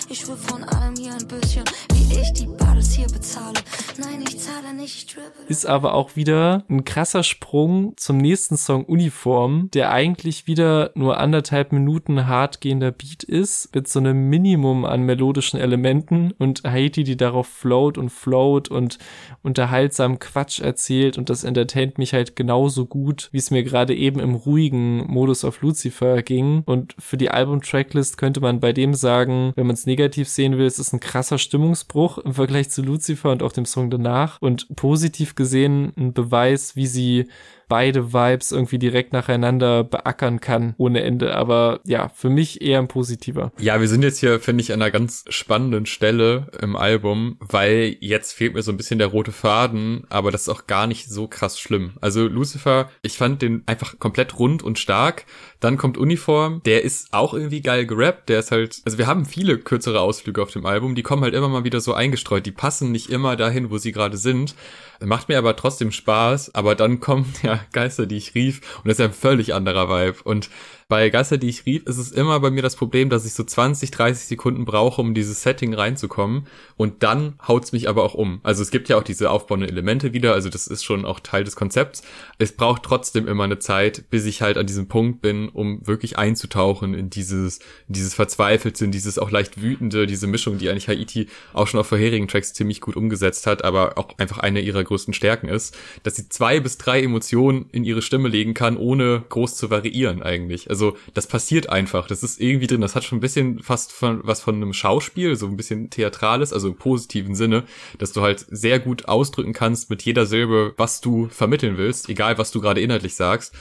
Ich 0.08 0.28
will 0.28 0.36
von 0.36 0.62
allem 0.62 0.94
hier 0.96 1.12
ein 1.12 1.26
bisschen, 1.26 1.64
wie 1.92 2.20
ich 2.20 2.32
die 2.32 2.46
Bades 2.46 2.92
hier 2.92 3.08
bezahle. 3.08 3.58
Nein, 3.98 4.22
ich 4.22 4.38
zahle 4.38 4.72
nicht, 4.72 4.96
ich 4.96 5.14
dribbel. 5.14 5.30
Ist 5.48 5.66
aber 5.66 5.94
auch 5.94 6.14
wieder 6.14 6.64
ein 6.68 6.84
krasser 6.84 7.24
Sprung 7.24 7.94
zum 7.96 8.18
nächsten 8.18 8.56
Song 8.56 8.84
Uniform, 8.84 9.68
der 9.74 9.90
eigentlich 9.90 10.46
wieder 10.46 10.92
nur 10.94 11.18
anderthalb 11.18 11.72
Minuten 11.72 12.28
hart 12.28 12.60
gehender 12.60 12.92
Beat 12.92 13.24
ist, 13.24 13.74
mit 13.74 13.88
so 13.88 13.98
einem 13.98 14.28
Minimum 14.28 14.84
an 14.84 15.02
melodischen 15.02 15.58
Elementen 15.58 16.32
und 16.38 16.62
Haiti, 16.64 17.02
die 17.02 17.16
darauf 17.16 17.48
float 17.48 17.98
und 17.98 18.10
float 18.10 18.68
und 18.68 18.98
unterhaltsam 19.42 20.20
Quatsch 20.20 20.60
erzählt 20.60 21.18
und 21.18 21.30
das 21.30 21.42
entertaint 21.42 21.98
mich 21.98 22.12
halt 22.12 22.36
genauso 22.36 22.86
gut, 22.86 23.28
wie 23.32 23.38
es 23.38 23.50
mir 23.50 23.64
gerade 23.64 23.94
eben 23.94 24.20
im 24.20 24.36
ruhigen 24.36 25.06
Modus 25.08 25.44
auf 25.44 25.62
Lucifer 25.62 26.22
ging. 26.22 26.62
Und 26.64 26.94
für 26.98 27.16
die 27.16 27.30
Album-Tracklist 27.30 28.18
könnte 28.18 28.40
man 28.40 28.60
bei 28.60 28.72
dem 28.72 28.94
sagen, 28.94 29.52
wenn 29.56 29.66
man 29.66 29.74
es 29.74 29.86
negativ 29.96 30.28
sehen 30.28 30.58
will, 30.58 30.66
ist 30.66 30.92
ein 30.92 31.00
krasser 31.00 31.38
Stimmungsbruch 31.38 32.18
im 32.18 32.34
Vergleich 32.34 32.68
zu 32.68 32.82
Lucifer 32.82 33.32
und 33.32 33.42
auch 33.42 33.52
dem 33.52 33.64
Song 33.64 33.88
danach. 33.90 34.40
Und 34.42 34.76
positiv 34.76 35.34
gesehen 35.34 35.92
ein 35.96 36.12
Beweis, 36.12 36.76
wie 36.76 36.86
sie 36.86 37.28
beide 37.68 38.12
Vibes 38.12 38.52
irgendwie 38.52 38.78
direkt 38.78 39.12
nacheinander 39.12 39.84
beackern 39.84 40.40
kann 40.40 40.74
ohne 40.78 41.02
Ende. 41.02 41.34
Aber 41.34 41.80
ja, 41.84 42.08
für 42.08 42.30
mich 42.30 42.60
eher 42.60 42.78
ein 42.78 42.88
positiver. 42.88 43.52
Ja, 43.58 43.80
wir 43.80 43.88
sind 43.88 44.02
jetzt 44.02 44.18
hier, 44.18 44.40
finde 44.40 44.62
ich, 44.62 44.72
an 44.72 44.82
einer 44.82 44.90
ganz 44.90 45.24
spannenden 45.28 45.86
Stelle 45.86 46.48
im 46.60 46.76
Album, 46.76 47.36
weil 47.40 47.96
jetzt 48.00 48.32
fehlt 48.32 48.54
mir 48.54 48.62
so 48.62 48.72
ein 48.72 48.76
bisschen 48.76 48.98
der 48.98 49.08
rote 49.08 49.32
Faden, 49.32 50.04
aber 50.08 50.30
das 50.30 50.42
ist 50.42 50.48
auch 50.48 50.66
gar 50.66 50.86
nicht 50.86 51.08
so 51.08 51.26
krass 51.26 51.58
schlimm. 51.58 51.92
Also 52.00 52.26
Lucifer, 52.26 52.90
ich 53.02 53.16
fand 53.16 53.42
den 53.42 53.62
einfach 53.66 53.98
komplett 53.98 54.38
rund 54.38 54.62
und 54.62 54.78
stark. 54.78 55.26
Dann 55.60 55.78
kommt 55.78 55.96
Uniform, 55.96 56.60
der 56.64 56.84
ist 56.84 57.12
auch 57.12 57.32
irgendwie 57.32 57.62
geil 57.62 57.86
gerappt, 57.86 58.28
der 58.28 58.40
ist 58.40 58.50
halt, 58.50 58.82
also 58.84 58.98
wir 58.98 59.06
haben 59.06 59.24
viele 59.24 59.58
kürzere 59.58 60.00
Ausflüge 60.00 60.42
auf 60.42 60.50
dem 60.50 60.66
Album, 60.66 60.94
die 60.94 61.02
kommen 61.02 61.22
halt 61.22 61.34
immer 61.34 61.48
mal 61.48 61.64
wieder 61.64 61.80
so 61.80 61.94
eingestreut, 61.94 62.44
die 62.44 62.52
passen 62.52 62.92
nicht 62.92 63.08
immer 63.08 63.36
dahin, 63.36 63.70
wo 63.70 63.78
sie 63.78 63.92
gerade 63.92 64.18
sind. 64.18 64.54
Macht 65.00 65.28
mir 65.28 65.38
aber 65.38 65.56
trotzdem 65.56 65.92
Spaß, 65.92 66.54
aber 66.54 66.74
dann 66.74 67.00
kommen 67.00 67.32
ja 67.42 67.55
Geister, 67.72 68.06
die 68.06 68.16
ich 68.16 68.34
rief. 68.34 68.60
Und 68.78 68.88
das 68.88 68.98
ist 68.98 69.04
ein 69.04 69.12
völlig 69.12 69.54
anderer 69.54 69.88
Vibe. 69.88 70.22
Und 70.24 70.50
bei 70.88 71.10
Geister, 71.10 71.36
die 71.36 71.48
ich 71.48 71.66
rief, 71.66 71.84
ist 71.86 71.98
es 71.98 72.12
immer 72.12 72.38
bei 72.38 72.50
mir 72.50 72.62
das 72.62 72.76
Problem, 72.76 73.10
dass 73.10 73.26
ich 73.26 73.34
so 73.34 73.42
20, 73.42 73.90
30 73.90 74.28
Sekunden 74.28 74.64
brauche, 74.64 75.00
um 75.00 75.14
dieses 75.14 75.42
Setting 75.42 75.74
reinzukommen. 75.74 76.46
Und 76.76 77.02
dann 77.02 77.34
haut's 77.46 77.72
mich 77.72 77.88
aber 77.88 78.04
auch 78.04 78.14
um. 78.14 78.38
Also 78.44 78.62
es 78.62 78.70
gibt 78.70 78.88
ja 78.88 78.96
auch 78.96 79.02
diese 79.02 79.30
aufbauenden 79.30 79.68
Elemente 79.68 80.12
wieder, 80.12 80.32
also 80.34 80.48
das 80.48 80.68
ist 80.68 80.84
schon 80.84 81.04
auch 81.04 81.18
Teil 81.18 81.42
des 81.42 81.56
Konzepts. 81.56 82.02
Es 82.38 82.52
braucht 82.52 82.84
trotzdem 82.84 83.26
immer 83.26 83.42
eine 83.42 83.58
Zeit, 83.58 84.04
bis 84.10 84.26
ich 84.26 84.42
halt 84.42 84.58
an 84.58 84.66
diesem 84.66 84.86
Punkt 84.86 85.22
bin, 85.22 85.48
um 85.48 85.84
wirklich 85.84 86.18
einzutauchen 86.18 86.94
in 86.94 87.10
dieses, 87.10 87.58
in 87.88 87.94
dieses 87.94 88.14
Verzweifelte, 88.14 88.84
in 88.84 88.92
dieses 88.92 89.18
auch 89.18 89.32
leicht 89.32 89.60
wütende, 89.60 90.06
diese 90.06 90.28
Mischung, 90.28 90.58
die 90.58 90.70
eigentlich 90.70 90.86
Haiti 90.86 91.26
auch 91.52 91.66
schon 91.66 91.80
auf 91.80 91.88
vorherigen 91.88 92.28
Tracks 92.28 92.52
ziemlich 92.52 92.80
gut 92.80 92.94
umgesetzt 92.94 93.48
hat, 93.48 93.64
aber 93.64 93.98
auch 93.98 94.16
einfach 94.18 94.38
eine 94.38 94.60
ihrer 94.60 94.84
größten 94.84 95.14
Stärken 95.14 95.48
ist, 95.48 95.76
dass 96.04 96.14
sie 96.14 96.28
zwei 96.28 96.60
bis 96.60 96.78
drei 96.78 97.02
Emotionen 97.02 97.66
in 97.72 97.82
ihre 97.82 98.02
Stimme 98.02 98.28
legen 98.28 98.54
kann, 98.54 98.76
ohne 98.76 99.24
groß 99.28 99.56
zu 99.56 99.68
variieren 99.68 100.22
eigentlich. 100.22 100.70
Also 100.70 100.75
das 101.14 101.26
passiert 101.26 101.68
einfach. 101.68 102.06
Das 102.06 102.22
ist 102.22 102.40
irgendwie 102.40 102.66
drin. 102.66 102.80
Das 102.80 102.94
hat 102.94 103.04
schon 103.04 103.18
ein 103.18 103.20
bisschen 103.20 103.62
fast 103.62 103.92
von, 103.92 104.20
was 104.24 104.40
von 104.40 104.56
einem 104.56 104.72
Schauspiel, 104.72 105.36
so 105.36 105.46
ein 105.46 105.56
bisschen 105.56 105.90
theatrales, 105.90 106.52
also 106.52 106.68
im 106.68 106.76
positiven 106.76 107.34
Sinne, 107.34 107.64
dass 107.98 108.12
du 108.12 108.22
halt 108.22 108.44
sehr 108.48 108.78
gut 108.78 109.08
ausdrücken 109.08 109.52
kannst 109.52 109.90
mit 109.90 110.02
jeder 110.02 110.26
Silbe, 110.26 110.74
was 110.76 111.00
du 111.00 111.28
vermitteln 111.28 111.76
willst, 111.78 112.08
egal 112.08 112.38
was 112.38 112.50
du 112.50 112.60
gerade 112.60 112.80
inhaltlich 112.80 113.14
sagst. 113.14 113.54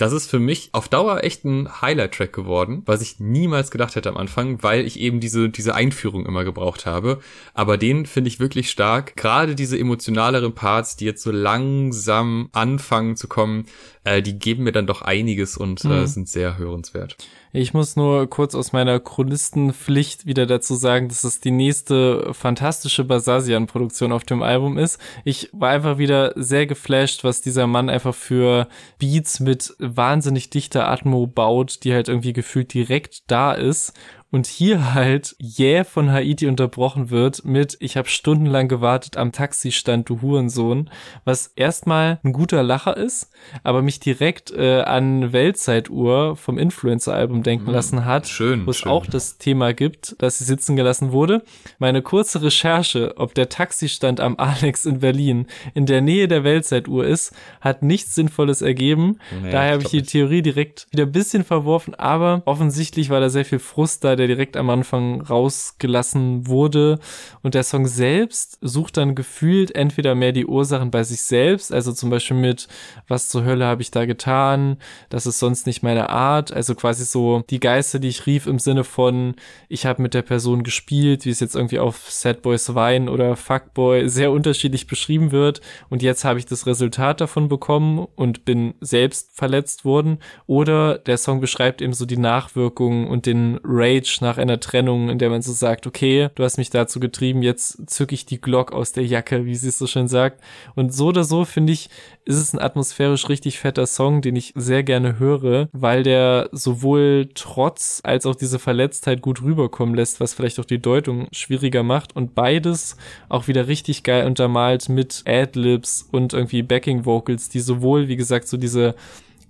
Das 0.00 0.14
ist 0.14 0.30
für 0.30 0.38
mich 0.38 0.70
auf 0.72 0.88
Dauer 0.88 1.24
echt 1.24 1.44
ein 1.44 1.82
Highlight-Track 1.82 2.32
geworden, 2.32 2.82
was 2.86 3.02
ich 3.02 3.20
niemals 3.20 3.70
gedacht 3.70 3.96
hätte 3.96 4.08
am 4.08 4.16
Anfang, 4.16 4.62
weil 4.62 4.86
ich 4.86 4.98
eben 4.98 5.20
diese, 5.20 5.50
diese 5.50 5.74
Einführung 5.74 6.24
immer 6.24 6.42
gebraucht 6.42 6.86
habe. 6.86 7.20
Aber 7.52 7.76
den 7.76 8.06
finde 8.06 8.28
ich 8.28 8.40
wirklich 8.40 8.70
stark. 8.70 9.14
Gerade 9.16 9.54
diese 9.54 9.78
emotionaleren 9.78 10.54
Parts, 10.54 10.96
die 10.96 11.04
jetzt 11.04 11.22
so 11.22 11.30
langsam 11.30 12.48
anfangen 12.52 13.14
zu 13.14 13.28
kommen, 13.28 13.66
äh, 14.04 14.22
die 14.22 14.38
geben 14.38 14.64
mir 14.64 14.72
dann 14.72 14.86
doch 14.86 15.02
einiges 15.02 15.58
und 15.58 15.84
äh, 15.84 15.88
mhm. 15.88 16.06
sind 16.06 16.30
sehr 16.30 16.56
hörenswert. 16.56 17.18
Ich 17.52 17.74
muss 17.74 17.96
nur 17.96 18.30
kurz 18.30 18.54
aus 18.54 18.72
meiner 18.72 19.00
Chronistenpflicht 19.00 20.24
wieder 20.24 20.46
dazu 20.46 20.76
sagen, 20.76 21.08
dass 21.08 21.24
es 21.24 21.40
die 21.40 21.50
nächste 21.50 22.32
fantastische 22.32 23.02
Basasian-Produktion 23.02 24.12
auf 24.12 24.22
dem 24.22 24.44
Album 24.44 24.78
ist. 24.78 25.00
Ich 25.24 25.50
war 25.52 25.70
einfach 25.70 25.98
wieder 25.98 26.32
sehr 26.36 26.66
geflasht, 26.66 27.24
was 27.24 27.40
dieser 27.40 27.66
Mann 27.66 27.90
einfach 27.90 28.14
für 28.14 28.68
Beats 28.98 29.40
mit 29.40 29.74
wahnsinnig 29.80 30.50
dichter 30.50 30.88
Atmo 30.88 31.26
baut, 31.26 31.82
die 31.82 31.92
halt 31.92 32.08
irgendwie 32.08 32.32
gefühlt 32.32 32.72
direkt 32.72 33.28
da 33.28 33.52
ist 33.52 33.94
und 34.30 34.46
hier 34.46 34.94
halt 34.94 35.34
jäh 35.38 35.84
von 35.84 36.10
Haiti 36.12 36.46
unterbrochen 36.46 37.10
wird 37.10 37.44
mit 37.44 37.76
ich 37.80 37.96
habe 37.96 38.08
stundenlang 38.08 38.68
gewartet 38.68 39.16
am 39.16 39.32
Taxistand, 39.32 40.08
du 40.08 40.22
Hurensohn, 40.22 40.90
was 41.24 41.48
erstmal 41.56 42.20
ein 42.22 42.32
guter 42.32 42.62
Lacher 42.62 42.96
ist, 42.96 43.30
aber 43.64 43.82
mich 43.82 44.00
direkt 44.00 44.50
äh, 44.52 44.82
an 44.82 45.32
Weltzeituhr 45.32 46.36
vom 46.36 46.58
Influencer-Album 46.58 47.42
denken 47.42 47.66
mhm, 47.66 47.72
lassen 47.72 48.04
hat, 48.04 48.28
schön, 48.28 48.66
wo 48.66 48.70
es 48.70 48.86
auch 48.86 49.06
das 49.06 49.38
Thema 49.38 49.72
gibt, 49.72 50.14
dass 50.18 50.38
sie 50.38 50.44
sitzen 50.44 50.76
gelassen 50.76 51.12
wurde. 51.12 51.42
Meine 51.78 52.02
kurze 52.02 52.42
Recherche, 52.42 53.14
ob 53.16 53.34
der 53.34 53.48
Taxistand 53.48 54.20
am 54.20 54.36
Alex 54.38 54.86
in 54.86 55.00
Berlin 55.00 55.46
in 55.74 55.86
der 55.86 56.00
Nähe 56.00 56.28
der 56.28 56.44
Weltzeituhr 56.44 57.04
ist, 57.04 57.32
hat 57.60 57.82
nichts 57.82 58.14
Sinnvolles 58.14 58.62
ergeben. 58.62 59.18
Nee, 59.42 59.50
Daher 59.50 59.72
habe 59.72 59.82
ich 59.82 59.90
die 59.90 60.02
Theorie 60.02 60.42
direkt 60.42 60.86
wieder 60.90 61.04
ein 61.04 61.12
bisschen 61.12 61.44
verworfen, 61.44 61.94
aber 61.94 62.42
offensichtlich 62.44 63.10
war 63.10 63.20
da 63.20 63.28
sehr 63.28 63.44
viel 63.44 63.58
Frust 63.58 64.04
da, 64.04 64.16
der 64.20 64.28
direkt 64.28 64.56
am 64.56 64.70
Anfang 64.70 65.22
rausgelassen 65.22 66.46
wurde. 66.46 66.98
Und 67.42 67.54
der 67.54 67.64
Song 67.64 67.86
selbst 67.86 68.58
sucht 68.60 68.96
dann 68.96 69.14
gefühlt 69.14 69.74
entweder 69.74 70.14
mehr 70.14 70.32
die 70.32 70.46
Ursachen 70.46 70.90
bei 70.90 71.02
sich 71.02 71.22
selbst, 71.22 71.72
also 71.72 71.92
zum 71.92 72.10
Beispiel 72.10 72.36
mit, 72.36 72.68
was 73.08 73.28
zur 73.28 73.44
Hölle 73.44 73.66
habe 73.66 73.82
ich 73.82 73.90
da 73.90 74.04
getan, 74.04 74.76
das 75.08 75.26
ist 75.26 75.38
sonst 75.38 75.66
nicht 75.66 75.82
meine 75.82 76.10
Art, 76.10 76.52
also 76.52 76.74
quasi 76.74 77.04
so 77.04 77.42
die 77.50 77.60
Geister, 77.60 77.98
die 77.98 78.08
ich 78.08 78.26
rief 78.26 78.46
im 78.46 78.58
Sinne 78.58 78.84
von, 78.84 79.34
ich 79.68 79.86
habe 79.86 80.02
mit 80.02 80.14
der 80.14 80.22
Person 80.22 80.62
gespielt, 80.62 81.24
wie 81.24 81.30
es 81.30 81.40
jetzt 81.40 81.56
irgendwie 81.56 81.78
auf 81.78 82.10
Sad 82.10 82.42
Boys 82.42 82.74
Wein 82.74 83.08
oder 83.08 83.36
Fuckboy 83.36 84.08
sehr 84.08 84.30
unterschiedlich 84.30 84.86
beschrieben 84.86 85.32
wird. 85.32 85.60
Und 85.88 86.02
jetzt 86.02 86.24
habe 86.24 86.38
ich 86.38 86.46
das 86.46 86.66
Resultat 86.66 87.20
davon 87.20 87.48
bekommen 87.48 88.06
und 88.16 88.44
bin 88.44 88.74
selbst 88.80 89.30
verletzt 89.34 89.84
worden. 89.84 90.18
Oder 90.46 90.98
der 90.98 91.16
Song 91.16 91.40
beschreibt 91.40 91.82
eben 91.82 91.92
so 91.92 92.06
die 92.06 92.16
Nachwirkungen 92.16 93.08
und 93.08 93.26
den 93.26 93.60
Rage 93.64 94.09
nach 94.20 94.38
einer 94.38 94.60
Trennung, 94.60 95.08
in 95.08 95.18
der 95.18 95.30
man 95.30 95.42
so 95.42 95.52
sagt, 95.52 95.86
okay, 95.86 96.28
du 96.34 96.44
hast 96.44 96.58
mich 96.58 96.70
dazu 96.70 97.00
getrieben, 97.00 97.42
jetzt 97.42 97.90
zücke 97.90 98.14
ich 98.14 98.26
die 98.26 98.40
Glock 98.40 98.72
aus 98.72 98.92
der 98.92 99.06
Jacke, 99.06 99.46
wie 99.46 99.54
sie 99.54 99.68
es 99.68 99.78
so 99.78 99.86
schön 99.86 100.08
sagt. 100.08 100.42
Und 100.74 100.92
so 100.92 101.06
oder 101.06 101.24
so, 101.24 101.44
finde 101.44 101.72
ich, 101.72 101.88
ist 102.24 102.36
es 102.36 102.52
ein 102.52 102.60
atmosphärisch 102.60 103.28
richtig 103.28 103.58
fetter 103.58 103.86
Song, 103.86 104.22
den 104.22 104.36
ich 104.36 104.52
sehr 104.56 104.82
gerne 104.82 105.18
höre, 105.18 105.68
weil 105.72 106.02
der 106.02 106.48
sowohl 106.52 107.28
Trotz 107.34 108.00
als 108.04 108.26
auch 108.26 108.34
diese 108.34 108.58
Verletztheit 108.58 109.22
gut 109.22 109.42
rüberkommen 109.42 109.94
lässt, 109.94 110.20
was 110.20 110.34
vielleicht 110.34 110.60
auch 110.60 110.64
die 110.64 110.80
Deutung 110.80 111.28
schwieriger 111.32 111.82
macht 111.82 112.14
und 112.14 112.34
beides 112.34 112.96
auch 113.28 113.48
wieder 113.48 113.68
richtig 113.68 114.02
geil 114.02 114.26
untermalt 114.26 114.88
mit 114.88 115.22
Adlibs 115.26 116.08
und 116.10 116.32
irgendwie 116.32 116.62
Backing 116.62 117.04
Vocals, 117.04 117.48
die 117.48 117.60
sowohl, 117.60 118.08
wie 118.08 118.16
gesagt, 118.16 118.48
so 118.48 118.56
diese 118.56 118.94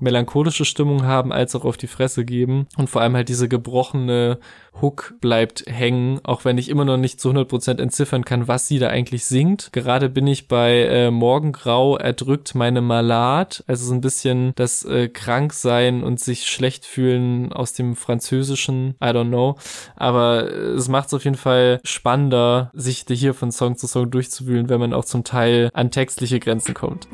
melancholische 0.01 0.65
Stimmung 0.65 1.05
haben, 1.05 1.33
als 1.33 1.55
auch 1.55 1.65
auf 1.65 1.77
die 1.77 1.87
Fresse 1.87 2.25
geben. 2.25 2.67
Und 2.77 2.91
vor 2.91 3.03
allem 3.03 3.15
halt 3.15 3.29
diese 3.29 3.49
gebrochene 3.49 4.39
Hook 4.81 5.15
bleibt 5.21 5.65
hängen, 5.67 6.21
auch 6.23 6.45
wenn 6.45 6.59
ich 6.59 6.69
immer 6.69 6.85
noch 6.85 6.97
nicht 6.97 7.21
zu 7.21 7.31
100% 7.31 7.81
entziffern 7.81 8.25
kann, 8.25 8.49
was 8.49 8.69
sie 8.69 8.79
da 8.79 8.89
eigentlich 8.89 9.25
singt. 9.25 9.73
Gerade 9.73 10.09
bin 10.09 10.27
ich 10.27 10.49
bei 10.49 10.85
äh, 10.85 11.11
Morgengrau 11.11 11.97
erdrückt 11.97 12.55
meine 12.55 12.81
Malad, 12.81 13.65
also 13.67 13.87
so 13.87 13.95
ein 13.95 14.01
bisschen 14.01 14.53
das 14.57 14.85
äh, 14.85 15.09
Kranksein 15.09 16.03
und 16.03 16.21
sich 16.21 16.47
schlecht 16.47 16.87
fühlen 16.87 17.53
aus 17.53 17.73
dem 17.73 17.97
Französischen, 17.97 18.95
I 19.03 19.09
don't 19.09 19.29
know. 19.29 19.57
Aber 19.97 20.51
es 20.51 20.89
macht 20.89 21.09
es 21.09 21.15
auf 21.15 21.25
jeden 21.25 21.37
Fall 21.37 21.81
spannender, 21.85 22.71
sich 22.73 23.05
hier 23.09 23.35
von 23.35 23.51
Song 23.51 23.77
zu 23.77 23.87
Song 23.87 24.11
durchzuwühlen, 24.11 24.69
wenn 24.69 24.81
man 24.81 24.95
auch 24.95 25.05
zum 25.05 25.25
Teil 25.25 25.71
an 25.75 25.91
textliche 25.91 26.39
Grenzen 26.39 26.75
kommt. 26.75 27.09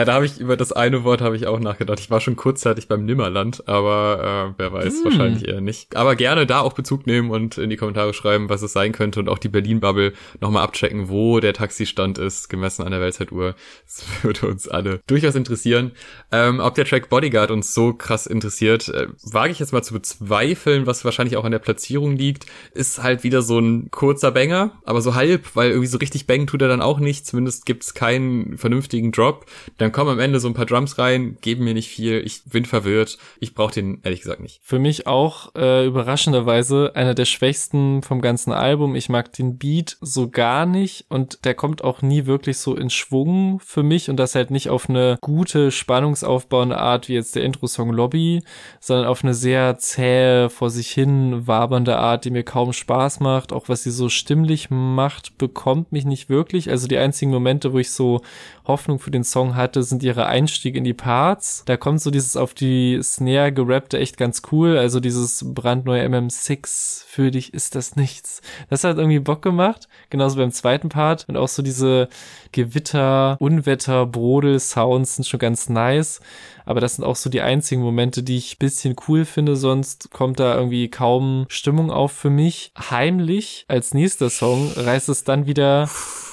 Ja, 0.00 0.06
da 0.06 0.14
habe 0.14 0.24
ich 0.24 0.40
über 0.40 0.56
das 0.56 0.72
eine 0.72 1.04
Wort 1.04 1.20
habe 1.20 1.36
ich 1.36 1.46
auch 1.46 1.60
nachgedacht. 1.60 2.00
Ich 2.00 2.10
war 2.10 2.22
schon 2.22 2.34
kurzzeitig 2.34 2.88
beim 2.88 3.04
Nimmerland, 3.04 3.68
aber 3.68 4.48
äh, 4.48 4.54
wer 4.56 4.72
weiß, 4.72 5.02
mm. 5.02 5.04
wahrscheinlich 5.04 5.46
eher 5.46 5.60
nicht. 5.60 5.94
Aber 5.94 6.16
gerne 6.16 6.46
da 6.46 6.60
auch 6.60 6.72
Bezug 6.72 7.06
nehmen 7.06 7.30
und 7.30 7.58
in 7.58 7.68
die 7.68 7.76
Kommentare 7.76 8.14
schreiben, 8.14 8.48
was 8.48 8.62
es 8.62 8.72
sein 8.72 8.92
könnte 8.92 9.20
und 9.20 9.28
auch 9.28 9.36
die 9.36 9.50
Berlin-Bubble 9.50 10.14
nochmal 10.40 10.62
abchecken, 10.62 11.10
wo 11.10 11.38
der 11.40 11.52
Taxistand 11.52 12.16
ist, 12.16 12.48
gemessen 12.48 12.82
an 12.82 12.92
der 12.92 13.02
Weltzeituhr. 13.02 13.54
Das 13.84 14.06
würde 14.22 14.46
uns 14.46 14.68
alle 14.68 15.00
durchaus 15.06 15.34
interessieren. 15.34 15.92
Ähm, 16.32 16.60
ob 16.60 16.76
der 16.76 16.86
Track 16.86 17.10
Bodyguard 17.10 17.50
uns 17.50 17.74
so 17.74 17.92
krass 17.92 18.26
interessiert, 18.26 18.88
äh, 18.88 19.08
wage 19.22 19.52
ich 19.52 19.58
jetzt 19.58 19.74
mal 19.74 19.82
zu 19.82 19.92
bezweifeln, 19.92 20.86
was 20.86 21.04
wahrscheinlich 21.04 21.36
auch 21.36 21.44
an 21.44 21.52
der 21.52 21.58
Platzierung 21.58 22.16
liegt. 22.16 22.46
Ist 22.72 23.02
halt 23.02 23.22
wieder 23.22 23.42
so 23.42 23.58
ein 23.58 23.90
kurzer 23.90 24.30
Banger, 24.30 24.80
aber 24.86 25.02
so 25.02 25.14
halb, 25.14 25.54
weil 25.56 25.68
irgendwie 25.68 25.88
so 25.88 25.98
richtig 25.98 26.26
bang 26.26 26.46
tut 26.46 26.62
er 26.62 26.68
dann 26.68 26.80
auch 26.80 27.00
nicht. 27.00 27.26
Zumindest 27.26 27.66
gibt's 27.66 27.92
keinen 27.92 28.56
vernünftigen 28.56 29.12
Drop. 29.12 29.44
Dann 29.76 29.89
kommen 29.92 30.10
am 30.10 30.20
Ende 30.20 30.40
so 30.40 30.48
ein 30.48 30.54
paar 30.54 30.66
Drums 30.66 30.98
rein, 30.98 31.36
geben 31.40 31.64
mir 31.64 31.74
nicht 31.74 31.88
viel, 31.88 32.22
ich 32.24 32.42
bin 32.44 32.64
verwirrt. 32.64 33.18
Ich 33.40 33.54
brauche 33.54 33.74
den 33.74 34.00
ehrlich 34.02 34.20
gesagt 34.20 34.40
nicht. 34.40 34.60
Für 34.62 34.78
mich 34.78 35.06
auch 35.06 35.54
äh, 35.54 35.86
überraschenderweise 35.86 36.92
einer 36.94 37.14
der 37.14 37.24
schwächsten 37.24 38.02
vom 38.02 38.20
ganzen 38.20 38.52
Album. 38.52 38.94
Ich 38.94 39.08
mag 39.08 39.32
den 39.32 39.58
Beat 39.58 39.96
so 40.00 40.28
gar 40.28 40.66
nicht 40.66 41.06
und 41.08 41.44
der 41.44 41.54
kommt 41.54 41.82
auch 41.84 42.02
nie 42.02 42.26
wirklich 42.26 42.58
so 42.58 42.74
in 42.74 42.90
Schwung 42.90 43.60
für 43.60 43.82
mich 43.82 44.10
und 44.10 44.16
das 44.16 44.34
halt 44.34 44.50
nicht 44.50 44.68
auf 44.68 44.88
eine 44.88 45.18
gute, 45.20 45.70
spannungsaufbauende 45.70 46.78
Art 46.78 47.08
wie 47.08 47.14
jetzt 47.14 47.36
der 47.36 47.44
Intro-Song 47.44 47.90
Lobby, 47.90 48.42
sondern 48.80 49.06
auf 49.06 49.22
eine 49.24 49.34
sehr 49.34 49.78
zähe, 49.78 50.50
vor 50.50 50.70
sich 50.70 50.90
hin 50.90 51.46
wabernde 51.46 51.96
Art, 51.96 52.24
die 52.24 52.30
mir 52.30 52.44
kaum 52.44 52.72
Spaß 52.72 53.20
macht. 53.20 53.52
Auch 53.52 53.68
was 53.68 53.82
sie 53.82 53.90
so 53.90 54.08
stimmlich 54.08 54.70
macht, 54.70 55.38
bekommt 55.38 55.92
mich 55.92 56.04
nicht 56.04 56.28
wirklich. 56.28 56.70
Also 56.70 56.86
die 56.86 56.98
einzigen 56.98 57.30
Momente, 57.30 57.72
wo 57.72 57.78
ich 57.78 57.90
so 57.90 58.20
Hoffnung 58.66 58.98
für 58.98 59.10
den 59.10 59.24
Song 59.24 59.56
hatte, 59.56 59.69
sind 59.74 60.02
ihre 60.02 60.26
Einstiege 60.26 60.78
in 60.78 60.84
die 60.84 60.94
Parts. 60.94 61.62
Da 61.66 61.76
kommt 61.76 62.00
so 62.00 62.10
dieses 62.10 62.36
auf 62.36 62.54
die 62.54 63.00
Snare 63.02 63.52
gerappte 63.52 63.98
echt 63.98 64.16
ganz 64.16 64.42
cool. 64.52 64.76
Also 64.76 65.00
dieses 65.00 65.44
brandneue 65.54 66.06
MM6 66.06 67.04
für 67.06 67.30
dich 67.30 67.54
ist 67.54 67.74
das 67.74 67.96
nichts. 67.96 68.42
Das 68.68 68.84
hat 68.84 68.98
irgendwie 68.98 69.20
Bock 69.20 69.42
gemacht. 69.42 69.88
Genauso 70.10 70.36
beim 70.36 70.52
zweiten 70.52 70.88
Part. 70.88 71.24
Und 71.28 71.36
auch 71.36 71.48
so 71.48 71.62
diese 71.62 72.08
Gewitter, 72.52 73.36
Unwetter, 73.40 74.06
Brodel-Sounds 74.06 75.16
sind 75.16 75.24
schon 75.26 75.40
ganz 75.40 75.68
nice. 75.68 76.20
Aber 76.64 76.80
das 76.80 76.96
sind 76.96 77.04
auch 77.04 77.16
so 77.16 77.30
die 77.30 77.40
einzigen 77.40 77.82
Momente, 77.82 78.22
die 78.22 78.36
ich 78.36 78.58
bisschen 78.58 78.94
cool 79.08 79.24
finde. 79.24 79.56
Sonst 79.56 80.10
kommt 80.10 80.38
da 80.38 80.54
irgendwie 80.54 80.88
kaum 80.88 81.46
Stimmung 81.48 81.90
auf 81.90 82.12
für 82.12 82.30
mich. 82.30 82.72
Heimlich 82.78 83.64
als 83.68 83.94
nächster 83.94 84.30
Song 84.30 84.70
reißt 84.76 85.08
es 85.08 85.24
dann 85.24 85.46
wieder 85.46 85.88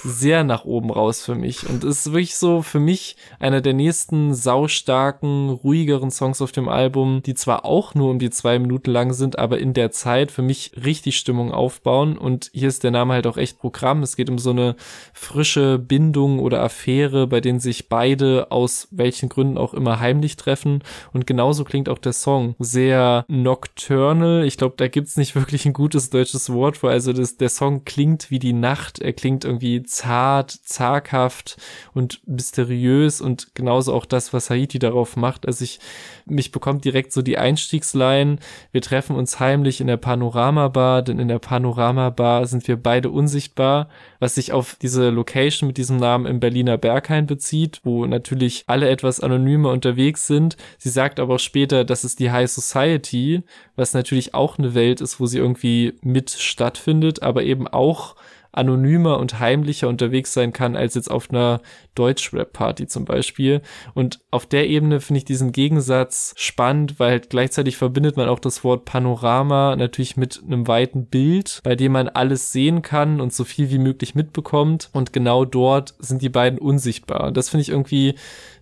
sehr 0.07 0.43
nach 0.43 0.65
oben 0.65 0.89
raus 0.89 1.23
für 1.23 1.35
mich 1.35 1.67
und 1.69 1.83
ist 1.83 2.07
wirklich 2.07 2.35
so 2.35 2.61
für 2.61 2.79
mich 2.79 3.15
einer 3.39 3.61
der 3.61 3.73
nächsten 3.73 4.33
saustarken, 4.33 5.49
ruhigeren 5.49 6.11
Songs 6.11 6.41
auf 6.41 6.51
dem 6.51 6.69
Album, 6.69 7.21
die 7.23 7.33
zwar 7.33 7.65
auch 7.65 7.95
nur 7.95 8.09
um 8.09 8.19
die 8.19 8.29
zwei 8.29 8.59
Minuten 8.59 8.91
lang 8.91 9.13
sind, 9.13 9.37
aber 9.37 9.59
in 9.59 9.73
der 9.73 9.91
Zeit 9.91 10.31
für 10.31 10.41
mich 10.41 10.71
richtig 10.83 11.17
Stimmung 11.17 11.51
aufbauen 11.51 12.17
und 12.17 12.49
hier 12.53 12.67
ist 12.67 12.83
der 12.83 12.91
Name 12.91 13.13
halt 13.13 13.27
auch 13.27 13.37
echt 13.37 13.59
Programm. 13.59 14.03
Es 14.03 14.15
geht 14.15 14.29
um 14.29 14.39
so 14.39 14.51
eine 14.51 14.75
frische 15.13 15.77
Bindung 15.77 16.39
oder 16.39 16.63
Affäre, 16.63 17.27
bei 17.27 17.41
denen 17.41 17.59
sich 17.59 17.89
beide 17.89 18.51
aus 18.51 18.87
welchen 18.91 19.29
Gründen 19.29 19.57
auch 19.57 19.73
immer 19.73 19.99
heimlich 19.99 20.37
treffen 20.37 20.83
und 21.13 21.27
genauso 21.27 21.63
klingt 21.63 21.89
auch 21.89 21.99
der 21.99 22.13
Song 22.13 22.55
sehr 22.59 23.25
nocturnal. 23.27 24.45
Ich 24.45 24.57
glaube, 24.57 24.75
da 24.77 24.87
gibt's 24.87 25.17
nicht 25.17 25.35
wirklich 25.35 25.65
ein 25.65 25.73
gutes 25.73 26.09
deutsches 26.09 26.51
Wort 26.51 26.77
für. 26.77 26.89
Also 26.89 27.13
das, 27.13 27.37
der 27.37 27.49
Song 27.49 27.85
klingt 27.85 28.31
wie 28.31 28.39
die 28.39 28.53
Nacht. 28.53 28.99
Er 28.99 29.13
klingt 29.13 29.45
irgendwie 29.45 29.83
zart, 29.97 30.51
zaghaft 30.51 31.57
und 31.95 32.21
mysteriös 32.27 33.19
und 33.19 33.55
genauso 33.55 33.93
auch 33.93 34.05
das, 34.05 34.31
was 34.31 34.51
Haiti 34.51 34.77
darauf 34.77 35.15
macht. 35.15 35.47
Also 35.47 35.63
ich, 35.63 35.79
mich 36.25 36.51
bekommt 36.51 36.85
direkt 36.85 37.11
so 37.11 37.23
die 37.23 37.39
Einstiegsline. 37.39 38.37
Wir 38.71 38.81
treffen 38.81 39.15
uns 39.15 39.39
heimlich 39.39 39.81
in 39.81 39.87
der 39.87 39.97
Panorama-Bar, 39.97 41.01
denn 41.01 41.17
in 41.17 41.27
der 41.27 41.39
Panorama-Bar 41.39 42.45
sind 42.45 42.67
wir 42.67 42.77
beide 42.77 43.09
unsichtbar, 43.09 43.89
was 44.19 44.35
sich 44.35 44.53
auf 44.53 44.75
diese 44.79 45.09
Location 45.09 45.67
mit 45.67 45.77
diesem 45.77 45.97
Namen 45.97 46.27
im 46.27 46.39
Berliner 46.39 46.77
Berghain 46.77 47.25
bezieht, 47.25 47.81
wo 47.83 48.05
natürlich 48.05 48.65
alle 48.67 48.89
etwas 48.89 49.19
anonymer 49.19 49.71
unterwegs 49.71 50.27
sind. 50.27 50.57
Sie 50.77 50.89
sagt 50.89 51.19
aber 51.19 51.35
auch 51.35 51.39
später, 51.39 51.85
das 51.85 52.03
ist 52.03 52.19
die 52.19 52.31
High 52.31 52.51
Society, 52.51 53.41
was 53.75 53.95
natürlich 53.95 54.35
auch 54.35 54.59
eine 54.59 54.75
Welt 54.75 55.01
ist, 55.01 55.19
wo 55.19 55.25
sie 55.25 55.39
irgendwie 55.39 55.95
mit 56.01 56.29
stattfindet, 56.29 57.23
aber 57.23 57.43
eben 57.43 57.67
auch 57.67 58.15
anonymer 58.57 59.19
und 59.19 59.39
heimlicher 59.39 59.87
unterwegs 59.87 60.33
sein 60.33 60.53
kann 60.53 60.75
als 60.75 60.95
jetzt 60.95 61.09
auf 61.11 61.29
einer 61.29 61.61
Deutsch-Rap-Party 61.95 62.87
zum 62.87 63.05
Beispiel. 63.05 63.61
Und 63.93 64.19
auf 64.31 64.45
der 64.45 64.67
Ebene 64.67 64.99
finde 64.99 65.19
ich 65.19 65.25
diesen 65.25 65.51
Gegensatz 65.51 66.33
spannend, 66.37 66.99
weil 66.99 67.11
halt 67.11 67.29
gleichzeitig 67.29 67.77
verbindet 67.77 68.17
man 68.17 68.29
auch 68.29 68.39
das 68.39 68.63
Wort 68.63 68.85
Panorama 68.85 69.75
natürlich 69.75 70.17
mit 70.17 70.41
einem 70.43 70.67
weiten 70.67 71.05
Bild, 71.05 71.61
bei 71.63 71.75
dem 71.75 71.93
man 71.93 72.09
alles 72.09 72.51
sehen 72.51 72.81
kann 72.81 73.21
und 73.21 73.33
so 73.33 73.43
viel 73.43 73.69
wie 73.69 73.79
möglich 73.79 74.15
mitbekommt. 74.15 74.89
Und 74.93 75.13
genau 75.13 75.45
dort 75.45 75.95
sind 75.99 76.21
die 76.21 76.29
beiden 76.29 76.59
unsichtbar. 76.59 77.27
Und 77.27 77.37
das 77.37 77.49
finde 77.49 77.61
ich 77.61 77.69
irgendwie 77.69 78.15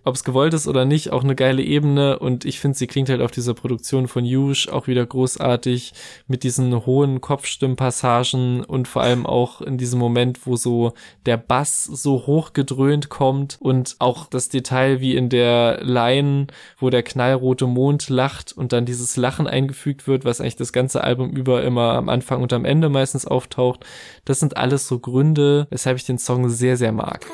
ob 0.06 0.14
es 0.14 0.22
gewollt 0.22 0.54
ist 0.54 0.68
oder 0.68 0.84
nicht, 0.84 1.10
auch 1.10 1.24
eine 1.24 1.34
geile 1.34 1.62
Ebene 1.62 2.20
und 2.20 2.44
ich 2.44 2.60
finde, 2.60 2.78
sie 2.78 2.86
klingt 2.86 3.08
halt 3.08 3.20
auf 3.20 3.32
dieser 3.32 3.54
Produktion 3.54 4.06
von 4.06 4.24
Yush 4.24 4.68
auch 4.68 4.86
wieder 4.86 5.04
großartig 5.04 5.94
mit 6.28 6.44
diesen 6.44 6.86
hohen 6.86 7.20
Kopfstimmpassagen 7.20 8.62
und 8.64 8.86
vor 8.86 9.02
allem 9.02 9.26
auch 9.26 9.60
in 9.60 9.78
diesem 9.78 9.98
Moment, 9.98 10.46
wo 10.46 10.54
so 10.54 10.92
der 11.26 11.36
Bass 11.36 11.82
so 11.82 12.24
hoch 12.28 12.52
gedröhnt 12.52 13.08
kommt 13.08 13.56
und 13.58 13.96
auch 13.98 14.26
das 14.26 14.48
Detail 14.48 15.00
wie 15.00 15.16
in 15.16 15.28
der 15.28 15.80
Line, 15.82 16.46
wo 16.78 16.88
der 16.88 17.02
knallrote 17.02 17.66
Mond 17.66 18.08
lacht 18.08 18.52
und 18.56 18.72
dann 18.72 18.86
dieses 18.86 19.16
Lachen 19.16 19.48
eingefügt 19.48 20.06
wird, 20.06 20.24
was 20.24 20.40
eigentlich 20.40 20.54
das 20.54 20.72
ganze 20.72 21.02
Album 21.02 21.30
über 21.30 21.64
immer 21.64 21.94
am 21.94 22.08
Anfang 22.08 22.42
und 22.42 22.52
am 22.52 22.64
Ende 22.64 22.90
meistens 22.90 23.26
auftaucht. 23.26 23.84
Das 24.24 24.38
sind 24.38 24.56
alles 24.56 24.86
so 24.86 25.00
Gründe, 25.00 25.66
weshalb 25.70 25.96
ich 25.96 26.04
den 26.06 26.18
Song 26.18 26.48
sehr, 26.48 26.76
sehr 26.76 26.92
mag. 26.92 27.26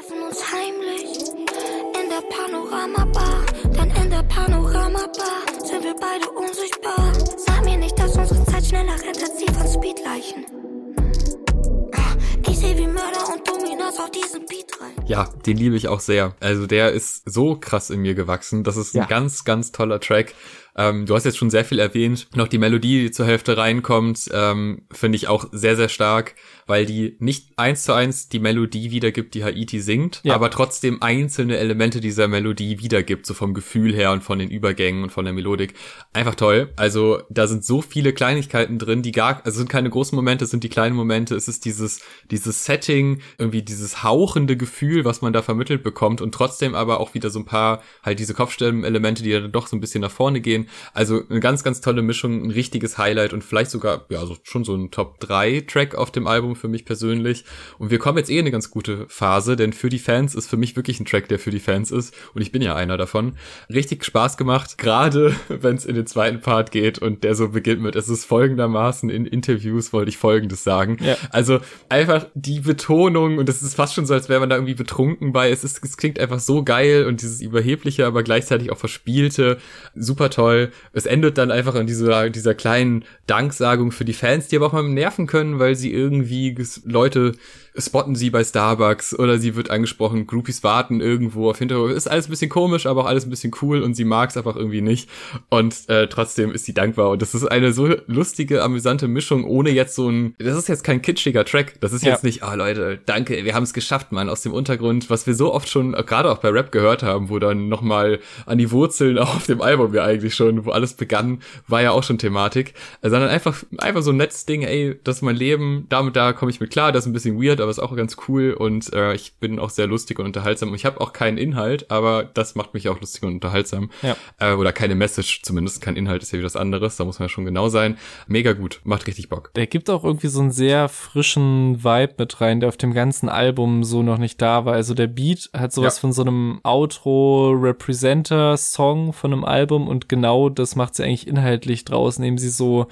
Dominas 13.92 13.98
auf 13.98 14.10
diesen 14.10 14.46
Beat 14.46 14.80
rein. 14.80 15.04
Ja, 15.06 15.28
den 15.46 15.56
liebe 15.56 15.76
ich 15.76 15.88
auch 15.88 16.00
sehr. 16.00 16.34
Also 16.40 16.66
der 16.66 16.92
ist 16.92 17.22
so 17.30 17.56
krass 17.56 17.90
in 17.90 18.00
mir 18.00 18.14
gewachsen. 18.14 18.64
Das 18.64 18.76
ist 18.76 18.96
ein 18.96 19.08
ganz, 19.08 19.44
ganz 19.44 19.72
toller 19.72 20.00
Track. 20.00 20.34
Ähm, 20.76 21.06
du 21.06 21.14
hast 21.14 21.24
jetzt 21.24 21.36
schon 21.36 21.50
sehr 21.50 21.64
viel 21.64 21.78
erwähnt. 21.78 22.28
Noch 22.34 22.48
die 22.48 22.58
Melodie, 22.58 23.02
die 23.02 23.10
zur 23.10 23.26
Hälfte 23.26 23.56
reinkommt, 23.56 24.30
ähm, 24.32 24.86
finde 24.90 25.16
ich 25.16 25.28
auch 25.28 25.46
sehr, 25.52 25.76
sehr 25.76 25.88
stark, 25.88 26.34
weil 26.66 26.86
die 26.86 27.16
nicht 27.18 27.50
eins 27.56 27.84
zu 27.84 27.92
eins 27.92 28.28
die 28.28 28.38
Melodie 28.38 28.90
wiedergibt, 28.90 29.34
die 29.34 29.44
Haiti 29.44 29.80
singt, 29.80 30.20
ja. 30.22 30.34
aber 30.34 30.50
trotzdem 30.50 31.02
einzelne 31.02 31.56
Elemente 31.56 32.00
dieser 32.00 32.28
Melodie 32.28 32.80
wiedergibt, 32.80 33.26
so 33.26 33.34
vom 33.34 33.54
Gefühl 33.54 33.94
her 33.94 34.12
und 34.12 34.22
von 34.22 34.38
den 34.38 34.50
Übergängen 34.50 35.02
und 35.02 35.10
von 35.10 35.24
der 35.24 35.34
Melodik. 35.34 35.74
Einfach 36.12 36.34
toll. 36.34 36.72
Also 36.76 37.22
da 37.30 37.46
sind 37.46 37.64
so 37.64 37.82
viele 37.82 38.12
Kleinigkeiten 38.12 38.78
drin, 38.78 39.02
die 39.02 39.12
gar, 39.12 39.44
also 39.44 39.58
sind 39.58 39.68
keine 39.68 39.90
großen 39.90 40.16
Momente, 40.16 40.44
es 40.44 40.50
sind 40.50 40.64
die 40.64 40.68
kleinen 40.68 40.96
Momente. 40.96 41.34
Es 41.34 41.48
ist 41.48 41.64
dieses, 41.64 42.00
dieses 42.30 42.64
Setting, 42.64 43.20
irgendwie 43.38 43.62
dieses 43.62 44.02
hauchende 44.02 44.56
Gefühl, 44.56 45.04
was 45.04 45.22
man 45.22 45.32
da 45.32 45.42
vermittelt 45.42 45.82
bekommt 45.82 46.20
und 46.20 46.34
trotzdem 46.34 46.74
aber 46.74 47.00
auch 47.00 47.14
wieder 47.14 47.30
so 47.30 47.38
ein 47.38 47.44
paar 47.44 47.82
halt 48.02 48.18
diese 48.18 48.34
Kopfstimmen-Elemente, 48.34 49.22
die 49.22 49.32
dann 49.32 49.52
doch 49.52 49.66
so 49.66 49.76
ein 49.76 49.80
bisschen 49.80 50.00
nach 50.00 50.10
vorne 50.10 50.40
gehen. 50.40 50.68
Also 50.94 51.22
eine 51.28 51.40
ganz, 51.40 51.64
ganz 51.64 51.80
tolle 51.80 52.02
Mischung, 52.02 52.42
ein 52.42 52.50
richtiges 52.50 52.98
Highlight 52.98 53.32
und 53.32 53.44
vielleicht 53.44 53.70
sogar, 53.70 54.06
ja, 54.08 54.24
so 54.26 54.36
schon 54.42 54.64
so 54.64 54.74
ein 54.74 54.90
Top 54.90 55.20
3 55.20 55.64
Track 55.66 55.94
auf 55.94 56.10
dem 56.10 56.26
Album 56.26 56.51
für 56.54 56.68
mich 56.68 56.84
persönlich. 56.84 57.44
Und 57.78 57.90
wir 57.90 57.98
kommen 57.98 58.18
jetzt 58.18 58.30
eh 58.30 58.34
in 58.34 58.40
eine 58.40 58.50
ganz 58.50 58.70
gute 58.70 59.06
Phase, 59.08 59.56
denn 59.56 59.72
für 59.72 59.88
die 59.88 59.98
Fans 59.98 60.34
ist 60.34 60.48
für 60.48 60.56
mich 60.56 60.76
wirklich 60.76 61.00
ein 61.00 61.06
Track, 61.06 61.28
der 61.28 61.38
für 61.38 61.50
die 61.50 61.60
Fans 61.60 61.90
ist. 61.90 62.14
Und 62.34 62.42
ich 62.42 62.52
bin 62.52 62.62
ja 62.62 62.74
einer 62.74 62.96
davon. 62.96 63.34
Richtig 63.72 64.04
Spaß 64.04 64.36
gemacht, 64.36 64.78
gerade 64.78 65.34
wenn 65.48 65.76
es 65.76 65.84
in 65.84 65.94
den 65.94 66.06
zweiten 66.06 66.40
Part 66.40 66.70
geht 66.70 66.98
und 66.98 67.24
der 67.24 67.34
so 67.34 67.48
beginnt 67.48 67.82
mit, 67.82 67.96
es 67.96 68.08
ist 68.08 68.24
folgendermaßen 68.24 69.10
in 69.10 69.26
Interviews 69.26 69.92
wollte 69.92 70.10
ich 70.10 70.18
folgendes 70.18 70.64
sagen. 70.64 70.98
Ja. 71.00 71.16
Also 71.30 71.60
einfach 71.88 72.26
die 72.34 72.60
Betonung 72.60 73.38
und 73.38 73.48
es 73.48 73.62
ist 73.62 73.74
fast 73.74 73.94
schon 73.94 74.06
so, 74.06 74.14
als 74.14 74.28
wäre 74.28 74.40
man 74.40 74.50
da 74.50 74.56
irgendwie 74.56 74.74
betrunken 74.74 75.32
bei. 75.32 75.50
Es 75.50 75.64
ist, 75.64 75.82
es 75.84 75.96
klingt 75.96 76.18
einfach 76.18 76.40
so 76.40 76.62
geil 76.62 77.06
und 77.06 77.22
dieses 77.22 77.40
überhebliche, 77.40 78.06
aber 78.06 78.22
gleichzeitig 78.22 78.70
auch 78.70 78.78
verspielte, 78.78 79.58
super 79.94 80.30
toll 80.30 80.42
toll. 80.42 80.72
Es 80.92 81.06
endet 81.06 81.38
dann 81.38 81.50
einfach 81.50 81.74
in 81.74 81.86
dieser, 81.86 82.30
dieser 82.30 82.54
kleinen 82.54 83.04
Danksagung 83.26 83.92
für 83.92 84.04
die 84.04 84.12
Fans, 84.12 84.48
die 84.48 84.56
aber 84.56 84.66
auch 84.66 84.72
mal 84.72 84.82
nerven 84.82 85.26
können, 85.26 85.58
weil 85.58 85.76
sie 85.76 85.92
irgendwie 85.92 86.41
Leute 86.84 87.36
spotten 87.76 88.14
sie 88.14 88.30
bei 88.30 88.44
Starbucks 88.44 89.18
oder 89.18 89.38
sie 89.38 89.56
wird 89.56 89.70
angesprochen, 89.70 90.26
Groupies 90.26 90.62
warten 90.62 91.00
irgendwo 91.00 91.48
auf 91.48 91.58
Hintergrund. 91.58 91.92
Ist 91.92 92.08
alles 92.08 92.26
ein 92.26 92.30
bisschen 92.30 92.50
komisch, 92.50 92.86
aber 92.86 93.02
auch 93.02 93.06
alles 93.06 93.24
ein 93.24 93.30
bisschen 93.30 93.52
cool 93.62 93.82
und 93.82 93.94
sie 93.94 94.04
mag 94.04 94.30
es 94.30 94.36
einfach 94.36 94.56
irgendwie 94.56 94.82
nicht. 94.82 95.08
Und 95.48 95.88
äh, 95.88 96.06
trotzdem 96.08 96.52
ist 96.52 96.66
sie 96.66 96.74
dankbar. 96.74 97.10
Und 97.10 97.22
das 97.22 97.34
ist 97.34 97.44
eine 97.46 97.72
so 97.72 97.88
lustige, 98.06 98.62
amüsante 98.62 99.08
Mischung, 99.08 99.44
ohne 99.44 99.70
jetzt 99.70 99.94
so 99.94 100.08
ein. 100.08 100.34
Das 100.38 100.56
ist 100.56 100.68
jetzt 100.68 100.84
kein 100.84 101.00
kitschiger 101.00 101.44
Track. 101.44 101.80
Das 101.80 101.92
ist 101.92 102.04
ja. 102.04 102.12
jetzt 102.12 102.24
nicht, 102.24 102.42
ah 102.42 102.52
oh, 102.52 102.56
Leute, 102.56 103.00
danke, 103.06 103.44
wir 103.44 103.54
haben 103.54 103.62
es 103.62 103.72
geschafft, 103.72 104.12
Mann, 104.12 104.28
aus 104.28 104.42
dem 104.42 104.52
Untergrund, 104.52 105.08
was 105.08 105.26
wir 105.26 105.34
so 105.34 105.52
oft 105.54 105.68
schon, 105.68 105.92
gerade 105.92 106.30
auch 106.30 106.38
bei 106.38 106.48
Rap 106.48 106.72
gehört 106.72 107.02
haben, 107.02 107.30
wo 107.30 107.38
dann 107.38 107.68
nochmal 107.68 108.20
an 108.44 108.58
die 108.58 108.70
Wurzeln 108.70 109.18
auch 109.18 109.34
auf 109.36 109.46
dem 109.46 109.62
Album 109.62 109.94
ja 109.94 110.04
eigentlich 110.04 110.34
schon, 110.34 110.66
wo 110.66 110.70
alles 110.70 110.94
begann, 110.94 111.40
war 111.68 111.80
ja 111.80 111.92
auch 111.92 112.02
schon 112.02 112.18
Thematik. 112.18 112.74
Sondern 113.00 113.28
einfach, 113.28 113.62
einfach 113.78 114.02
so 114.02 114.10
ein 114.10 114.18
nettes 114.18 114.44
Ding, 114.44 114.62
ey, 114.62 114.98
das 115.04 115.16
ist 115.16 115.22
mein 115.22 115.36
Leben, 115.36 115.86
damit 115.88 116.16
da 116.16 116.32
komme 116.32 116.50
ich 116.50 116.60
mit 116.60 116.70
klar, 116.70 116.92
das 116.92 117.04
ist 117.04 117.06
ein 117.06 117.12
bisschen 117.12 117.42
weird, 117.42 117.61
aber 117.62 117.70
ist 117.70 117.78
auch 117.78 117.94
ganz 117.96 118.16
cool 118.28 118.52
und 118.52 118.92
äh, 118.92 119.14
ich 119.14 119.34
bin 119.34 119.58
auch 119.58 119.70
sehr 119.70 119.86
lustig 119.86 120.18
und 120.18 120.26
unterhaltsam. 120.26 120.74
Ich 120.74 120.84
habe 120.84 121.00
auch 121.00 121.12
keinen 121.12 121.38
Inhalt, 121.38 121.90
aber 121.90 122.24
das 122.24 122.54
macht 122.54 122.74
mich 122.74 122.88
auch 122.88 123.00
lustig 123.00 123.22
und 123.22 123.34
unterhaltsam. 123.34 123.90
Ja. 124.02 124.16
Äh, 124.38 124.54
oder 124.54 124.72
keine 124.72 124.94
Message 124.94 125.42
zumindest. 125.42 125.80
Kein 125.80 125.96
Inhalt 125.96 126.22
ist 126.22 126.32
ja 126.32 126.38
wieder 126.38 126.46
was 126.46 126.56
anderes, 126.56 126.96
da 126.96 127.04
muss 127.04 127.18
man 127.18 127.26
ja 127.26 127.30
schon 127.30 127.44
genau 127.44 127.68
sein. 127.68 127.98
Mega 128.26 128.52
gut, 128.52 128.80
macht 128.84 129.06
richtig 129.06 129.28
Bock. 129.28 129.52
Der 129.54 129.66
gibt 129.66 129.90
auch 129.90 130.04
irgendwie 130.04 130.28
so 130.28 130.40
einen 130.40 130.50
sehr 130.50 130.88
frischen 130.88 131.82
Vibe 131.82 132.14
mit 132.18 132.40
rein, 132.40 132.60
der 132.60 132.68
auf 132.68 132.76
dem 132.76 132.92
ganzen 132.92 133.28
Album 133.28 133.84
so 133.84 134.02
noch 134.02 134.18
nicht 134.18 134.42
da 134.42 134.64
war. 134.64 134.74
Also 134.74 134.94
der 134.94 135.06
Beat 135.06 135.50
hat 135.52 135.72
sowas 135.72 135.96
ja. 135.96 136.00
von 136.00 136.12
so 136.12 136.22
einem 136.22 136.60
Outro-Representer-Song 136.62 139.12
von 139.12 139.32
einem 139.32 139.44
Album 139.44 139.88
und 139.88 140.08
genau 140.08 140.48
das 140.48 140.76
macht 140.76 140.94
sie 140.94 141.04
eigentlich 141.04 141.26
inhaltlich 141.26 141.84
draus, 141.84 142.18
indem 142.18 142.38
sie 142.38 142.50
so 142.50 142.86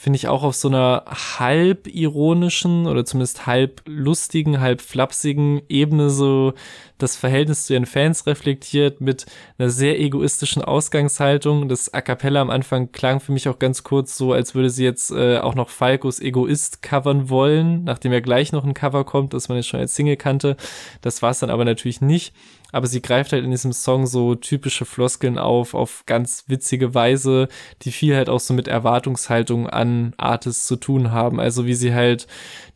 finde 0.00 0.16
ich 0.16 0.28
auch 0.28 0.44
auf 0.44 0.54
so 0.54 0.68
einer 0.68 1.02
halb 1.40 1.88
ironischen 1.88 2.86
oder 2.86 3.04
zumindest 3.04 3.48
halb 3.48 3.82
lustigen, 3.84 4.60
halb 4.60 4.80
flapsigen 4.80 5.60
Ebene 5.68 6.08
so 6.08 6.52
das 6.98 7.16
Verhältnis 7.16 7.66
zu 7.66 7.72
ihren 7.72 7.84
Fans 7.84 8.24
reflektiert 8.24 9.00
mit 9.00 9.26
einer 9.58 9.70
sehr 9.70 9.98
egoistischen 9.98 10.62
Ausgangshaltung. 10.62 11.68
Das 11.68 11.92
A 11.94 12.00
Cappella 12.00 12.40
am 12.40 12.50
Anfang 12.50 12.92
klang 12.92 13.18
für 13.18 13.32
mich 13.32 13.48
auch 13.48 13.58
ganz 13.58 13.82
kurz 13.82 14.16
so, 14.16 14.32
als 14.32 14.54
würde 14.54 14.70
sie 14.70 14.84
jetzt 14.84 15.10
äh, 15.10 15.38
auch 15.38 15.56
noch 15.56 15.68
Falcos 15.68 16.20
Egoist 16.20 16.80
covern 16.80 17.28
wollen, 17.28 17.82
nachdem 17.82 18.12
ja 18.12 18.20
gleich 18.20 18.52
noch 18.52 18.64
ein 18.64 18.74
Cover 18.74 19.02
kommt, 19.02 19.34
das 19.34 19.48
man 19.48 19.56
jetzt 19.56 19.66
schon 19.66 19.80
als 19.80 19.96
Single 19.96 20.16
kannte. 20.16 20.56
Das 21.00 21.22
war 21.22 21.32
es 21.32 21.40
dann 21.40 21.50
aber 21.50 21.64
natürlich 21.64 22.00
nicht 22.00 22.32
aber 22.70 22.86
sie 22.86 23.00
greift 23.00 23.32
halt 23.32 23.44
in 23.44 23.50
diesem 23.50 23.72
Song 23.72 24.06
so 24.06 24.34
typische 24.34 24.84
Floskeln 24.84 25.38
auf, 25.38 25.74
auf 25.74 26.04
ganz 26.04 26.44
witzige 26.48 26.94
Weise, 26.94 27.48
die 27.82 27.92
viel 27.92 28.14
halt 28.14 28.28
auch 28.28 28.40
so 28.40 28.52
mit 28.52 28.68
Erwartungshaltung 28.68 29.68
an 29.68 30.12
Artists 30.18 30.66
zu 30.66 30.76
tun 30.76 31.10
haben. 31.10 31.40
Also 31.40 31.64
wie 31.64 31.74
sie 31.74 31.94
halt 31.94 32.26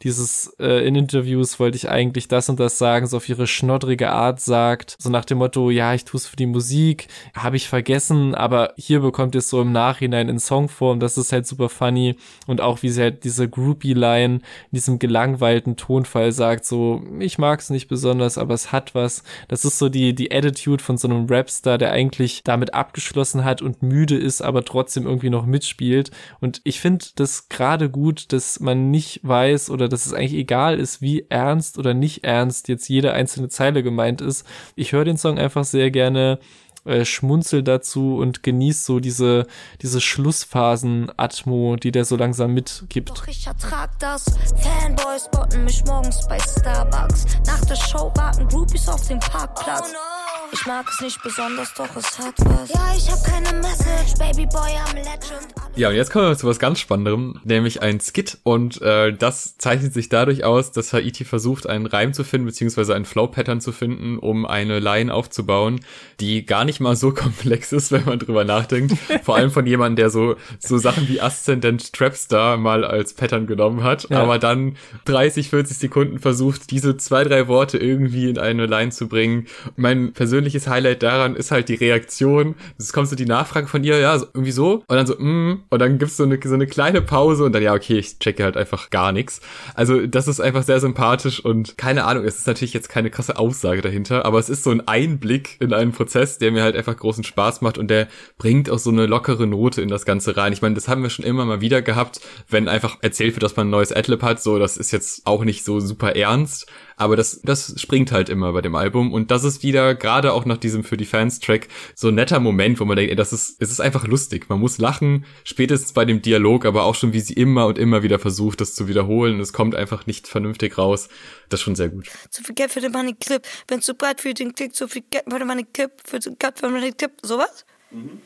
dieses 0.03 0.55
äh, 0.59 0.87
in 0.87 0.95
Interviews 0.95 1.61
wollte 1.61 1.77
ich 1.77 1.91
eigentlich 1.91 2.27
das 2.27 2.49
und 2.49 2.59
das 2.59 2.79
sagen, 2.79 3.07
so 3.07 3.19
auf 3.19 3.29
ihre 3.29 3.47
schnoddrige 3.47 4.11
Art 4.11 4.41
sagt, 4.41 4.97
so 4.99 5.11
nach 5.11 5.25
dem 5.25 5.39
Motto, 5.39 5.71
ja, 5.71 5.95
ich 5.95 6.05
tue 6.05 6.19
es 6.19 6.27
für 6.27 6.37
die 6.37 6.47
Musik, 6.47 7.09
habe 7.35 7.57
ich 7.57 7.69
vergessen, 7.69 8.35
aber 8.35 8.73
hier 8.77 9.01
bekommt 9.01 9.35
ihr 9.35 9.41
es 9.41 9.51
so 9.51 9.61
im 9.61 9.73
Nachhinein 9.73 10.29
in 10.29 10.39
Songform, 10.39 11.01
das 11.01 11.19
ist 11.19 11.33
halt 11.33 11.47
super 11.47 11.69
funny 11.69 12.17
und 12.47 12.61
auch 12.61 12.83
wie 12.83 12.89
sie 12.89 13.03
halt 13.03 13.25
diese 13.25 13.49
Groupie-Line 13.49 14.37
in 14.37 14.41
diesem 14.73 14.99
gelangweilten 14.99 15.77
Tonfall 15.77 16.33
sagt, 16.33 16.65
so, 16.65 17.03
ich 17.21 17.39
mag 17.39 17.61
es 17.61 17.71
nicht 17.71 17.89
besonders, 17.89 18.39
aber 18.39 18.55
es 18.55 18.73
hat 18.73 18.95
was. 18.95 19.23
Das 19.49 19.65
ist 19.65 19.79
so 19.83 19.89
die, 19.89 20.15
die 20.15 20.31
Attitude 20.31 20.83
von 20.83 20.97
so 20.97 21.09
einem 21.09 21.27
Rapstar, 21.29 21.77
der 21.77 21.91
eigentlich 21.91 22.43
damit 22.45 22.73
abgeschlossen 22.73 23.45
hat 23.45 23.63
und 23.63 23.83
müde 23.83 24.17
ist, 24.17 24.41
aber 24.41 24.65
trotzdem 24.65 25.07
irgendwie 25.07 25.31
noch 25.31 25.45
mitspielt 25.45 26.13
und 26.41 26.61
ich 26.63 26.81
finde 26.81 27.05
das 27.17 27.49
gerade 27.49 27.91
gut, 27.91 28.33
dass 28.33 28.61
man 28.61 28.93
nicht 28.93 29.21
weiß 29.25 29.71
oder 29.71 29.89
dass 29.89 30.07
es 30.07 30.13
eigentlich 30.13 30.35
egal 30.35 30.79
ist, 30.79 31.03
wie 31.03 31.27
ernst 31.29 31.79
oder 31.79 31.95
nicht 31.95 32.23
ernst 32.23 32.69
jetzt 32.69 32.89
jede 32.89 33.13
einzelne 33.13 33.49
Zeile 33.49 33.83
gemeint 33.83 34.21
ist. 34.21 34.47
Ich 34.77 34.93
höre 34.93 35.05
den 35.05 35.17
Song 35.17 35.39
einfach 35.39 35.65
sehr 35.65 35.91
gerne, 35.91 36.39
äh, 36.85 37.05
schmunzel 37.05 37.63
dazu 37.63 38.17
und 38.17 38.43
genieß 38.43 38.85
so 38.85 39.01
diese, 39.01 39.47
diese 39.81 40.01
Schlussphasen-Atmo, 40.01 41.77
die 41.77 41.93
der 41.93 42.05
so 42.05 42.17
langsam 42.17 42.55
mitgibt. 42.55 43.11
Doch 43.11 43.27
ich 43.29 43.47
ertrag 43.47 43.99
das. 43.99 44.25
Fanboys 44.57 45.27
spotten 45.27 45.65
mich 45.65 45.85
morgens 45.85 46.27
bei 46.29 46.39
Starbucks. 46.39 47.27
Nach 47.47 47.65
der 47.65 47.77
Show 47.77 48.13
warten 48.17 48.49
Groupies 48.49 48.89
auf 48.89 49.07
dem 49.07 49.21
Parkplatz. 49.21 49.89
Oh 49.89 49.93
no. 49.93 50.22
Ich 50.55 50.67
mag 50.67 50.87
es 50.87 51.01
nicht 51.01 51.23
besonders, 51.23 51.73
doch 51.73 51.97
es 51.97 52.19
hat 52.19 52.35
was. 52.41 52.69
Ja, 52.69 52.93
ich 52.95 53.11
hab 53.11 53.25
keine 53.25 53.59
Message, 53.59 54.13
Babyboy 54.19 54.71
am 54.87 54.97
Legend. 54.97 55.55
Ja, 55.75 55.89
und 55.89 55.95
jetzt 55.95 56.13
kommen 56.13 56.29
wir 56.29 56.37
zu 56.37 56.47
was 56.47 56.59
ganz 56.59 56.79
Spannenderem, 56.79 57.41
nämlich 57.45 57.81
ein 57.81 58.01
Skit. 58.01 58.37
Und 58.43 58.83
äh, 58.83 59.15
das 59.15 59.57
zeichnet 59.57 59.95
sich 59.95 60.11
dadurch 60.11 60.45
aus, 60.45 60.71
dass 60.71 60.93
Haiti 60.93 61.25
versucht, 61.25 61.67
einen 61.67 61.87
Reim 61.87 62.13
zu 62.13 62.23
finden, 62.23 62.47
beziehungsweise 62.47 62.95
ein 62.95 63.07
Flow-Pattern 63.07 63.63
zu 63.63 63.73
finden, 63.73 64.19
um 64.19 64.45
eine 64.45 64.79
Line 64.79 65.13
aufzubauen, 65.13 65.81
die 66.21 66.45
gar 66.45 66.67
nicht 66.67 66.81
mal 66.81 66.97
so 66.97 67.11
komplex 67.15 67.73
ist, 67.73 67.91
wenn 67.91 68.05
man 68.05 68.19
drüber 68.19 68.45
nachdenkt. 68.45 68.93
Vor 69.23 69.37
allem 69.37 69.51
von 69.51 69.67
jemandem, 69.67 69.97
der 69.97 70.11
so, 70.11 70.37
so 70.59 70.77
Sachen 70.77 71.09
wie 71.09 71.23
Ascendant 71.23 71.95
Trapstar 71.95 72.59
mal 72.59 72.85
als 72.85 73.15
Pattern 73.15 73.47
genommen 73.47 73.83
hat, 73.83 74.11
ja. 74.11 74.23
aber 74.23 74.39
dann 74.39 74.77
30, 75.07 75.49
40 75.49 75.79
Sekunden 75.79 76.19
versucht, 76.19 76.71
diese 76.71 76.99
zwei, 76.99 77.25
drei 77.25 77.49
Worte 77.49 77.79
irgendwie 77.79 78.29
in 78.29 78.37
eine 78.37 78.67
Line 78.67 78.91
zu 78.91 79.09
bringen. 79.09 79.47
Mein 79.77 80.13
persönliches 80.13 80.42
Highlight 80.51 81.03
daran 81.03 81.37
ist 81.37 81.51
halt 81.51 81.69
die 81.69 81.75
Reaktion. 81.75 82.55
Es 82.79 82.93
kommt 82.93 83.09
so 83.09 83.17
die 83.17 83.27
Nachfrage 83.27 83.67
von 83.67 83.85
ihr, 83.85 83.99
ja, 83.99 84.15
irgendwie 84.15 84.53
so. 84.53 84.83
Und 84.87 84.97
dann 84.97 85.07
so, 85.07 85.15
mm, 85.19 85.65
und 85.69 85.79
dann 85.79 85.99
gibt's 85.99 86.17
so 86.17 86.25
eine, 86.25 86.39
so 86.43 86.55
eine 86.55 86.67
kleine 86.67 87.03
Pause 87.03 87.45
und 87.45 87.53
dann, 87.53 87.63
ja, 87.63 87.75
okay, 87.75 87.99
ich 87.99 88.19
checke 88.19 88.45
halt 88.45 88.57
einfach 88.57 88.91
gar 88.91 89.13
nichts. 89.13 89.41
Also, 89.75 90.07
das 90.07 90.29
ist 90.29 90.41
einfach 90.41 90.63
sehr 90.63 90.81
sympathisch 90.81 91.45
und 91.45 91.79
keine 91.79 92.05
Ahnung, 92.05 92.25
es 92.25 92.39
ist 92.39 92.47
natürlich 92.47 92.75
jetzt 92.75 92.89
keine 92.89 93.11
krasse 93.11 93.39
Aussage 93.39 93.83
dahinter, 93.83 94.25
aber 94.25 94.39
es 94.39 94.49
ist 94.49 94.65
so 94.65 94.71
ein 94.71 94.87
Einblick 94.87 95.57
in 95.61 95.73
einen 95.73 95.93
Prozess, 95.93 96.39
der 96.39 96.53
mir 96.53 96.63
halt 96.63 96.77
einfach 96.77 96.97
großen 96.97 97.25
Spaß 97.25 97.61
macht 97.61 97.79
und 97.79 97.89
der 97.89 98.09
bringt 98.39 98.71
auch 98.71 98.79
so 98.79 98.91
eine 98.91 99.07
lockere 99.07 99.47
Note 99.47 99.83
in 99.83 99.89
das 99.89 100.05
Ganze 100.05 100.37
rein. 100.37 100.53
Ich 100.53 100.63
meine, 100.63 100.75
das 100.75 100.89
haben 100.89 101.03
wir 101.03 101.11
schon 101.11 101.25
immer 101.25 101.45
mal 101.45 101.61
wieder 101.61 101.83
gehabt, 101.83 102.21
wenn 102.49 102.69
einfach 102.69 102.99
erzählt 103.01 103.35
wird, 103.35 103.43
dass 103.43 103.57
man 103.57 103.69
ein 103.69 103.71
neues 103.71 103.93
Adlib 103.93 104.23
hat, 104.23 104.43
so, 104.43 104.59
das 104.59 104.77
ist 104.77 104.91
jetzt 104.91 105.27
auch 105.27 105.45
nicht 105.45 105.65
so 105.65 105.81
super 105.81 106.17
ernst, 106.17 106.67
aber 106.97 107.17
das, 107.17 107.41
das 107.43 107.81
springt 107.81 108.13
halt 108.13 108.29
immer 108.29 108.53
bei 108.53 108.61
dem 108.61 108.75
Album 108.75 109.13
und 109.13 109.31
das 109.31 109.45
ist 109.45 109.63
wieder, 109.63 109.95
gerade 109.95 110.33
auch 110.33 110.45
nach 110.45 110.59
diesem 110.59 110.85
für 110.85 110.97
die 110.97 111.05
Fans 111.05 111.41
Track, 111.41 111.69
so 111.95 112.09
ein 112.09 112.15
netter 112.15 112.41
Moment, 112.41 112.81
wo 112.81 112.85
man 112.85 112.97
denkt, 112.97 113.11
ey, 113.11 113.17
das 113.17 113.33
ist, 113.33 113.61
es 113.61 113.71
ist 113.71 113.81
einfach 113.81 114.07
lustig. 114.07 114.49
Man 114.49 114.61
muss 114.61 114.79
lachen, 114.79 115.25
spätestens 115.45 115.93
bei 115.93 116.05
dem 116.05 116.23
Dialog, 116.23 116.65
aber 116.65 116.85
auch 116.85 116.95
schon, 116.95 117.13
wie 117.13 117.21
sie 117.21 117.35
immer 117.35 117.67
und 117.67 117.79
immer 117.79 118.03
wieder 118.03 118.19
versucht, 118.19 118.61
das 118.61 118.75
zu 118.75 118.89
wiederholen. 118.89 119.41
Es 119.41 119.53
kommt 119.53 119.75
einfach 119.75 120.07
nicht 120.07 120.29
vernünftig 120.29 120.79
raus. 120.79 121.09
Das 121.49 121.61
ist 121.61 121.65
schon 121.65 121.75
sehr 121.75 121.89
gut. 121.89 122.09
Zu 122.31 122.43
viel 122.43 122.55
Geld 122.55 122.71
für 122.71 122.81
den 122.81 122.93
Money 122.93 123.15
Clip, 123.15 123.43
wenn 123.69 123.83
zu 123.83 123.95
breit 123.95 124.21
für 124.21 124.35
den 124.35 124.55
Klick, 124.55 124.75
zu 124.75 124.89
viel 124.89 125.03
Geld 125.11 125.25
für 125.29 125.39
den 125.39 125.49
Money 125.49 125.67
Clip, 125.73 125.91
für 126.05 126.19
den 126.19 126.39
Geld 126.39 126.59
für 126.59 126.67
den 126.67 126.75
Money 126.75 126.93
Clip, 126.93 127.13
sowas? 127.23 127.65
Mhm. 127.91 128.21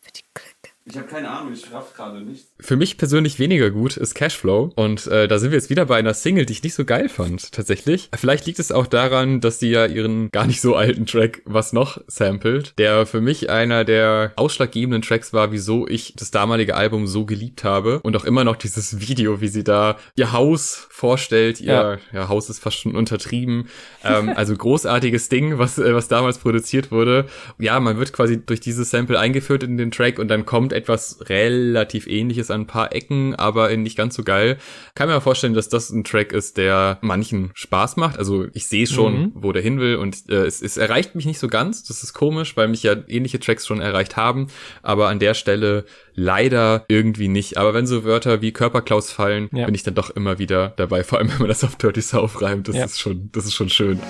Für 0.00 0.12
die 0.12 0.22
Clip. 0.34 0.49
Ich 0.90 0.96
habe 0.96 1.06
keine 1.06 1.30
Ahnung, 1.30 1.52
ich 1.52 1.72
raff 1.72 1.94
gerade 1.94 2.20
nicht. 2.20 2.46
Für 2.58 2.74
mich 2.74 2.98
persönlich 2.98 3.38
weniger 3.38 3.70
gut 3.70 3.96
ist 3.96 4.16
Cashflow 4.16 4.72
und 4.74 5.06
äh, 5.06 5.28
da 5.28 5.38
sind 5.38 5.52
wir 5.52 5.58
jetzt 5.58 5.70
wieder 5.70 5.86
bei 5.86 5.96
einer 5.96 6.14
Single, 6.14 6.46
die 6.46 6.52
ich 6.52 6.64
nicht 6.64 6.74
so 6.74 6.84
geil 6.84 7.08
fand, 7.08 7.52
tatsächlich. 7.52 8.08
Vielleicht 8.16 8.46
liegt 8.46 8.58
es 8.58 8.72
auch 8.72 8.88
daran, 8.88 9.40
dass 9.40 9.58
die 9.58 9.70
ja 9.70 9.86
ihren 9.86 10.32
gar 10.32 10.48
nicht 10.48 10.60
so 10.60 10.74
alten 10.74 11.06
Track 11.06 11.42
was 11.44 11.72
noch 11.72 12.00
samplet, 12.08 12.74
der 12.76 13.06
für 13.06 13.20
mich 13.20 13.50
einer 13.50 13.84
der 13.84 14.32
ausschlaggebenden 14.34 15.02
Tracks 15.02 15.32
war, 15.32 15.52
wieso 15.52 15.86
ich 15.86 16.14
das 16.16 16.32
damalige 16.32 16.74
Album 16.74 17.06
so 17.06 17.24
geliebt 17.24 17.62
habe 17.62 18.00
und 18.00 18.16
auch 18.16 18.24
immer 18.24 18.42
noch 18.42 18.56
dieses 18.56 19.00
Video, 19.00 19.40
wie 19.40 19.48
sie 19.48 19.62
da 19.62 19.96
ihr 20.16 20.32
Haus 20.32 20.88
vorstellt, 20.90 21.60
ihr 21.60 21.72
ja. 21.72 21.98
ja 22.12 22.28
Haus 22.28 22.50
ist 22.50 22.58
fast 22.58 22.78
schon 22.78 22.96
untertrieben, 22.96 23.68
ähm, 24.02 24.30
also 24.34 24.56
großartiges 24.56 25.28
Ding, 25.28 25.58
was 25.58 25.78
äh, 25.78 25.94
was 25.94 26.08
damals 26.08 26.38
produziert 26.38 26.90
wurde. 26.90 27.26
Ja, 27.60 27.78
man 27.78 27.96
wird 27.98 28.12
quasi 28.12 28.44
durch 28.44 28.58
dieses 28.58 28.90
Sample 28.90 29.20
eingeführt 29.20 29.62
in 29.62 29.78
den 29.78 29.92
Track 29.92 30.18
und 30.18 30.26
dann 30.26 30.44
kommt 30.44 30.72
etwas 30.80 31.28
relativ 31.28 32.06
ähnliches 32.06 32.50
an 32.50 32.62
ein 32.62 32.66
paar 32.66 32.94
Ecken, 32.94 33.34
aber 33.34 33.74
nicht 33.76 33.96
ganz 33.96 34.14
so 34.14 34.22
geil. 34.22 34.58
Kann 34.94 35.08
mir 35.08 35.20
vorstellen, 35.20 35.54
dass 35.54 35.68
das 35.68 35.90
ein 35.90 36.04
Track 36.04 36.32
ist, 36.32 36.56
der 36.56 36.98
manchen 37.00 37.50
Spaß 37.54 37.96
macht. 37.96 38.18
Also 38.18 38.46
ich 38.52 38.66
sehe 38.66 38.86
schon, 38.86 39.20
mhm. 39.20 39.32
wo 39.34 39.52
der 39.52 39.62
hin 39.62 39.80
will 39.80 39.96
und 39.96 40.28
äh, 40.28 40.46
es, 40.46 40.62
es 40.62 40.76
erreicht 40.76 41.14
mich 41.14 41.26
nicht 41.26 41.38
so 41.38 41.48
ganz. 41.48 41.84
Das 41.84 42.02
ist 42.02 42.12
komisch, 42.12 42.56
weil 42.56 42.68
mich 42.68 42.82
ja 42.82 42.96
ähnliche 43.08 43.40
Tracks 43.40 43.66
schon 43.66 43.80
erreicht 43.80 44.16
haben. 44.16 44.48
Aber 44.82 45.08
an 45.08 45.18
der 45.18 45.34
Stelle 45.34 45.84
leider 46.14 46.84
irgendwie 46.88 47.28
nicht. 47.28 47.56
Aber 47.56 47.74
wenn 47.74 47.86
so 47.86 48.04
Wörter 48.04 48.42
wie 48.42 48.52
Körperklaus 48.52 49.10
fallen, 49.10 49.48
ja. 49.52 49.66
bin 49.66 49.74
ich 49.74 49.82
dann 49.82 49.94
doch 49.94 50.10
immer 50.10 50.38
wieder 50.38 50.72
dabei. 50.76 51.04
Vor 51.04 51.18
allem, 51.18 51.30
wenn 51.30 51.38
man 51.38 51.48
das 51.48 51.64
auf 51.64 51.76
Dirty 51.76 52.02
South 52.02 52.40
reimt. 52.42 52.68
Das 52.68 52.76
ja. 52.76 52.84
ist 52.84 52.98
schon, 52.98 53.30
das 53.32 53.44
ist 53.44 53.54
schon 53.54 53.68
schön. 53.68 54.00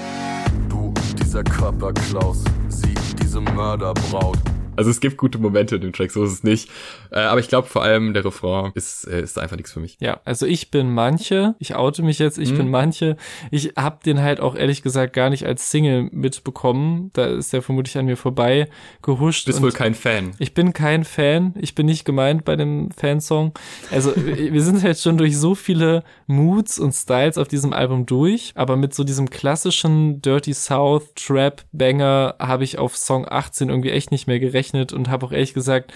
Du, 0.68 0.94
dieser 1.20 1.44
Körperklaus, 1.44 2.44
sie, 2.68 2.94
diese 3.20 3.40
Mörderbraut. 3.40 4.38
Also 4.80 4.88
es 4.88 5.00
gibt 5.00 5.18
gute 5.18 5.36
Momente 5.36 5.74
in 5.74 5.82
dem 5.82 5.92
Track, 5.92 6.10
so 6.10 6.24
ist 6.24 6.32
es 6.32 6.42
nicht. 6.42 6.70
Äh, 7.12 7.18
aber 7.18 7.38
ich 7.38 7.48
glaube 7.48 7.68
vor 7.68 7.82
allem 7.82 8.14
der 8.14 8.24
Refrain 8.24 8.72
ist, 8.74 9.06
äh, 9.06 9.20
ist 9.20 9.38
einfach 9.38 9.58
nichts 9.58 9.72
für 9.72 9.80
mich. 9.80 9.98
Ja, 10.00 10.20
also 10.24 10.46
ich 10.46 10.70
bin 10.70 10.90
manche, 10.90 11.54
ich 11.58 11.74
oute 11.74 12.02
mich 12.02 12.18
jetzt, 12.18 12.38
ich 12.38 12.52
mhm. 12.52 12.56
bin 12.56 12.70
manche. 12.70 13.18
Ich 13.50 13.74
habe 13.76 13.98
den 14.02 14.22
halt 14.22 14.40
auch 14.40 14.56
ehrlich 14.56 14.82
gesagt 14.82 15.12
gar 15.12 15.28
nicht 15.28 15.44
als 15.44 15.70
Single 15.70 16.08
mitbekommen. 16.12 17.10
Da 17.12 17.26
ist 17.26 17.52
der 17.52 17.60
vermutlich 17.60 17.98
an 17.98 18.06
mir 18.06 18.16
vorbei 18.16 18.70
gehuscht. 19.02 19.46
Du 19.46 19.50
bist 19.50 19.60
wohl 19.60 19.70
kein 19.70 19.94
Fan. 19.94 20.30
Ich 20.38 20.54
bin 20.54 20.72
kein 20.72 21.04
Fan. 21.04 21.52
Ich 21.60 21.74
bin 21.74 21.84
nicht 21.84 22.06
gemeint 22.06 22.46
bei 22.46 22.56
dem 22.56 22.90
Fansong. 22.90 23.52
Also 23.90 24.14
wir 24.16 24.62
sind 24.62 24.82
halt 24.82 24.98
schon 24.98 25.18
durch 25.18 25.36
so 25.36 25.54
viele 25.54 26.04
Moods 26.26 26.78
und 26.78 26.92
Styles 26.92 27.36
auf 27.36 27.48
diesem 27.48 27.74
Album 27.74 28.06
durch. 28.06 28.52
Aber 28.54 28.76
mit 28.76 28.94
so 28.94 29.04
diesem 29.04 29.28
klassischen 29.28 30.22
Dirty 30.22 30.54
South 30.54 31.12
Trap 31.16 31.66
Banger 31.72 32.36
habe 32.38 32.64
ich 32.64 32.78
auf 32.78 32.96
Song 32.96 33.26
18 33.28 33.68
irgendwie 33.68 33.90
echt 33.90 34.10
nicht 34.10 34.26
mehr 34.26 34.40
gerechnet 34.40 34.69
gerechnet 34.70 34.92
und 34.92 35.08
habe 35.08 35.26
auch 35.26 35.32
ehrlich 35.32 35.54
gesagt 35.54 35.92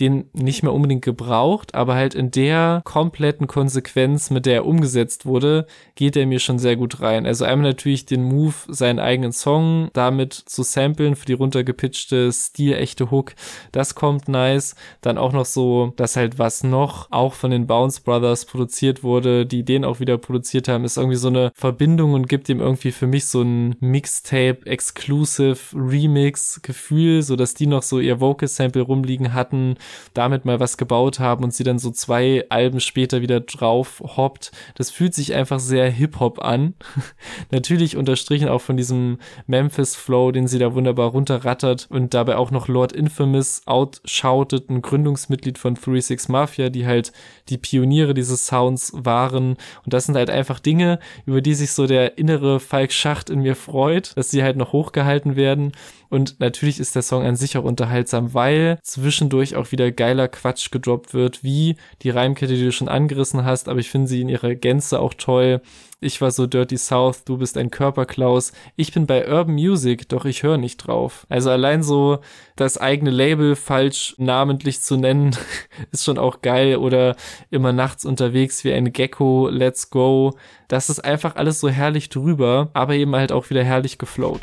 den 0.00 0.28
nicht 0.32 0.62
mehr 0.62 0.72
unbedingt 0.72 1.04
gebraucht, 1.04 1.74
aber 1.74 1.94
halt 1.94 2.14
in 2.14 2.30
der 2.30 2.82
kompletten 2.84 3.46
Konsequenz, 3.46 4.30
mit 4.30 4.44
der 4.46 4.54
er 4.54 4.66
umgesetzt 4.66 5.24
wurde, 5.24 5.66
geht 5.94 6.16
er 6.16 6.26
mir 6.26 6.40
schon 6.40 6.58
sehr 6.58 6.76
gut 6.76 7.00
rein. 7.00 7.26
Also 7.26 7.44
einmal 7.44 7.70
natürlich 7.70 8.04
den 8.04 8.24
Move, 8.24 8.54
seinen 8.68 8.98
eigenen 8.98 9.32
Song 9.32 9.90
damit 9.92 10.32
zu 10.32 10.62
samplen 10.64 11.14
für 11.14 11.26
die 11.26 11.34
runtergepitchte, 11.34 12.32
stilechte 12.32 13.10
Hook, 13.10 13.34
das 13.70 13.94
kommt 13.94 14.28
nice. 14.28 14.74
Dann 15.00 15.18
auch 15.18 15.32
noch 15.32 15.44
so, 15.44 15.92
dass 15.96 16.16
halt 16.16 16.38
was 16.38 16.64
noch 16.64 17.10
auch 17.12 17.34
von 17.34 17.52
den 17.52 17.66
Bounce 17.66 18.00
Brothers 18.02 18.46
produziert 18.46 19.04
wurde, 19.04 19.46
die 19.46 19.64
den 19.64 19.84
auch 19.84 20.00
wieder 20.00 20.18
produziert 20.18 20.66
haben, 20.66 20.84
ist 20.84 20.96
irgendwie 20.96 21.16
so 21.16 21.28
eine 21.28 21.52
Verbindung 21.54 22.14
und 22.14 22.28
gibt 22.28 22.48
ihm 22.48 22.60
irgendwie 22.60 22.92
für 22.92 23.06
mich 23.06 23.26
so 23.26 23.42
ein 23.42 23.76
Mixtape, 23.78 24.66
Exclusive, 24.66 25.58
Remix 25.74 26.60
Gefühl, 26.62 27.22
so 27.22 27.36
dass 27.36 27.54
die 27.54 27.66
noch 27.66 27.82
so 27.82 28.00
ihr 28.00 28.20
Vocal 28.20 28.48
Sample 28.48 28.82
rumliegen 28.82 29.34
hatten 29.34 29.76
damit 30.14 30.44
mal 30.44 30.60
was 30.60 30.76
gebaut 30.76 31.18
haben 31.20 31.44
und 31.44 31.54
sie 31.54 31.64
dann 31.64 31.78
so 31.78 31.90
zwei 31.90 32.44
Alben 32.48 32.80
später 32.80 33.20
wieder 33.20 33.40
drauf 33.40 34.02
hoppt. 34.16 34.52
Das 34.74 34.90
fühlt 34.90 35.14
sich 35.14 35.34
einfach 35.34 35.60
sehr 35.60 35.90
Hip-Hop 35.90 36.42
an. 36.42 36.74
Natürlich 37.50 37.96
unterstrichen 37.96 38.48
auch 38.48 38.60
von 38.60 38.76
diesem 38.76 39.18
Memphis-Flow, 39.46 40.32
den 40.32 40.46
sie 40.46 40.58
da 40.58 40.74
wunderbar 40.74 41.10
runterrattert 41.10 41.88
und 41.90 42.14
dabei 42.14 42.36
auch 42.36 42.50
noch 42.50 42.68
Lord 42.68 42.92
Infamous 42.92 43.62
outshoutet, 43.66 44.70
ein 44.70 44.82
Gründungsmitglied 44.82 45.58
von 45.58 45.76
36 45.76 46.28
Mafia, 46.28 46.70
die 46.70 46.86
halt 46.86 47.12
die 47.48 47.58
Pioniere 47.58 48.14
dieses 48.14 48.46
Sounds 48.46 48.92
waren. 48.94 49.56
Und 49.84 49.92
das 49.92 50.06
sind 50.06 50.16
halt 50.16 50.30
einfach 50.30 50.60
Dinge, 50.60 50.98
über 51.26 51.40
die 51.40 51.54
sich 51.54 51.72
so 51.72 51.86
der 51.86 52.18
innere 52.18 52.60
Falk 52.60 52.92
Schacht 52.92 53.30
in 53.30 53.40
mir 53.40 53.56
freut, 53.56 54.16
dass 54.16 54.30
sie 54.30 54.42
halt 54.42 54.56
noch 54.56 54.72
hochgehalten 54.72 55.36
werden. 55.36 55.72
Und 56.14 56.38
natürlich 56.38 56.78
ist 56.78 56.94
der 56.94 57.02
Song 57.02 57.24
an 57.24 57.34
sich 57.34 57.58
auch 57.58 57.64
unterhaltsam, 57.64 58.34
weil 58.34 58.78
zwischendurch 58.84 59.56
auch 59.56 59.72
wieder 59.72 59.90
geiler 59.90 60.28
Quatsch 60.28 60.70
gedroppt 60.70 61.12
wird, 61.12 61.42
wie 61.42 61.74
die 62.02 62.10
Reimkette, 62.10 62.54
die 62.54 62.62
du 62.62 62.70
schon 62.70 62.86
angerissen 62.86 63.44
hast, 63.44 63.68
aber 63.68 63.80
ich 63.80 63.90
finde 63.90 64.06
sie 64.06 64.20
in 64.20 64.28
ihrer 64.28 64.54
Gänze 64.54 65.00
auch 65.00 65.14
toll. 65.14 65.60
Ich 65.98 66.20
war 66.20 66.30
so 66.30 66.46
Dirty 66.46 66.76
South, 66.76 67.24
du 67.24 67.38
bist 67.38 67.58
ein 67.58 67.72
Körperklaus. 67.72 68.52
Ich 68.76 68.92
bin 68.92 69.08
bei 69.08 69.28
Urban 69.28 69.56
Music, 69.56 70.08
doch 70.08 70.24
ich 70.24 70.44
höre 70.44 70.56
nicht 70.56 70.76
drauf. 70.76 71.26
Also 71.28 71.50
allein 71.50 71.82
so 71.82 72.20
das 72.54 72.78
eigene 72.78 73.10
Label 73.10 73.56
falsch 73.56 74.14
namentlich 74.16 74.82
zu 74.82 74.96
nennen, 74.96 75.36
ist 75.90 76.04
schon 76.04 76.18
auch 76.18 76.42
geil. 76.42 76.76
Oder 76.76 77.16
immer 77.50 77.72
nachts 77.72 78.04
unterwegs 78.04 78.62
wie 78.62 78.72
ein 78.72 78.92
Gecko, 78.92 79.48
let's 79.50 79.90
go. 79.90 80.36
Das 80.68 80.90
ist 80.90 81.04
einfach 81.04 81.34
alles 81.34 81.58
so 81.58 81.68
herrlich 81.68 82.08
drüber, 82.08 82.70
aber 82.72 82.94
eben 82.94 83.16
halt 83.16 83.32
auch 83.32 83.50
wieder 83.50 83.64
herrlich 83.64 83.98
geflowt. 83.98 84.42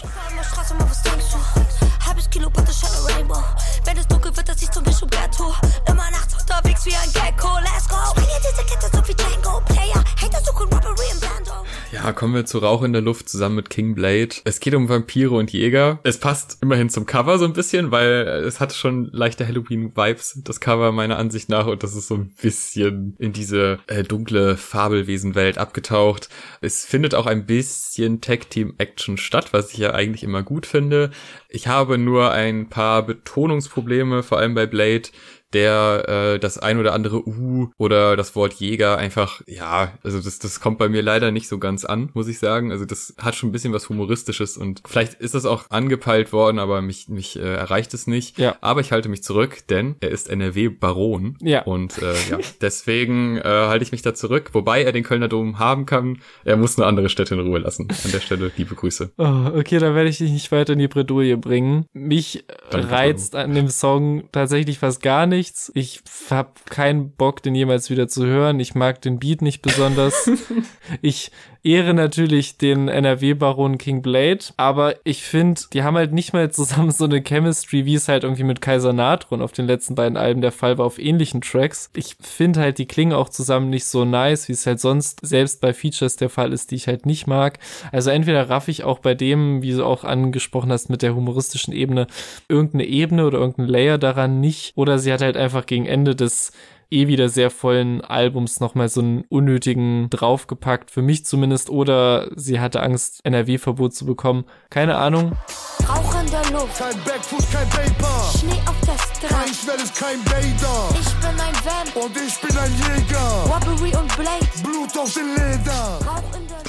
Ja, 12.04 12.14
kommen 12.14 12.34
wir 12.34 12.46
zu 12.46 12.58
Rauch 12.58 12.82
in 12.82 12.94
der 12.94 13.04
Luft 13.04 13.30
zusammen 13.30 13.58
mit 13.58 13.70
King 13.70 13.94
Blade. 13.94 14.30
Es 14.44 14.60
geht 14.60 14.74
um 14.74 14.90
Vampire 14.90 15.36
und 15.36 15.54
Jäger. 15.54 16.00
Es 16.02 16.18
passt 16.18 16.58
immerhin 16.64 16.90
zum 16.90 17.06
Cover 17.06 17.38
so 17.38 17.46
ein 17.46 17.54
bisschen, 17.54 17.92
weil 17.92 18.26
es 18.44 18.60
hat 18.60 18.74
schon 18.74 19.12
leichte 19.12 19.48
Halloween-Vibes, 19.48 20.42
das 20.44 20.60
Cover 20.60 20.92
meiner 20.92 21.20
Ansicht 21.20 21.50
nach. 21.50 21.68
Und 21.68 21.84
das 21.84 21.96
ist 21.96 22.08
so 22.08 22.16
ein 22.16 22.34
bisschen 22.42 23.16
in 23.20 23.34
diese 23.34 23.78
äh, 23.86 24.02
dunkle 24.02 24.58
Fabelwesenwelt 24.58 25.60
abgetaucht. 25.60 26.30
Es 26.60 26.86
findet 26.86 27.14
auch 27.14 27.28
ein 27.28 27.46
bisschen 27.46 28.20
Tag-Team-Action 28.20 29.18
statt, 29.18 29.54
was 29.54 29.72
ich 29.72 29.78
ja 29.78 29.94
eigentlich 29.94 30.24
immer 30.24 30.42
gut 30.42 30.66
finde. 30.66 31.12
Ich 31.50 31.68
habe 31.68 32.00
nur 32.00 32.32
ein 32.32 32.68
paar 32.70 33.06
Betonungsprobleme, 33.06 34.24
vor 34.24 34.40
allem 34.40 34.56
bei 34.56 34.66
Blade 34.66 35.10
der 35.54 36.34
äh, 36.36 36.40
das 36.40 36.58
ein 36.58 36.80
oder 36.80 36.94
andere 36.94 37.28
U 37.28 37.70
oder 37.78 38.16
das 38.16 38.36
Wort 38.36 38.54
Jäger 38.54 38.98
einfach, 38.98 39.42
ja, 39.48 39.94
also 40.04 40.20
das, 40.20 40.40
das 40.40 40.60
kommt 40.60 40.78
bei 40.78 40.90
mir 40.90 41.02
leider 41.02 41.32
nicht 41.32 41.48
so 41.48 41.58
ganz 41.58 41.86
an, 41.86 42.10
muss 42.14 42.28
ich 42.28 42.40
sagen. 42.40 42.72
Also 42.72 42.86
das 42.86 43.16
hat 43.18 43.36
schon 43.36 43.50
ein 43.50 43.52
bisschen 43.52 43.74
was 43.74 43.90
Humoristisches 43.90 44.58
und 44.58 44.82
vielleicht 44.86 45.16
ist 45.16 45.36
das 45.36 45.46
auch 45.46 45.66
angepeilt 45.70 46.34
worden, 46.34 46.60
aber 46.60 46.82
mich, 46.82 47.10
mich 47.10 47.38
äh, 47.38 47.42
erreicht 47.42 47.94
es 47.94 48.08
nicht. 48.08 48.38
Ja. 48.38 48.56
Aber 48.62 48.82
ich 48.82 48.92
halte 48.92 49.10
mich 49.10 49.24
zurück, 49.24 49.60
denn 49.70 49.96
er 50.00 50.10
ist 50.10 50.30
NRW-Baron. 50.30 51.38
Ja. 51.42 51.64
Und 51.64 51.98
äh, 51.98 52.14
ja, 52.30 52.40
deswegen 52.62 53.38
äh, 53.38 53.44
halte 53.44 53.84
ich 53.84 53.92
mich 53.92 54.02
da 54.02 54.14
zurück, 54.14 54.50
wobei 54.54 54.84
er 54.84 54.92
den 54.92 55.04
Kölner 55.04 55.28
Dom 55.28 55.60
haben 55.60 55.86
kann. 55.86 56.20
Er 56.44 56.58
muss 56.58 56.78
eine 56.78 56.88
andere 56.88 57.10
Städte 57.10 57.36
in 57.36 57.42
Ruhe 57.42 57.60
lassen. 57.60 57.88
An 58.04 58.12
der 58.12 58.20
Stelle 58.20 58.52
liebe 58.56 58.76
Grüße. 58.76 59.12
Oh, 59.22 59.52
okay, 59.56 59.78
dann 59.78 59.94
werde 59.94 60.10
ich 60.10 60.18
dich 60.18 60.32
nicht 60.32 60.52
weiter 60.52 60.74
in 60.74 60.80
die 60.80 60.88
Bredouille 60.88 61.38
bringen. 61.38 61.86
Mich 61.94 62.44
Danke, 62.72 62.90
reizt 62.90 63.36
an 63.36 63.54
dem 63.54 63.68
Song 63.68 64.24
tatsächlich 64.32 64.80
fast 64.80 65.04
gar 65.04 65.28
nichts. 65.42 65.72
Ich 65.74 66.02
habe 66.30 66.52
keinen 66.70 67.12
Bock, 67.12 67.42
den 67.42 67.56
jemals 67.56 67.90
wieder 67.90 68.08
zu 68.08 68.28
hören. 68.28 68.60
Ich 68.60 68.76
mag 68.76 69.02
den 69.02 69.18
Beat 69.18 69.42
nicht 69.42 69.64
besonders. 69.64 70.30
ich 71.02 71.32
ehre 71.64 71.94
natürlich 71.94 72.58
den 72.58 72.88
NRW-Baron 72.88 73.78
King 73.78 74.02
Blade, 74.02 74.40
aber 74.58 74.96
ich 75.04 75.24
finde, 75.24 75.62
die 75.74 75.84
haben 75.84 75.96
halt 75.96 76.12
nicht 76.12 76.34
mal 76.34 76.52
zusammen 76.52 76.92
so 76.92 77.06
eine 77.06 77.22
Chemistry, 77.22 77.86
wie 77.86 77.96
es 77.96 78.08
halt 78.08 78.24
irgendwie 78.24 78.44
mit 78.44 78.62
Kaiser 78.62 78.94
Natron 78.94 79.42
auf 79.42 79.52
den 79.52 79.68
letzten 79.68 79.96
beiden 79.96 80.18
Alben 80.18 80.42
der 80.42 80.52
Fall 80.52 80.78
war, 80.78 80.86
auf 80.86 80.98
ähnlichen 80.98 81.42
Tracks. 81.42 81.92
Ich 81.96 82.16
finde 82.20 82.62
halt, 82.62 82.78
die 82.80 82.88
klingen 82.88 83.14
auch 83.14 83.30
zusammen 83.30 83.70
nicht 83.70 83.86
so 83.86 84.06
nice, 84.06 84.48
wie 84.48 84.54
es 84.54 84.66
halt 84.66 84.80
sonst 84.80 85.20
selbst 85.22 85.62
bei 85.62 85.74
Features 85.74 86.16
der 86.16 86.30
Fall 86.30 86.52
ist, 86.52 86.72
die 86.72 86.76
ich 86.76 86.88
halt 86.88 87.06
nicht 87.06 87.28
mag. 87.28 87.60
Also 87.92 88.10
entweder 88.10 88.50
raff 88.50 88.68
ich 88.68 88.84
auch 88.84 89.00
bei 89.00 89.14
dem, 89.14 89.62
wie 89.62 89.74
du 89.74 89.86
auch 89.86 90.04
angesprochen 90.04 90.72
hast, 90.72 90.90
mit 90.90 91.04
der 91.04 91.16
humoristischen 91.16 91.74
Ebene, 91.74 92.08
irgendeine 92.48 92.86
Ebene 92.86 93.28
oder 93.28 93.38
irgendein 93.40 93.68
Layer 93.68 93.98
daran 93.98 94.40
nicht, 94.40 94.74
oder 94.76 94.98
sie 94.98 95.14
hat 95.14 95.22
halt 95.22 95.31
einfach 95.38 95.66
gegen 95.66 95.86
Ende 95.86 96.16
des 96.16 96.52
eh 96.92 97.08
wieder 97.08 97.30
sehr 97.30 97.50
vollen 97.50 98.02
Albums 98.02 98.60
nochmal 98.60 98.90
so 98.90 99.02
einen 99.02 99.24
unnötigen 99.30 100.10
draufgepackt, 100.10 100.92
für 100.92 101.02
mich 101.02 101.26
zumindest, 101.26 101.70
oder 101.70 102.30
sie 102.36 102.60
hatte 102.60 102.84
Angst, 102.84 103.22
NRW-Verbot 103.24 103.94
zu 103.94 104.06
bekommen. 104.06 104.46
Keine 104.70 104.98
Ahnung. 104.98 105.32
Der 106.32 106.52
Luft, 106.52 106.78
Kein 106.78 106.96
Backfoot, 107.04 107.44
kein 107.52 107.68
Paper. 107.70 108.32
Schnee 108.40 108.52
auf 108.66 108.76
der 108.82 109.28
Kein 109.28 109.48
Straße. 109.48 109.54
schnelles, 109.54 109.94
kein 109.94 110.20
Vader. 110.26 110.90
Ich 111.00 111.14
bin 111.16 111.40
ein 111.40 111.56
Vamp, 111.66 112.06
Und 112.06 112.16
ich 112.16 112.40
bin 112.40 112.58
ein 112.58 112.72
Jäger. 112.72 113.44
Robbery 113.46 113.96
und 113.98 114.16
Blade. 114.16 114.46
Blut 114.64 114.98
auf 114.98 115.14
den 115.14 115.28
Leder. 115.36 116.00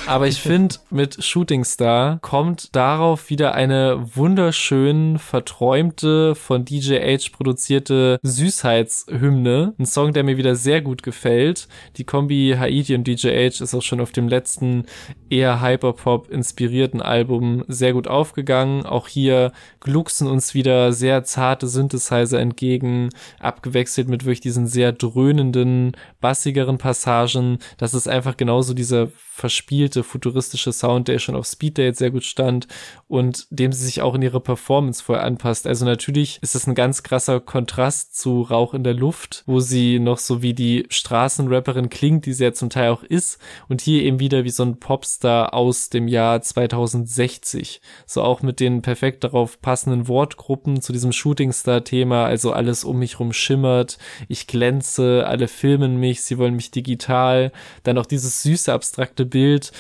Aber 0.08 0.26
ich 0.26 0.40
finde, 0.42 0.74
mit 0.90 1.22
Shooting 1.22 1.62
Star 1.64 2.18
kommt 2.22 2.74
darauf 2.74 3.30
wieder 3.30 3.54
eine 3.54 4.04
wunderschön 4.16 5.16
verträumte, 5.20 6.34
von 6.34 6.64
DJ 6.64 6.96
H 6.96 7.28
produzierte 7.32 8.18
Süßheitshymne. 8.24 9.74
Ein 9.78 9.86
Song, 9.86 10.12
der 10.12 10.24
mir 10.24 10.36
wieder 10.36 10.56
sehr 10.56 10.80
gut 10.80 11.04
gefällt. 11.04 11.68
Die 11.98 12.04
Kombi 12.04 12.56
Haiti 12.58 12.96
und 12.96 13.06
DJ 13.06 13.28
H 13.28 13.62
ist 13.62 13.74
auch 13.74 13.82
schon 13.82 14.00
auf 14.00 14.10
dem 14.10 14.26
letzten 14.26 14.86
eher 15.30 15.60
Hyperpop 15.62 16.28
inspirierten 16.30 17.00
Album 17.00 17.64
sehr 17.68 17.92
gut 17.92 18.08
aufgegangen. 18.08 18.84
Auch 18.84 19.06
hier 19.06 19.51
glucksen 19.80 20.26
uns 20.26 20.54
wieder 20.54 20.92
sehr 20.92 21.24
zarte 21.24 21.68
Synthesizer 21.68 22.40
entgegen, 22.40 23.10
abgewechselt 23.40 24.08
mit 24.08 24.24
wirklich 24.24 24.40
diesen 24.40 24.66
sehr 24.66 24.92
dröhnenden, 24.92 25.96
bassigeren 26.20 26.78
Passagen. 26.78 27.58
Das 27.78 27.94
ist 27.94 28.08
einfach 28.08 28.36
genauso 28.36 28.74
dieser 28.74 29.08
verspielte, 29.34 30.04
futuristische 30.04 30.72
Sound, 30.72 31.08
der 31.08 31.18
schon 31.18 31.34
auf 31.34 31.46
Speed 31.46 31.78
Date 31.78 31.96
sehr 31.96 32.10
gut 32.10 32.22
stand 32.22 32.68
und 33.08 33.46
dem 33.50 33.72
sie 33.72 33.86
sich 33.86 34.02
auch 34.02 34.14
in 34.14 34.22
ihre 34.22 34.40
Performance 34.40 35.02
voll 35.02 35.18
anpasst. 35.18 35.66
Also 35.66 35.86
natürlich 35.86 36.38
ist 36.42 36.54
es 36.54 36.66
ein 36.66 36.74
ganz 36.74 37.02
krasser 37.02 37.40
Kontrast 37.40 38.16
zu 38.16 38.42
Rauch 38.42 38.74
in 38.74 38.84
der 38.84 38.92
Luft, 38.92 39.42
wo 39.46 39.58
sie 39.58 39.98
noch 39.98 40.18
so 40.18 40.42
wie 40.42 40.52
die 40.52 40.86
Straßenrapperin 40.90 41.88
klingt, 41.88 42.26
die 42.26 42.34
sie 42.34 42.44
ja 42.44 42.52
zum 42.52 42.68
Teil 42.68 42.90
auch 42.90 43.02
ist 43.02 43.40
und 43.68 43.80
hier 43.80 44.02
eben 44.02 44.20
wieder 44.20 44.44
wie 44.44 44.50
so 44.50 44.64
ein 44.64 44.78
Popstar 44.78 45.54
aus 45.54 45.88
dem 45.88 46.08
Jahr 46.08 46.42
2060. 46.42 47.80
So 48.06 48.22
auch 48.22 48.42
mit 48.42 48.60
den 48.60 48.82
perfekt 48.82 49.24
darauf 49.24 49.41
passenden 49.60 50.08
Wortgruppen 50.08 50.80
zu 50.80 50.92
diesem 50.92 51.12
Shootingstar-Thema, 51.12 52.24
also 52.24 52.52
alles 52.52 52.84
um 52.84 52.98
mich 52.98 53.20
rum 53.20 53.32
schimmert, 53.32 53.98
ich 54.28 54.46
glänze, 54.46 55.26
alle 55.26 55.48
filmen 55.48 55.96
mich, 55.98 56.22
sie 56.22 56.38
wollen 56.38 56.54
mich 56.54 56.70
digital, 56.70 57.52
dann 57.82 57.98
auch 57.98 58.06
dieses 58.06 58.42
süße, 58.42 58.72
abstrakte 58.72 59.26
Bild, 59.26 59.72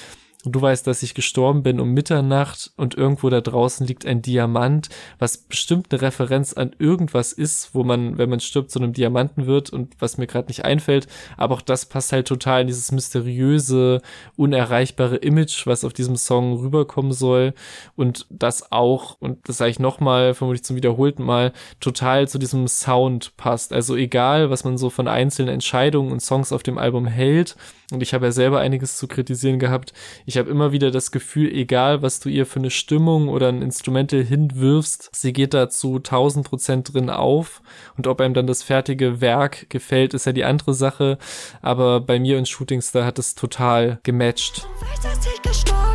Du 0.44 0.60
weißt, 0.60 0.88
dass 0.88 1.04
ich 1.04 1.14
gestorben 1.14 1.62
bin 1.62 1.78
um 1.78 1.90
Mitternacht 1.92 2.72
und 2.76 2.96
irgendwo 2.96 3.30
da 3.30 3.40
draußen 3.40 3.86
liegt 3.86 4.04
ein 4.04 4.22
Diamant, 4.22 4.88
was 5.20 5.36
bestimmt 5.36 5.92
eine 5.92 6.02
Referenz 6.02 6.52
an 6.52 6.74
irgendwas 6.80 7.32
ist, 7.32 7.76
wo 7.76 7.84
man, 7.84 8.18
wenn 8.18 8.28
man 8.28 8.40
stirbt, 8.40 8.72
zu 8.72 8.80
einem 8.80 8.92
Diamanten 8.92 9.46
wird 9.46 9.70
und 9.70 9.94
was 10.00 10.18
mir 10.18 10.26
gerade 10.26 10.48
nicht 10.48 10.64
einfällt. 10.64 11.06
Aber 11.36 11.54
auch 11.54 11.60
das 11.60 11.86
passt 11.86 12.12
halt 12.12 12.26
total 12.26 12.62
in 12.62 12.66
dieses 12.66 12.90
mysteriöse, 12.90 14.02
unerreichbare 14.36 15.16
Image, 15.16 15.64
was 15.68 15.84
auf 15.84 15.92
diesem 15.92 16.16
Song 16.16 16.58
rüberkommen 16.58 17.12
soll. 17.12 17.54
Und 17.94 18.26
das 18.28 18.72
auch, 18.72 19.16
und 19.20 19.48
das 19.48 19.58
sage 19.58 19.70
ich 19.70 19.78
nochmal, 19.78 20.34
vermutlich 20.34 20.64
zum 20.64 20.74
wiederholten 20.74 21.22
Mal, 21.22 21.52
total 21.78 22.26
zu 22.26 22.38
diesem 22.38 22.66
Sound 22.66 23.36
passt. 23.36 23.72
Also 23.72 23.94
egal, 23.94 24.50
was 24.50 24.64
man 24.64 24.76
so 24.76 24.90
von 24.90 25.06
einzelnen 25.06 25.54
Entscheidungen 25.54 26.10
und 26.10 26.20
Songs 26.20 26.50
auf 26.50 26.64
dem 26.64 26.78
Album 26.78 27.06
hält, 27.06 27.54
und 27.92 28.02
ich 28.02 28.14
habe 28.14 28.26
ja 28.26 28.32
selber 28.32 28.60
einiges 28.60 28.96
zu 28.96 29.06
kritisieren 29.06 29.58
gehabt. 29.58 29.92
Ich 30.26 30.38
habe 30.38 30.50
immer 30.50 30.72
wieder 30.72 30.90
das 30.90 31.12
Gefühl, 31.12 31.52
egal 31.52 32.02
was 32.02 32.20
du 32.20 32.28
ihr 32.28 32.46
für 32.46 32.58
eine 32.58 32.70
Stimmung 32.70 33.28
oder 33.28 33.48
ein 33.48 33.62
Instrumental 33.62 34.22
hinwirfst, 34.22 35.10
sie 35.12 35.32
geht 35.32 35.54
da 35.54 35.68
zu 35.68 35.96
1000 35.96 36.48
Prozent 36.48 36.92
drin 36.92 37.10
auf. 37.10 37.62
Und 37.96 38.06
ob 38.06 38.20
einem 38.20 38.34
dann 38.34 38.46
das 38.46 38.62
fertige 38.62 39.20
Werk 39.20 39.68
gefällt, 39.70 40.14
ist 40.14 40.26
ja 40.26 40.32
die 40.32 40.44
andere 40.44 40.74
Sache. 40.74 41.18
Aber 41.60 42.00
bei 42.00 42.18
mir 42.18 42.38
und 42.38 42.48
Shootingstar 42.48 43.04
hat 43.04 43.18
es 43.18 43.34
total 43.34 44.00
gematcht. 44.02 44.66
Du 45.44 45.91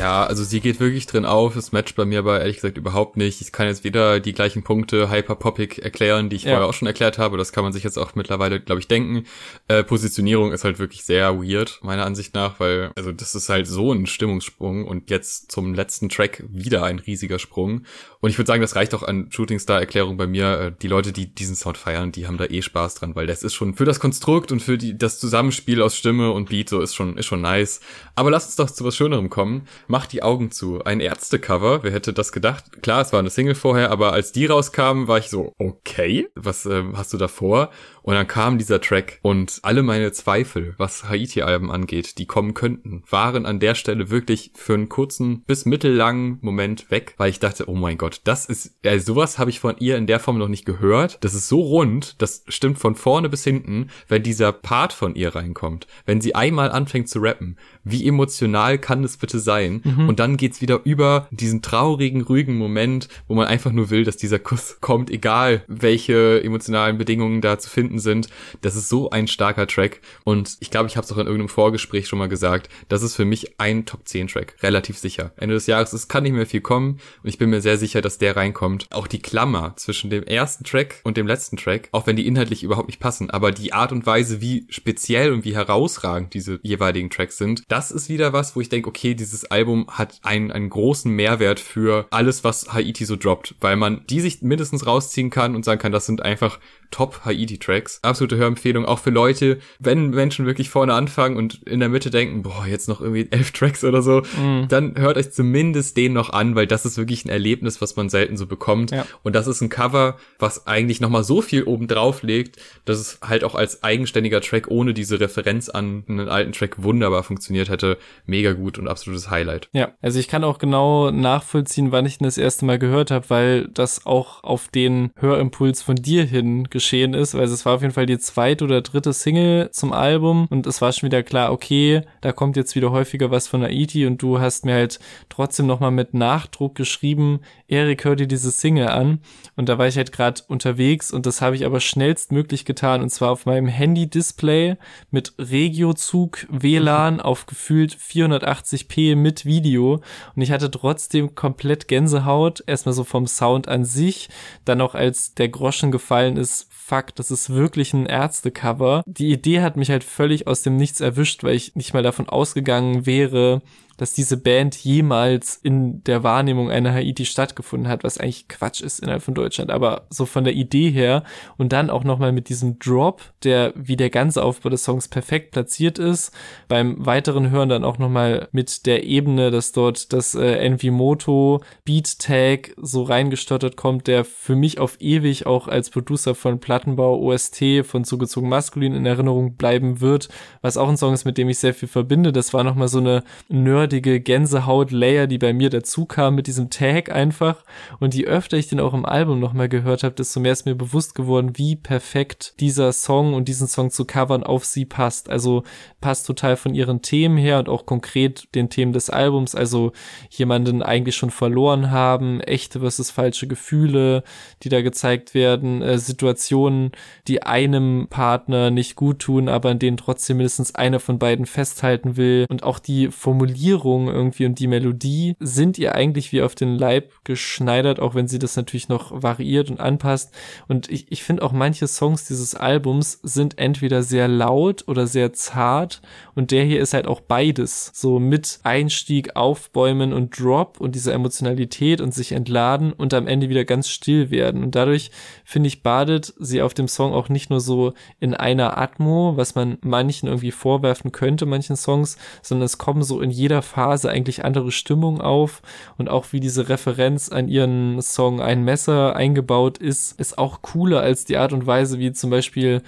Ja, 0.00 0.24
also 0.24 0.44
sie 0.44 0.60
geht 0.60 0.80
wirklich 0.80 1.04
drin 1.06 1.26
auf. 1.26 1.56
Es 1.56 1.72
matcht 1.72 1.94
bei 1.94 2.06
mir 2.06 2.20
aber 2.20 2.40
ehrlich 2.40 2.56
gesagt 2.56 2.78
überhaupt 2.78 3.18
nicht. 3.18 3.42
Ich 3.42 3.52
kann 3.52 3.66
jetzt 3.66 3.84
weder 3.84 4.18
die 4.18 4.32
gleichen 4.32 4.62
Punkte 4.62 5.10
hyperpoppig 5.10 5.84
erklären, 5.84 6.30
die 6.30 6.36
ich 6.36 6.44
Ja. 6.44 6.52
vorher 6.52 6.66
auch 6.68 6.72
schon 6.72 6.88
erklärt 6.88 7.18
habe. 7.18 7.36
Das 7.36 7.52
kann 7.52 7.64
man 7.64 7.74
sich 7.74 7.84
jetzt 7.84 7.98
auch 7.98 8.14
mittlerweile, 8.14 8.60
glaube 8.60 8.80
ich, 8.80 8.88
denken. 8.88 9.24
Äh, 9.68 9.84
Positionierung 9.84 10.52
ist 10.52 10.64
halt 10.64 10.78
wirklich 10.78 11.04
sehr 11.04 11.36
weird, 11.42 11.80
meiner 11.82 12.06
Ansicht 12.06 12.34
nach, 12.34 12.58
weil, 12.60 12.92
also 12.96 13.12
das 13.12 13.34
ist 13.34 13.50
halt 13.50 13.66
so 13.66 13.92
ein 13.92 14.06
Stimmungssprung 14.06 14.86
und 14.86 15.10
jetzt 15.10 15.52
zum 15.52 15.74
letzten 15.74 16.08
Track 16.08 16.44
wieder 16.48 16.82
ein 16.84 16.98
riesiger 16.98 17.38
Sprung. 17.38 17.82
Und 18.20 18.30
ich 18.30 18.38
würde 18.38 18.48
sagen, 18.48 18.62
das 18.62 18.76
reicht 18.76 18.94
auch 18.94 19.02
an 19.02 19.28
Shooting 19.30 19.58
Star 19.58 19.80
Erklärung 19.80 20.16
bei 20.16 20.26
mir. 20.26 20.60
Äh, 20.60 20.72
die 20.80 20.88
Leute, 20.88 21.12
die 21.12 21.26
diesen 21.26 21.56
Sound 21.56 21.76
feiern, 21.76 22.10
die 22.10 22.26
haben 22.26 22.38
da 22.38 22.46
eh 22.46 22.62
Spaß 22.62 22.94
dran, 22.94 23.14
weil 23.16 23.26
das 23.26 23.42
ist 23.42 23.52
schon 23.52 23.74
für 23.74 23.84
das 23.84 24.00
Konstrukt 24.00 24.50
und 24.50 24.60
für 24.60 24.78
die, 24.78 24.96
das 24.96 25.20
Zusammenspiel 25.20 25.82
aus 25.82 25.94
Stimme 25.94 26.30
und 26.32 26.48
Beat 26.48 26.70
so 26.70 26.80
ist 26.80 26.94
schon, 26.94 27.18
ist 27.18 27.26
schon 27.26 27.42
nice. 27.42 27.80
Aber 28.14 28.30
lasst 28.30 28.48
uns 28.48 28.56
doch 28.56 28.70
zu 28.70 28.82
was 28.86 28.96
Schönerem 28.96 29.28
kommen. 29.28 29.68
Macht 29.90 30.12
die 30.12 30.22
Augen 30.22 30.52
zu. 30.52 30.84
Ein 30.84 31.00
Ärztecover. 31.00 31.82
Wer 31.82 31.90
hätte 31.90 32.12
das 32.12 32.30
gedacht? 32.30 32.80
Klar, 32.80 33.00
es 33.00 33.12
war 33.12 33.18
eine 33.18 33.28
Single 33.28 33.56
vorher, 33.56 33.90
aber 33.90 34.12
als 34.12 34.30
die 34.30 34.46
rauskamen, 34.46 35.08
war 35.08 35.18
ich 35.18 35.28
so, 35.28 35.52
okay, 35.58 36.28
was 36.36 36.64
äh, 36.64 36.84
hast 36.94 37.12
du 37.12 37.16
da 37.16 37.26
vor? 37.26 37.70
Und 38.10 38.16
dann 38.16 38.26
kam 38.26 38.58
dieser 38.58 38.80
Track 38.80 39.20
und 39.22 39.60
alle 39.62 39.84
meine 39.84 40.10
Zweifel, 40.10 40.74
was 40.78 41.08
Haiti-Alben 41.08 41.70
angeht, 41.70 42.18
die 42.18 42.26
kommen 42.26 42.54
könnten, 42.54 43.04
waren 43.08 43.46
an 43.46 43.60
der 43.60 43.76
Stelle 43.76 44.10
wirklich 44.10 44.50
für 44.56 44.74
einen 44.74 44.88
kurzen 44.88 45.44
bis 45.44 45.64
mittellangen 45.64 46.38
Moment 46.40 46.90
weg, 46.90 47.14
weil 47.18 47.30
ich 47.30 47.38
dachte, 47.38 47.68
oh 47.68 47.76
mein 47.76 47.98
Gott, 47.98 48.22
das 48.24 48.46
ist, 48.46 48.74
ja, 48.82 48.98
sowas 48.98 49.38
habe 49.38 49.50
ich 49.50 49.60
von 49.60 49.76
ihr 49.78 49.96
in 49.96 50.08
der 50.08 50.18
Form 50.18 50.38
noch 50.38 50.48
nicht 50.48 50.64
gehört. 50.64 51.18
Das 51.20 51.34
ist 51.34 51.46
so 51.46 51.60
rund, 51.60 52.20
das 52.20 52.42
stimmt 52.48 52.80
von 52.80 52.96
vorne 52.96 53.28
bis 53.28 53.44
hinten, 53.44 53.90
wenn 54.08 54.24
dieser 54.24 54.50
Part 54.50 54.92
von 54.92 55.14
ihr 55.14 55.36
reinkommt, 55.36 55.86
wenn 56.04 56.20
sie 56.20 56.34
einmal 56.34 56.72
anfängt 56.72 57.08
zu 57.08 57.20
rappen, 57.20 57.58
wie 57.84 58.08
emotional 58.08 58.78
kann 58.78 59.04
es 59.04 59.18
bitte 59.18 59.38
sein? 59.38 59.82
Und 60.08 60.18
dann 60.18 60.36
geht's 60.36 60.60
wieder 60.60 60.80
über 60.82 61.28
diesen 61.30 61.62
traurigen, 61.62 62.22
ruhigen 62.22 62.56
Moment, 62.56 63.08
wo 63.28 63.36
man 63.36 63.46
einfach 63.46 63.70
nur 63.70 63.90
will, 63.90 64.02
dass 64.02 64.16
dieser 64.16 64.40
Kuss 64.40 64.78
kommt, 64.80 65.10
egal 65.10 65.62
welche 65.68 66.42
emotionalen 66.42 66.98
Bedingungen 66.98 67.40
da 67.40 67.56
zu 67.56 67.70
finden 67.70 67.99
sind. 68.00 68.28
Das 68.60 68.76
ist 68.76 68.88
so 68.88 69.10
ein 69.10 69.28
starker 69.28 69.66
Track. 69.66 70.00
Und 70.24 70.56
ich 70.60 70.70
glaube, 70.70 70.88
ich 70.88 70.96
habe 70.96 71.04
es 71.04 71.12
auch 71.12 71.18
in 71.18 71.26
irgendeinem 71.26 71.48
Vorgespräch 71.48 72.08
schon 72.08 72.18
mal 72.18 72.28
gesagt, 72.28 72.68
das 72.88 73.02
ist 73.02 73.16
für 73.16 73.24
mich 73.24 73.58
ein 73.60 73.86
Top 73.86 74.06
10 74.06 74.28
Track. 74.28 74.56
Relativ 74.62 74.98
sicher. 74.98 75.32
Ende 75.36 75.54
des 75.54 75.66
Jahres, 75.66 75.92
es 75.92 76.08
kann 76.08 76.22
nicht 76.22 76.32
mehr 76.32 76.46
viel 76.46 76.60
kommen. 76.60 77.00
Und 77.22 77.28
ich 77.28 77.38
bin 77.38 77.50
mir 77.50 77.60
sehr 77.60 77.78
sicher, 77.78 78.00
dass 78.00 78.18
der 78.18 78.36
reinkommt. 78.36 78.86
Auch 78.90 79.06
die 79.06 79.20
Klammer 79.20 79.74
zwischen 79.76 80.10
dem 80.10 80.24
ersten 80.24 80.64
Track 80.64 81.00
und 81.04 81.16
dem 81.16 81.26
letzten 81.26 81.56
Track, 81.56 81.88
auch 81.92 82.06
wenn 82.06 82.16
die 82.16 82.26
inhaltlich 82.26 82.62
überhaupt 82.62 82.88
nicht 82.88 83.00
passen, 83.00 83.30
aber 83.30 83.52
die 83.52 83.72
Art 83.72 83.92
und 83.92 84.06
Weise, 84.06 84.40
wie 84.40 84.66
speziell 84.68 85.32
und 85.32 85.44
wie 85.44 85.54
herausragend 85.54 86.34
diese 86.34 86.60
jeweiligen 86.62 87.10
Tracks 87.10 87.38
sind, 87.38 87.64
das 87.68 87.90
ist 87.90 88.08
wieder 88.08 88.32
was, 88.32 88.56
wo 88.56 88.60
ich 88.60 88.68
denke, 88.68 88.88
okay, 88.88 89.14
dieses 89.14 89.44
Album 89.44 89.86
hat 89.88 90.20
einen, 90.22 90.50
einen 90.50 90.70
großen 90.70 91.10
Mehrwert 91.10 91.60
für 91.60 92.06
alles, 92.10 92.44
was 92.44 92.72
Haiti 92.72 93.04
so 93.04 93.16
droppt, 93.16 93.54
weil 93.60 93.76
man 93.76 94.04
die 94.08 94.20
sich 94.20 94.42
mindestens 94.42 94.86
rausziehen 94.86 95.30
kann 95.30 95.54
und 95.54 95.64
sagen 95.64 95.80
kann, 95.80 95.92
das 95.92 96.06
sind 96.06 96.22
einfach 96.22 96.58
Top 96.90 97.20
Haiti-Tracks. 97.24 97.70
Tracks. 97.70 98.00
Absolute 98.02 98.36
Hörempfehlung, 98.36 98.84
auch 98.84 98.98
für 98.98 99.10
Leute, 99.10 99.58
wenn 99.78 100.10
Menschen 100.10 100.46
wirklich 100.46 100.70
vorne 100.70 100.94
anfangen 100.94 101.36
und 101.36 101.62
in 101.64 101.80
der 101.80 101.88
Mitte 101.88 102.10
denken, 102.10 102.42
boah, 102.42 102.66
jetzt 102.66 102.88
noch 102.88 103.00
irgendwie 103.00 103.28
elf 103.30 103.52
Tracks 103.52 103.84
oder 103.84 104.02
so, 104.02 104.22
mhm. 104.36 104.66
dann 104.68 104.96
hört 104.96 105.16
euch 105.16 105.32
zumindest 105.32 105.96
den 105.96 106.12
noch 106.12 106.30
an, 106.30 106.54
weil 106.54 106.66
das 106.66 106.84
ist 106.84 106.98
wirklich 106.98 107.24
ein 107.24 107.28
Erlebnis, 107.28 107.80
was 107.80 107.96
man 107.96 108.08
selten 108.08 108.36
so 108.36 108.46
bekommt. 108.46 108.90
Ja. 108.90 109.06
Und 109.22 109.34
das 109.34 109.46
ist 109.46 109.60
ein 109.60 109.68
Cover, 109.68 110.16
was 110.38 110.66
eigentlich 110.66 111.00
nochmal 111.00 111.24
so 111.24 111.42
viel 111.42 111.64
oben 111.64 111.88
drauf 111.88 112.22
legt, 112.22 112.56
dass 112.84 112.98
es 112.98 113.18
halt 113.22 113.44
auch 113.44 113.54
als 113.54 113.82
eigenständiger 113.82 114.40
Track 114.40 114.68
ohne 114.68 114.94
diese 114.94 115.20
Referenz 115.20 115.68
an 115.68 116.04
einen 116.08 116.28
alten 116.28 116.52
Track 116.52 116.82
wunderbar 116.82 117.22
funktioniert 117.22 117.68
hätte. 117.68 117.98
Mega 118.26 118.52
gut 118.52 118.78
und 118.78 118.88
absolutes 118.88 119.30
Highlight. 119.30 119.68
Ja, 119.72 119.92
also 120.00 120.18
ich 120.18 120.28
kann 120.28 120.44
auch 120.44 120.58
genau 120.58 121.10
nachvollziehen, 121.10 121.92
wann 121.92 122.06
ich 122.06 122.20
ihn 122.20 122.24
das 122.24 122.38
erste 122.38 122.64
Mal 122.64 122.78
gehört 122.78 123.10
habe, 123.10 123.30
weil 123.30 123.68
das 123.68 124.06
auch 124.06 124.42
auf 124.42 124.68
den 124.68 125.10
Hörimpuls 125.16 125.82
von 125.82 125.96
dir 125.96 126.24
hin 126.24 126.68
geschehen 126.80 127.12
ist, 127.12 127.34
weil 127.34 127.44
es 127.44 127.66
war 127.66 127.74
auf 127.74 127.82
jeden 127.82 127.92
Fall 127.92 128.06
die 128.06 128.18
zweite 128.18 128.64
oder 128.64 128.80
dritte 128.80 129.12
Single 129.12 129.70
zum 129.70 129.92
Album 129.92 130.46
und 130.48 130.66
es 130.66 130.80
war 130.80 130.90
schon 130.92 131.08
wieder 131.08 131.22
klar, 131.22 131.52
okay, 131.52 132.00
da 132.22 132.32
kommt 132.32 132.56
jetzt 132.56 132.74
wieder 132.74 132.90
häufiger 132.90 133.30
was 133.30 133.48
von 133.48 133.62
Haiti 133.62 134.06
und 134.06 134.22
du 134.22 134.40
hast 134.40 134.64
mir 134.64 134.72
halt 134.72 134.98
trotzdem 135.28 135.66
nochmal 135.66 135.90
mit 135.90 136.14
Nachdruck 136.14 136.74
geschrieben, 136.74 137.40
Erik, 137.68 138.06
hör 138.06 138.16
dir 138.16 138.26
diese 138.26 138.50
Single 138.50 138.88
an. 138.88 139.20
Und 139.56 139.68
da 139.68 139.76
war 139.76 139.88
ich 139.88 139.96
halt 139.98 140.10
gerade 140.10 140.40
unterwegs 140.48 141.12
und 141.12 141.26
das 141.26 141.42
habe 141.42 141.54
ich 141.54 141.66
aber 141.66 141.80
schnellstmöglich 141.80 142.64
getan 142.64 143.02
und 143.02 143.10
zwar 143.10 143.30
auf 143.30 143.44
meinem 143.44 143.68
Handy-Display 143.68 144.76
mit 145.10 145.34
Regiozug 145.38 146.46
WLAN 146.48 147.20
auf 147.20 147.44
gefühlt 147.44 147.94
480p 147.94 149.16
mit 149.16 149.44
Video 149.44 150.00
und 150.34 150.40
ich 150.40 150.50
hatte 150.50 150.70
trotzdem 150.70 151.34
komplett 151.34 151.88
Gänsehaut, 151.88 152.64
erstmal 152.66 152.94
so 152.94 153.04
vom 153.04 153.26
Sound 153.26 153.68
an 153.68 153.84
sich, 153.84 154.30
dann 154.64 154.80
auch 154.80 154.94
als 154.94 155.34
der 155.34 155.50
Groschen 155.50 155.90
gefallen 155.90 156.38
ist, 156.38 156.69
fuck, 156.90 157.14
das 157.14 157.30
ist 157.30 157.50
wirklich 157.50 157.94
ein 157.94 158.06
Ärztecover. 158.06 159.04
Die 159.06 159.30
Idee 159.30 159.60
hat 159.60 159.76
mich 159.76 159.90
halt 159.90 160.02
völlig 160.02 160.48
aus 160.48 160.62
dem 160.62 160.76
Nichts 160.76 161.00
erwischt, 161.00 161.44
weil 161.44 161.54
ich 161.54 161.76
nicht 161.76 161.94
mal 161.94 162.02
davon 162.02 162.28
ausgegangen 162.28 163.06
wäre, 163.06 163.62
dass 164.00 164.14
diese 164.14 164.38
Band 164.38 164.76
jemals 164.76 165.56
in 165.56 166.02
der 166.04 166.22
Wahrnehmung 166.22 166.70
einer 166.70 166.94
Haiti 166.94 167.26
stattgefunden 167.26 167.86
hat, 167.86 168.02
was 168.02 168.16
eigentlich 168.16 168.48
Quatsch 168.48 168.80
ist 168.80 169.00
innerhalb 169.00 169.22
von 169.22 169.34
Deutschland, 169.34 169.70
aber 169.70 170.06
so 170.08 170.24
von 170.24 170.42
der 170.42 170.54
Idee 170.54 170.90
her 170.90 171.22
und 171.58 171.74
dann 171.74 171.90
auch 171.90 172.02
nochmal 172.02 172.32
mit 172.32 172.48
diesem 172.48 172.78
Drop, 172.78 173.20
der 173.44 173.74
wie 173.76 173.96
der 173.96 174.08
ganze 174.08 174.42
Aufbau 174.42 174.70
des 174.70 174.84
Songs 174.84 175.08
perfekt 175.08 175.50
platziert 175.50 175.98
ist, 175.98 176.32
beim 176.66 177.04
weiteren 177.04 177.50
Hören 177.50 177.68
dann 177.68 177.84
auch 177.84 177.98
nochmal 177.98 178.48
mit 178.52 178.86
der 178.86 179.04
Ebene, 179.04 179.50
dass 179.50 179.72
dort 179.72 180.14
das 180.14 180.34
äh, 180.34 180.54
Envimoto 180.54 181.60
Beat 181.84 182.20
Tag 182.20 182.72
so 182.80 183.02
reingestottert 183.02 183.76
kommt, 183.76 184.06
der 184.06 184.24
für 184.24 184.56
mich 184.56 184.78
auf 184.78 184.96
ewig 185.00 185.44
auch 185.44 185.68
als 185.68 185.90
Producer 185.90 186.34
von 186.34 186.58
Plattenbau 186.58 187.20
OST 187.20 187.84
von 187.84 188.04
zugezogen 188.04 188.48
maskulin 188.48 188.94
in 188.94 189.04
Erinnerung 189.04 189.56
bleiben 189.56 190.00
wird, 190.00 190.30
was 190.62 190.78
auch 190.78 190.88
ein 190.88 190.96
Song 190.96 191.12
ist, 191.12 191.26
mit 191.26 191.36
dem 191.36 191.50
ich 191.50 191.58
sehr 191.58 191.74
viel 191.74 191.88
verbinde. 191.88 192.32
Das 192.32 192.54
war 192.54 192.64
nochmal 192.64 192.88
so 192.88 192.98
eine 192.98 193.24
Nerd 193.50 193.89
nerdige 193.90 194.20
Gänsehaut-Layer, 194.20 195.26
die 195.26 195.38
bei 195.38 195.52
mir 195.52 195.68
dazu 195.68 196.04
kam 196.04 196.36
mit 196.36 196.46
diesem 196.46 196.70
Tag 196.70 197.10
einfach. 197.10 197.64
Und 197.98 198.14
je 198.14 198.24
öfter 198.24 198.56
ich 198.56 198.68
den 198.68 198.78
auch 198.78 198.94
im 198.94 199.04
Album 199.04 199.40
nochmal 199.40 199.68
gehört 199.68 200.04
habe, 200.04 200.14
desto 200.14 200.38
mehr 200.38 200.52
ist 200.52 200.64
mir 200.64 200.76
bewusst 200.76 201.16
geworden, 201.16 201.52
wie 201.56 201.74
perfekt 201.74 202.54
dieser 202.60 202.92
Song 202.92 203.34
und 203.34 203.48
diesen 203.48 203.66
Song 203.66 203.90
zu 203.90 204.04
covern 204.04 204.44
auf 204.44 204.64
sie 204.64 204.84
passt. 204.84 205.28
Also 205.28 205.64
passt 206.00 206.24
total 206.24 206.56
von 206.56 206.72
ihren 206.72 207.02
Themen 207.02 207.36
her 207.36 207.58
und 207.58 207.68
auch 207.68 207.84
konkret 207.84 208.46
den 208.54 208.70
Themen 208.70 208.92
des 208.92 209.10
Albums. 209.10 209.56
Also 209.56 209.90
jemanden 210.28 210.84
eigentlich 210.84 211.16
schon 211.16 211.32
verloren 211.32 211.90
haben, 211.90 212.40
echte 212.40 212.78
versus 212.78 213.10
falsche 213.10 213.48
Gefühle, 213.48 214.22
die 214.62 214.68
da 214.68 214.82
gezeigt 214.82 215.34
werden, 215.34 215.82
äh, 215.82 215.98
Situationen, 215.98 216.92
die 217.26 217.42
einem 217.42 218.06
Partner 218.08 218.70
nicht 218.70 218.94
gut 218.94 219.18
tun, 219.18 219.48
aber 219.48 219.72
in 219.72 219.80
denen 219.80 219.96
trotzdem 219.96 220.36
mindestens 220.36 220.76
einer 220.76 221.00
von 221.00 221.18
beiden 221.18 221.46
festhalten 221.46 222.16
will 222.16 222.46
und 222.48 222.62
auch 222.62 222.78
die 222.78 223.08
Formulierung 223.08 223.79
Formulierung 223.80 224.08
irgendwie 224.08 224.46
und 224.46 224.58
die 224.58 224.66
Melodie 224.66 225.36
sind 225.40 225.78
ihr 225.78 225.94
eigentlich 225.94 226.32
wie 226.32 226.42
auf 226.42 226.54
den 226.54 226.76
Leib 226.76 227.12
geschneidert, 227.24 228.00
auch 228.00 228.14
wenn 228.14 228.28
sie 228.28 228.38
das 228.38 228.56
natürlich 228.56 228.88
noch 228.88 229.22
variiert 229.22 229.70
und 229.70 229.80
anpasst. 229.80 230.34
Und 230.68 230.90
ich, 230.90 231.10
ich 231.10 231.22
finde 231.22 231.42
auch 231.42 231.52
manche 231.52 231.86
Songs 231.86 232.26
dieses 232.26 232.54
Albums 232.54 233.20
sind 233.22 233.58
entweder 233.58 234.02
sehr 234.02 234.28
laut 234.28 234.84
oder 234.86 235.06
sehr 235.06 235.32
zart 235.32 236.02
und 236.40 236.52
der 236.52 236.64
hier 236.64 236.80
ist 236.80 236.94
halt 236.94 237.06
auch 237.06 237.20
beides. 237.20 237.90
So 237.92 238.18
mit 238.18 238.60
Einstieg, 238.62 239.36
Aufbäumen 239.36 240.14
und 240.14 240.40
Drop 240.40 240.80
und 240.80 240.94
dieser 240.94 241.12
Emotionalität 241.12 242.00
und 242.00 242.14
sich 242.14 242.32
entladen 242.32 242.94
und 242.94 243.12
am 243.12 243.26
Ende 243.26 243.50
wieder 243.50 243.66
ganz 243.66 243.90
still 243.90 244.30
werden. 244.30 244.62
Und 244.62 244.74
dadurch, 244.74 245.10
finde 245.44 245.66
ich, 245.66 245.82
badet 245.82 246.32
sie 246.38 246.62
auf 246.62 246.72
dem 246.72 246.88
Song 246.88 247.12
auch 247.12 247.28
nicht 247.28 247.50
nur 247.50 247.60
so 247.60 247.92
in 248.20 248.32
einer 248.32 248.78
Atmo, 248.78 249.36
was 249.36 249.54
man 249.54 249.76
manchen 249.82 250.28
irgendwie 250.28 250.50
vorwerfen 250.50 251.12
könnte, 251.12 251.44
manchen 251.44 251.76
Songs, 251.76 252.16
sondern 252.40 252.64
es 252.64 252.78
kommen 252.78 253.02
so 253.02 253.20
in 253.20 253.30
jeder 253.30 253.60
Phase 253.60 254.08
eigentlich 254.08 254.42
andere 254.42 254.72
Stimmung 254.72 255.20
auf 255.20 255.60
und 255.98 256.08
auch 256.08 256.32
wie 256.32 256.40
diese 256.40 256.70
Referenz 256.70 257.28
an 257.28 257.48
ihren 257.48 258.00
Song 258.00 258.40
Ein 258.40 258.64
Messer 258.64 259.14
eingebaut 259.14 259.76
ist, 259.76 260.18
ist 260.18 260.38
auch 260.38 260.62
cooler 260.62 261.02
als 261.02 261.26
die 261.26 261.36
Art 261.36 261.52
und 261.52 261.66
Weise, 261.66 261.98
wie 261.98 262.12
zum 262.12 262.30
Beispiel 262.30 262.80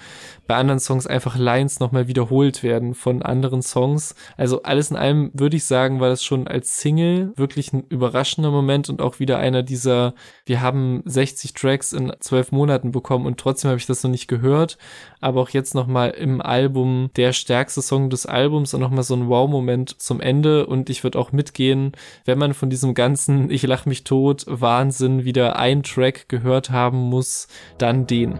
bei 0.47 0.55
anderen 0.55 0.79
Songs 0.79 1.05
einfach 1.05 1.37
Lines 1.37 1.79
nochmal 1.79 2.07
wiederholt 2.07 2.63
werden 2.63 2.95
von 2.95 3.21
anderen 3.21 3.42
Songs. 3.61 4.15
Also 4.37 4.63
alles 4.63 4.91
in 4.91 4.97
allem 4.97 5.31
würde 5.33 5.57
ich 5.57 5.65
sagen, 5.65 5.99
war 5.99 6.09
das 6.09 6.23
schon 6.23 6.47
als 6.47 6.79
Single 6.79 7.33
wirklich 7.35 7.73
ein 7.73 7.83
überraschender 7.89 8.51
Moment 8.51 8.89
und 8.89 9.01
auch 9.01 9.19
wieder 9.19 9.37
einer 9.37 9.63
dieser, 9.63 10.13
wir 10.45 10.61
haben 10.61 11.01
60 11.05 11.53
Tracks 11.53 11.93
in 11.93 12.13
zwölf 12.19 12.51
Monaten 12.51 12.91
bekommen 12.91 13.25
und 13.25 13.39
trotzdem 13.39 13.69
habe 13.69 13.79
ich 13.79 13.85
das 13.85 14.03
noch 14.03 14.11
nicht 14.11 14.27
gehört, 14.27 14.77
aber 15.21 15.41
auch 15.41 15.49
jetzt 15.49 15.75
nochmal 15.75 16.11
im 16.11 16.41
Album 16.41 17.09
der 17.15 17.33
stärkste 17.33 17.81
Song 17.81 18.09
des 18.09 18.25
Albums 18.25 18.73
und 18.73 18.81
nochmal 18.81 19.03
so 19.03 19.15
ein 19.15 19.27
Wow-Moment 19.27 20.01
zum 20.01 20.21
Ende 20.21 20.65
und 20.65 20.89
ich 20.89 21.03
würde 21.03 21.19
auch 21.19 21.31
mitgehen, 21.31 21.93
wenn 22.25 22.37
man 22.37 22.53
von 22.53 22.69
diesem 22.69 22.93
ganzen 22.93 23.49
Ich 23.53 23.63
lach 23.63 23.85
mich 23.85 24.03
tot 24.03 24.45
Wahnsinn 24.47 25.25
wieder 25.25 25.57
ein 25.57 25.83
Track 25.83 26.27
gehört 26.27 26.71
haben 26.71 26.97
muss, 26.97 27.47
dann 27.77 28.07
den. 28.07 28.39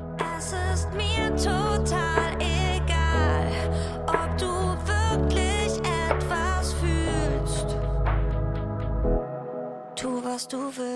Tu, 10.33 10.57
was 10.57 10.92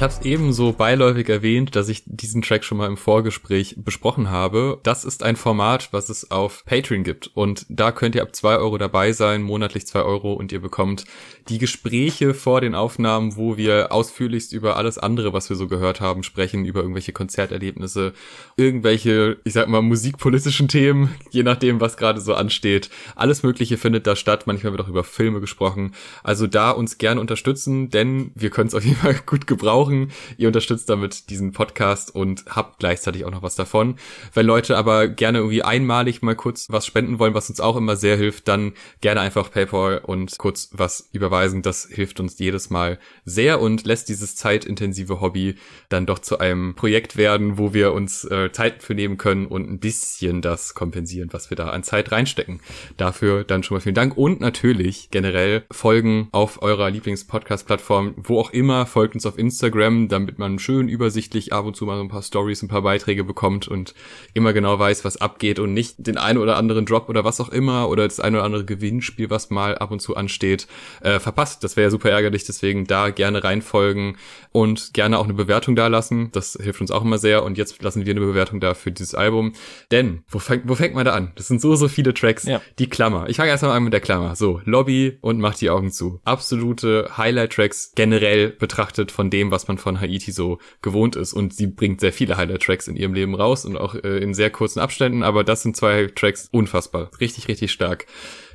Ich 0.00 0.02
habe 0.02 0.14
es 0.14 0.24
eben 0.24 0.54
so 0.54 0.72
beiläufig 0.72 1.28
erwähnt, 1.28 1.76
dass 1.76 1.90
ich 1.90 2.04
diesen 2.06 2.40
Track 2.40 2.64
schon 2.64 2.78
mal 2.78 2.86
im 2.86 2.96
Vorgespräch 2.96 3.74
besprochen 3.76 4.30
habe. 4.30 4.80
Das 4.82 5.04
ist 5.04 5.22
ein 5.22 5.36
Format, 5.36 5.92
was 5.92 6.08
es 6.08 6.30
auf 6.30 6.64
Patreon 6.64 7.04
gibt. 7.04 7.30
Und 7.34 7.66
da 7.68 7.92
könnt 7.92 8.14
ihr 8.14 8.22
ab 8.22 8.34
zwei 8.34 8.56
Euro 8.56 8.78
dabei 8.78 9.12
sein, 9.12 9.42
monatlich 9.42 9.86
zwei 9.86 10.00
Euro 10.00 10.32
und 10.32 10.52
ihr 10.52 10.62
bekommt 10.62 11.04
die 11.50 11.58
Gespräche 11.58 12.32
vor 12.32 12.62
den 12.62 12.74
Aufnahmen, 12.74 13.36
wo 13.36 13.58
wir 13.58 13.92
ausführlichst 13.92 14.54
über 14.54 14.78
alles 14.78 14.96
andere, 14.96 15.34
was 15.34 15.50
wir 15.50 15.56
so 15.56 15.68
gehört 15.68 16.00
haben, 16.00 16.22
sprechen, 16.22 16.64
über 16.64 16.80
irgendwelche 16.80 17.12
Konzerterlebnisse, 17.12 18.14
irgendwelche, 18.56 19.36
ich 19.44 19.52
sag 19.52 19.68
mal, 19.68 19.82
musikpolitischen 19.82 20.68
Themen, 20.68 21.14
je 21.30 21.42
nachdem, 21.42 21.78
was 21.78 21.98
gerade 21.98 22.22
so 22.22 22.32
ansteht. 22.32 22.88
Alles 23.16 23.42
Mögliche 23.42 23.76
findet 23.76 24.06
da 24.06 24.16
statt. 24.16 24.46
Manchmal 24.46 24.72
wird 24.72 24.80
auch 24.80 24.88
über 24.88 25.04
Filme 25.04 25.42
gesprochen. 25.42 25.92
Also 26.22 26.46
da 26.46 26.70
uns 26.70 26.96
gerne 26.96 27.20
unterstützen, 27.20 27.90
denn 27.90 28.30
wir 28.34 28.48
können 28.48 28.68
es 28.68 28.74
auf 28.74 28.84
jeden 28.86 28.96
Fall 28.96 29.20
gut 29.26 29.46
gebrauchen 29.46 29.89
brauchen. 29.90 30.10
Ihr 30.36 30.48
unterstützt 30.48 30.88
damit 30.88 31.30
diesen 31.30 31.52
Podcast 31.52 32.14
und 32.14 32.44
habt 32.48 32.78
gleichzeitig 32.78 33.24
auch 33.24 33.30
noch 33.30 33.42
was 33.42 33.56
davon. 33.56 33.96
Wenn 34.34 34.46
Leute 34.46 34.76
aber 34.76 35.08
gerne 35.08 35.38
irgendwie 35.38 35.62
einmalig 35.62 36.22
mal 36.22 36.36
kurz 36.36 36.66
was 36.70 36.86
spenden 36.86 37.18
wollen, 37.18 37.34
was 37.34 37.48
uns 37.48 37.60
auch 37.60 37.76
immer 37.76 37.96
sehr 37.96 38.16
hilft, 38.16 38.48
dann 38.48 38.72
gerne 39.00 39.20
einfach 39.20 39.50
PayPal 39.50 39.98
und 39.98 40.38
kurz 40.38 40.70
was 40.72 41.08
überweisen. 41.12 41.62
Das 41.62 41.88
hilft 41.90 42.20
uns 42.20 42.38
jedes 42.38 42.70
Mal 42.70 42.98
sehr 43.24 43.60
und 43.60 43.84
lässt 43.84 44.08
dieses 44.08 44.36
zeitintensive 44.36 45.20
Hobby 45.20 45.56
dann 45.88 46.06
doch 46.06 46.20
zu 46.20 46.38
einem 46.38 46.74
Projekt 46.74 47.16
werden, 47.16 47.58
wo 47.58 47.74
wir 47.74 47.92
uns 47.92 48.24
äh, 48.24 48.50
Zeit 48.52 48.82
für 48.82 48.94
nehmen 48.94 49.18
können 49.18 49.46
und 49.46 49.68
ein 49.68 49.80
bisschen 49.80 50.42
das 50.42 50.74
kompensieren, 50.74 51.32
was 51.32 51.50
wir 51.50 51.56
da 51.56 51.70
an 51.70 51.82
Zeit 51.82 52.12
reinstecken. 52.12 52.60
Dafür 52.96 53.44
dann 53.44 53.62
schon 53.62 53.76
mal 53.76 53.80
vielen 53.80 53.94
Dank 53.94 54.16
und 54.16 54.40
natürlich 54.40 55.10
generell 55.10 55.64
folgen 55.70 56.28
auf 56.32 56.62
eurer 56.62 56.90
Lieblings-Podcast-Plattform, 56.90 58.14
wo 58.16 58.38
auch 58.38 58.50
immer, 58.50 58.86
folgt 58.86 59.14
uns 59.14 59.26
auf 59.26 59.38
Instagram 59.38 59.79
Instagram, 59.80 60.08
damit 60.08 60.38
man 60.38 60.58
schön 60.58 60.88
übersichtlich 60.88 61.52
ab 61.52 61.64
und 61.64 61.76
zu 61.76 61.86
mal 61.86 61.96
so 61.96 62.02
ein 62.02 62.08
paar 62.08 62.22
Stories, 62.22 62.62
ein 62.62 62.68
paar 62.68 62.82
Beiträge 62.82 63.24
bekommt 63.24 63.68
und 63.68 63.94
immer 64.34 64.52
genau 64.52 64.78
weiß, 64.78 65.04
was 65.04 65.20
abgeht 65.20 65.58
und 65.58 65.72
nicht 65.72 65.94
den 65.98 66.18
einen 66.18 66.38
oder 66.38 66.56
anderen 66.56 66.86
Drop 66.86 67.08
oder 67.08 67.24
was 67.24 67.40
auch 67.40 67.48
immer 67.48 67.88
oder 67.88 68.04
das 68.04 68.20
ein 68.20 68.34
oder 68.34 68.44
andere 68.44 68.64
Gewinnspiel, 68.64 69.30
was 69.30 69.50
mal 69.50 69.78
ab 69.78 69.90
und 69.90 70.00
zu 70.00 70.16
ansteht, 70.16 70.66
äh, 71.00 71.18
verpasst. 71.18 71.64
Das 71.64 71.76
wäre 71.76 71.86
ja 71.86 71.90
super 71.90 72.10
ärgerlich, 72.10 72.44
deswegen 72.44 72.86
da 72.86 73.10
gerne 73.10 73.42
reinfolgen 73.42 74.16
und 74.52 74.92
gerne 74.94 75.18
auch 75.18 75.24
eine 75.24 75.34
Bewertung 75.34 75.76
da 75.76 75.86
lassen. 75.86 76.30
Das 76.32 76.58
hilft 76.60 76.80
uns 76.80 76.90
auch 76.90 77.02
immer 77.02 77.18
sehr 77.18 77.42
und 77.42 77.56
jetzt 77.58 77.82
lassen 77.82 78.04
wir 78.04 78.10
eine 78.10 78.20
Bewertung 78.20 78.60
da 78.60 78.74
für 78.74 78.92
dieses 78.92 79.14
Album. 79.14 79.52
Denn, 79.90 80.24
wo 80.28 80.38
fängt, 80.38 80.68
wo 80.68 80.74
fängt 80.74 80.94
man 80.94 81.04
da 81.04 81.12
an? 81.12 81.32
Das 81.36 81.48
sind 81.48 81.60
so, 81.60 81.74
so 81.74 81.88
viele 81.88 82.14
Tracks. 82.14 82.44
Ja. 82.44 82.60
Die 82.78 82.88
Klammer. 82.88 83.28
Ich 83.28 83.36
fange 83.36 83.50
erstmal 83.50 83.76
an 83.76 83.84
mit 83.84 83.92
der 83.92 84.00
Klammer. 84.00 84.36
So, 84.36 84.60
Lobby 84.64 85.18
und 85.20 85.40
macht 85.40 85.60
die 85.60 85.70
Augen 85.70 85.90
zu. 85.90 86.20
Absolute 86.24 87.10
Highlight-Tracks 87.16 87.92
generell 87.94 88.50
betrachtet 88.50 89.12
von 89.12 89.30
dem, 89.30 89.50
was 89.50 89.68
man 89.70 89.78
von 89.78 90.00
Haiti 90.00 90.32
so 90.32 90.58
gewohnt 90.82 91.16
ist. 91.16 91.32
Und 91.32 91.54
sie 91.54 91.66
bringt 91.66 92.00
sehr 92.00 92.12
viele 92.12 92.36
Highlight-Tracks 92.36 92.88
in 92.88 92.96
ihrem 92.96 93.14
Leben 93.14 93.34
raus 93.34 93.64
und 93.64 93.76
auch 93.76 93.94
äh, 93.94 94.18
in 94.18 94.34
sehr 94.34 94.50
kurzen 94.50 94.80
Abständen, 94.80 95.22
aber 95.22 95.44
das 95.44 95.62
sind 95.62 95.76
zwei 95.76 96.06
Tracks 96.06 96.48
unfassbar. 96.50 97.10
Richtig, 97.20 97.48
richtig 97.48 97.70
stark. 97.72 98.06